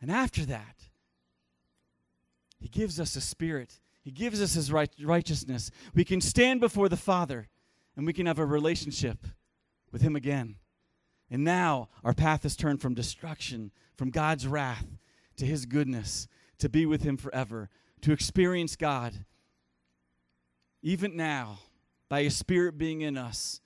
And 0.00 0.11
after 0.11 0.46
that, 0.46 0.76
he 2.58 2.68
gives 2.68 2.98
us 2.98 3.16
a 3.16 3.20
spirit. 3.20 3.80
He 4.03 4.11
gives 4.11 4.40
us 4.40 4.55
his 4.55 4.72
right, 4.72 4.90
righteousness. 5.03 5.70
We 5.94 6.05
can 6.05 6.20
stand 6.20 6.61
before 6.61 6.88
the 6.88 6.96
Father 6.96 7.48
and 7.96 8.07
we 8.07 8.12
can 8.12 8.26
have 8.26 8.38
a 8.38 8.46
relationship 8.46 9.26
with 9.92 10.03
him 10.03 10.16
again. 10.16 10.57
And 11.30 11.44
now 11.44 11.88
our 12.03 12.14
path 12.14 12.44
is 12.44 12.57
turned 12.57 12.80
from 12.80 12.94
destruction, 12.94 13.70
from 13.96 14.11
God's 14.11 14.46
wrath, 14.46 14.86
to 15.36 15.46
his 15.46 15.66
goodness, 15.66 16.26
to 16.59 16.68
be 16.68 16.86
with 16.86 17.03
him 17.03 17.16
forever, 17.16 17.68
to 18.03 18.12
experience 18.12 18.76
God. 18.76 19.24
Even 20.82 21.16
now, 21.16 21.59
by 22.09 22.22
his 22.22 22.36
Spirit 22.36 22.78
being 22.78 23.03
in 23.03 23.16
us, 23.16 23.61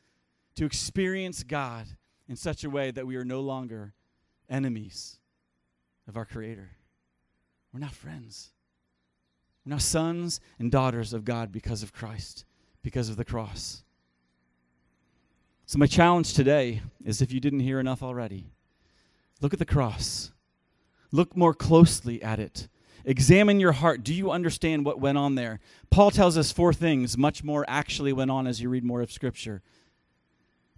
to 0.56 0.66
experience 0.66 1.42
God 1.42 1.86
in 2.28 2.36
such 2.36 2.64
a 2.64 2.70
way 2.70 2.90
that 2.90 3.06
we 3.06 3.16
are 3.16 3.24
no 3.24 3.40
longer 3.40 3.94
enemies 4.48 5.18
of 6.06 6.16
our 6.16 6.24
Creator. 6.24 6.70
We're 7.72 7.80
not 7.80 7.92
friends. 7.92 8.53
We're 9.64 9.70
now 9.70 9.78
sons 9.78 10.40
and 10.58 10.70
daughters 10.70 11.12
of 11.12 11.24
God 11.24 11.50
because 11.50 11.82
of 11.82 11.92
Christ, 11.92 12.44
because 12.82 13.08
of 13.08 13.16
the 13.16 13.24
cross. 13.24 13.82
So, 15.66 15.78
my 15.78 15.86
challenge 15.86 16.34
today 16.34 16.82
is 17.04 17.22
if 17.22 17.32
you 17.32 17.40
didn't 17.40 17.60
hear 17.60 17.80
enough 17.80 18.02
already, 18.02 18.46
look 19.40 19.54
at 19.54 19.58
the 19.58 19.64
cross. 19.64 20.32
Look 21.10 21.36
more 21.36 21.54
closely 21.54 22.22
at 22.22 22.38
it. 22.38 22.68
Examine 23.06 23.60
your 23.60 23.72
heart. 23.72 24.02
Do 24.02 24.12
you 24.12 24.30
understand 24.30 24.84
what 24.84 25.00
went 25.00 25.16
on 25.16 25.34
there? 25.34 25.60
Paul 25.90 26.10
tells 26.10 26.36
us 26.36 26.52
four 26.52 26.72
things. 26.72 27.16
Much 27.16 27.44
more 27.44 27.64
actually 27.68 28.12
went 28.12 28.30
on 28.30 28.46
as 28.46 28.60
you 28.60 28.68
read 28.68 28.84
more 28.84 29.00
of 29.00 29.12
Scripture. 29.12 29.62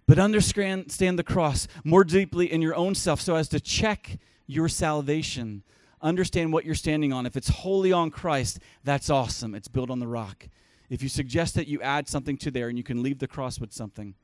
But 0.05 0.19
understand 0.19 0.87
the 0.87 1.23
cross 1.23 1.67
more 1.83 2.03
deeply 2.03 2.51
in 2.51 2.61
your 2.61 2.75
own 2.75 2.95
self 2.95 3.19
so 3.19 3.35
as 3.35 3.49
to 3.49 3.59
check 3.59 4.19
your 4.45 4.69
salvation. 4.69 5.63
Understand 6.01 6.53
what 6.53 6.65
you're 6.65 6.75
standing 6.75 7.11
on. 7.11 7.25
If 7.25 7.35
it's 7.35 7.49
wholly 7.49 7.91
on 7.91 8.11
Christ, 8.11 8.59
that's 8.83 9.09
awesome. 9.09 9.55
It's 9.55 9.67
built 9.67 9.89
on 9.89 9.99
the 9.99 10.07
rock. 10.07 10.47
If 10.89 11.01
you 11.01 11.09
suggest 11.09 11.55
that 11.55 11.67
you 11.67 11.81
add 11.81 12.07
something 12.07 12.37
to 12.37 12.51
there 12.51 12.69
and 12.69 12.77
you 12.77 12.83
can 12.83 13.03
leave 13.03 13.19
the 13.19 13.27
cross 13.27 13.59
with 13.59 13.73
something, 13.73 14.15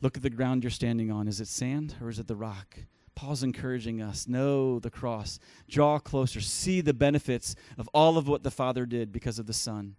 look 0.00 0.16
at 0.16 0.22
the 0.22 0.30
ground 0.30 0.64
you're 0.64 0.70
standing 0.70 1.10
on. 1.10 1.28
Is 1.28 1.40
it 1.40 1.48
sand 1.48 1.94
or 2.00 2.08
is 2.08 2.18
it 2.18 2.26
the 2.26 2.36
rock? 2.36 2.80
Paul's 3.14 3.42
encouraging 3.42 4.02
us 4.02 4.26
know 4.26 4.78
the 4.78 4.90
cross, 4.90 5.38
draw 5.68 5.98
closer, 5.98 6.40
see 6.40 6.80
the 6.80 6.94
benefits 6.94 7.54
of 7.78 7.88
all 7.94 8.18
of 8.18 8.26
what 8.26 8.42
the 8.42 8.50
Father 8.50 8.84
did 8.84 9.12
because 9.12 9.38
of 9.38 9.46
the 9.46 9.52
Son 9.52 9.96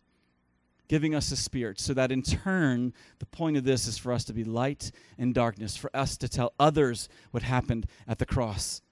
giving 0.93 1.15
us 1.15 1.31
a 1.31 1.35
spirit, 1.35 1.79
so 1.79 1.91
that 1.91 2.11
in 2.11 2.21
turn, 2.21 2.93
the 3.17 3.25
point 3.25 3.57
of 3.57 3.63
this 3.63 3.87
is 3.87 3.97
for 3.97 4.11
us 4.11 4.23
to 4.25 4.31
be 4.31 4.43
light 4.43 4.91
in 5.17 5.33
darkness, 5.33 5.75
for 5.75 5.89
us 5.91 6.15
to 6.17 6.29
tell 6.29 6.53
others 6.59 7.09
what 7.31 7.41
happened 7.41 7.87
at 8.07 8.19
the 8.19 8.27
cross. 8.27 8.82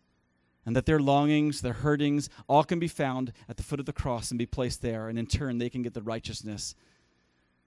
And 0.65 0.75
that 0.75 0.85
their 0.85 0.99
longings, 0.99 1.61
their 1.61 1.73
hurtings, 1.73 2.29
all 2.47 2.63
can 2.63 2.79
be 2.79 2.87
found 2.87 3.33
at 3.49 3.57
the 3.57 3.63
foot 3.63 3.79
of 3.79 3.85
the 3.85 3.93
cross 3.93 4.29
and 4.29 4.37
be 4.37 4.45
placed 4.45 4.81
there. 4.81 5.07
And 5.07 5.17
in 5.17 5.25
turn, 5.25 5.57
they 5.57 5.69
can 5.69 5.81
get 5.81 5.93
the 5.93 6.03
righteousness 6.03 6.75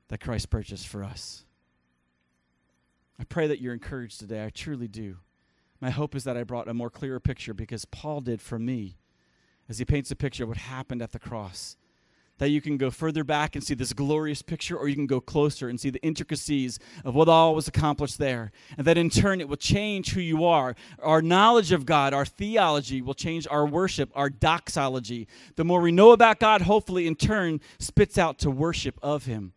that 0.08 0.20
Christ 0.20 0.50
purchased 0.50 0.86
for 0.86 1.02
us. 1.02 1.44
I 3.18 3.24
pray 3.24 3.46
that 3.46 3.60
you're 3.60 3.74
encouraged 3.74 4.20
today. 4.20 4.44
I 4.44 4.50
truly 4.50 4.88
do. 4.88 5.18
My 5.80 5.90
hope 5.90 6.14
is 6.14 6.24
that 6.24 6.36
I 6.36 6.44
brought 6.44 6.68
a 6.68 6.74
more 6.74 6.90
clearer 6.90 7.20
picture 7.20 7.54
because 7.54 7.84
Paul 7.84 8.20
did 8.20 8.40
for 8.40 8.58
me 8.58 8.96
as 9.68 9.78
he 9.78 9.84
paints 9.84 10.10
a 10.10 10.16
picture 10.16 10.44
of 10.44 10.48
what 10.48 10.58
happened 10.58 11.02
at 11.02 11.12
the 11.12 11.18
cross 11.18 11.76
that 12.38 12.50
you 12.50 12.60
can 12.60 12.76
go 12.76 12.90
further 12.90 13.22
back 13.22 13.54
and 13.54 13.62
see 13.64 13.74
this 13.74 13.92
glorious 13.92 14.42
picture, 14.42 14.76
or 14.76 14.88
you 14.88 14.96
can 14.96 15.06
go 15.06 15.20
closer 15.20 15.68
and 15.68 15.78
see 15.78 15.90
the 15.90 16.02
intricacies 16.02 16.78
of 17.04 17.14
what 17.14 17.28
all 17.28 17.54
was 17.54 17.68
accomplished 17.68 18.18
there. 18.18 18.50
And 18.76 18.86
that 18.86 18.98
in 18.98 19.08
turn, 19.08 19.40
it 19.40 19.48
will 19.48 19.56
change 19.56 20.12
who 20.12 20.20
you 20.20 20.44
are. 20.44 20.74
Our 21.00 21.22
knowledge 21.22 21.70
of 21.70 21.86
God, 21.86 22.12
our 22.12 22.24
theology 22.24 23.00
will 23.00 23.14
change 23.14 23.46
our 23.48 23.66
worship, 23.66 24.10
our 24.14 24.30
doxology. 24.30 25.28
The 25.54 25.64
more 25.64 25.80
we 25.80 25.92
know 25.92 26.10
about 26.10 26.40
God, 26.40 26.62
hopefully, 26.62 27.06
in 27.06 27.14
turn, 27.14 27.60
spits 27.78 28.18
out 28.18 28.38
to 28.40 28.50
worship 28.50 28.98
of 29.00 29.26
Him. 29.26 29.52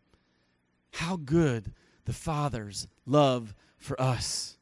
How 0.92 1.16
good 1.16 1.72
the 2.04 2.12
Father's 2.12 2.86
love 3.06 3.54
for 3.76 4.00
us. 4.00 4.56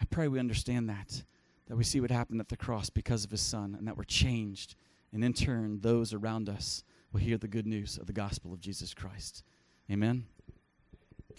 I 0.00 0.04
pray 0.06 0.28
we 0.28 0.38
understand 0.38 0.88
that, 0.88 1.22
that 1.66 1.76
we 1.76 1.84
see 1.84 2.00
what 2.00 2.10
happened 2.10 2.40
at 2.40 2.48
the 2.48 2.56
cross 2.56 2.88
because 2.88 3.24
of 3.24 3.30
His 3.30 3.42
Son, 3.42 3.74
and 3.78 3.86
that 3.86 3.96
we're 3.98 4.04
changed 4.04 4.74
and 5.12 5.24
in 5.24 5.32
turn, 5.32 5.80
those 5.80 6.12
around 6.12 6.48
us 6.48 6.84
will 7.12 7.20
hear 7.20 7.38
the 7.38 7.48
good 7.48 7.66
news 7.66 7.98
of 7.98 8.06
the 8.06 8.12
gospel 8.12 8.52
of 8.52 8.60
Jesus 8.60 8.94
Christ. 8.94 9.42
Amen. 9.90 10.26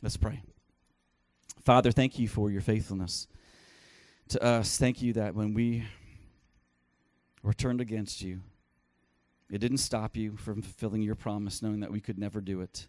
Let's 0.02 0.18
pray. 0.18 0.42
Father, 1.64 1.92
thank 1.92 2.18
you 2.18 2.28
for 2.28 2.50
your 2.50 2.62
faithfulness 2.62 3.28
to 4.30 4.44
us. 4.44 4.78
Thank 4.78 5.02
you 5.02 5.14
that 5.14 5.36
when 5.36 5.54
we 5.54 5.84
were 7.44 7.54
turned 7.54 7.82
against 7.82 8.22
you, 8.22 8.42
it 9.52 9.60
didn't 9.60 9.78
stop 9.78 10.16
you 10.16 10.36
from 10.38 10.62
fulfilling 10.62 11.02
your 11.02 11.16
promise, 11.16 11.62
knowing 11.62 11.80
that 11.82 11.92
we 11.92 12.00
could 12.00 12.18
never 12.18 12.40
do 12.40 12.62
it. 12.62 12.88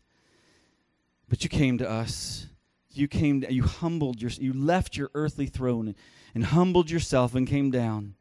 But 1.28 1.42
you 1.42 1.48
came 1.48 1.78
to 1.78 1.88
us. 1.88 2.46
You 2.92 3.08
came. 3.08 3.44
You 3.48 3.62
humbled 3.62 4.20
your. 4.20 4.30
You 4.32 4.52
left 4.52 4.96
your 4.96 5.10
earthly 5.14 5.46
throne 5.46 5.94
and 6.34 6.44
humbled 6.44 6.90
yourself 6.90 7.34
and 7.34 7.46
came 7.46 7.70
down 7.70 8.14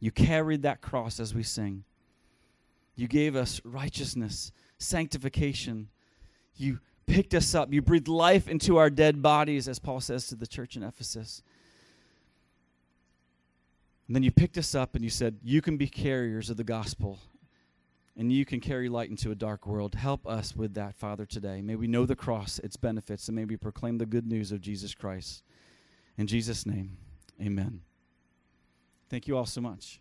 you 0.00 0.10
carried 0.10 0.62
that 0.62 0.80
cross 0.80 1.18
as 1.20 1.34
we 1.34 1.42
sing. 1.42 1.84
You 2.94 3.08
gave 3.08 3.36
us 3.36 3.60
righteousness, 3.64 4.52
sanctification. 4.78 5.88
You 6.56 6.80
picked 7.06 7.34
us 7.34 7.54
up. 7.54 7.72
You 7.72 7.82
breathed 7.82 8.08
life 8.08 8.48
into 8.48 8.76
our 8.78 8.90
dead 8.90 9.22
bodies, 9.22 9.68
as 9.68 9.78
Paul 9.78 10.00
says 10.00 10.28
to 10.28 10.34
the 10.34 10.46
church 10.46 10.76
in 10.76 10.82
Ephesus. 10.82 11.42
And 14.06 14.14
then 14.14 14.22
you 14.22 14.30
picked 14.30 14.56
us 14.56 14.74
up 14.74 14.94
and 14.94 15.04
you 15.04 15.10
said, 15.10 15.38
You 15.42 15.60
can 15.60 15.76
be 15.76 15.88
carriers 15.88 16.48
of 16.48 16.56
the 16.56 16.64
gospel 16.64 17.18
and 18.16 18.32
you 18.32 18.44
can 18.44 18.60
carry 18.60 18.88
light 18.88 19.10
into 19.10 19.30
a 19.30 19.34
dark 19.34 19.66
world. 19.66 19.94
Help 19.94 20.26
us 20.26 20.56
with 20.56 20.74
that, 20.74 20.94
Father, 20.94 21.26
today. 21.26 21.60
May 21.60 21.76
we 21.76 21.86
know 21.86 22.06
the 22.06 22.16
cross, 22.16 22.58
its 22.60 22.76
benefits, 22.76 23.28
and 23.28 23.36
may 23.36 23.44
we 23.44 23.56
proclaim 23.56 23.98
the 23.98 24.06
good 24.06 24.26
news 24.26 24.52
of 24.52 24.60
Jesus 24.60 24.94
Christ. 24.94 25.42
In 26.16 26.26
Jesus' 26.26 26.64
name, 26.64 26.96
amen. 27.40 27.82
Thank 29.08 29.28
you 29.28 29.36
all 29.36 29.46
so 29.46 29.60
much. 29.60 30.00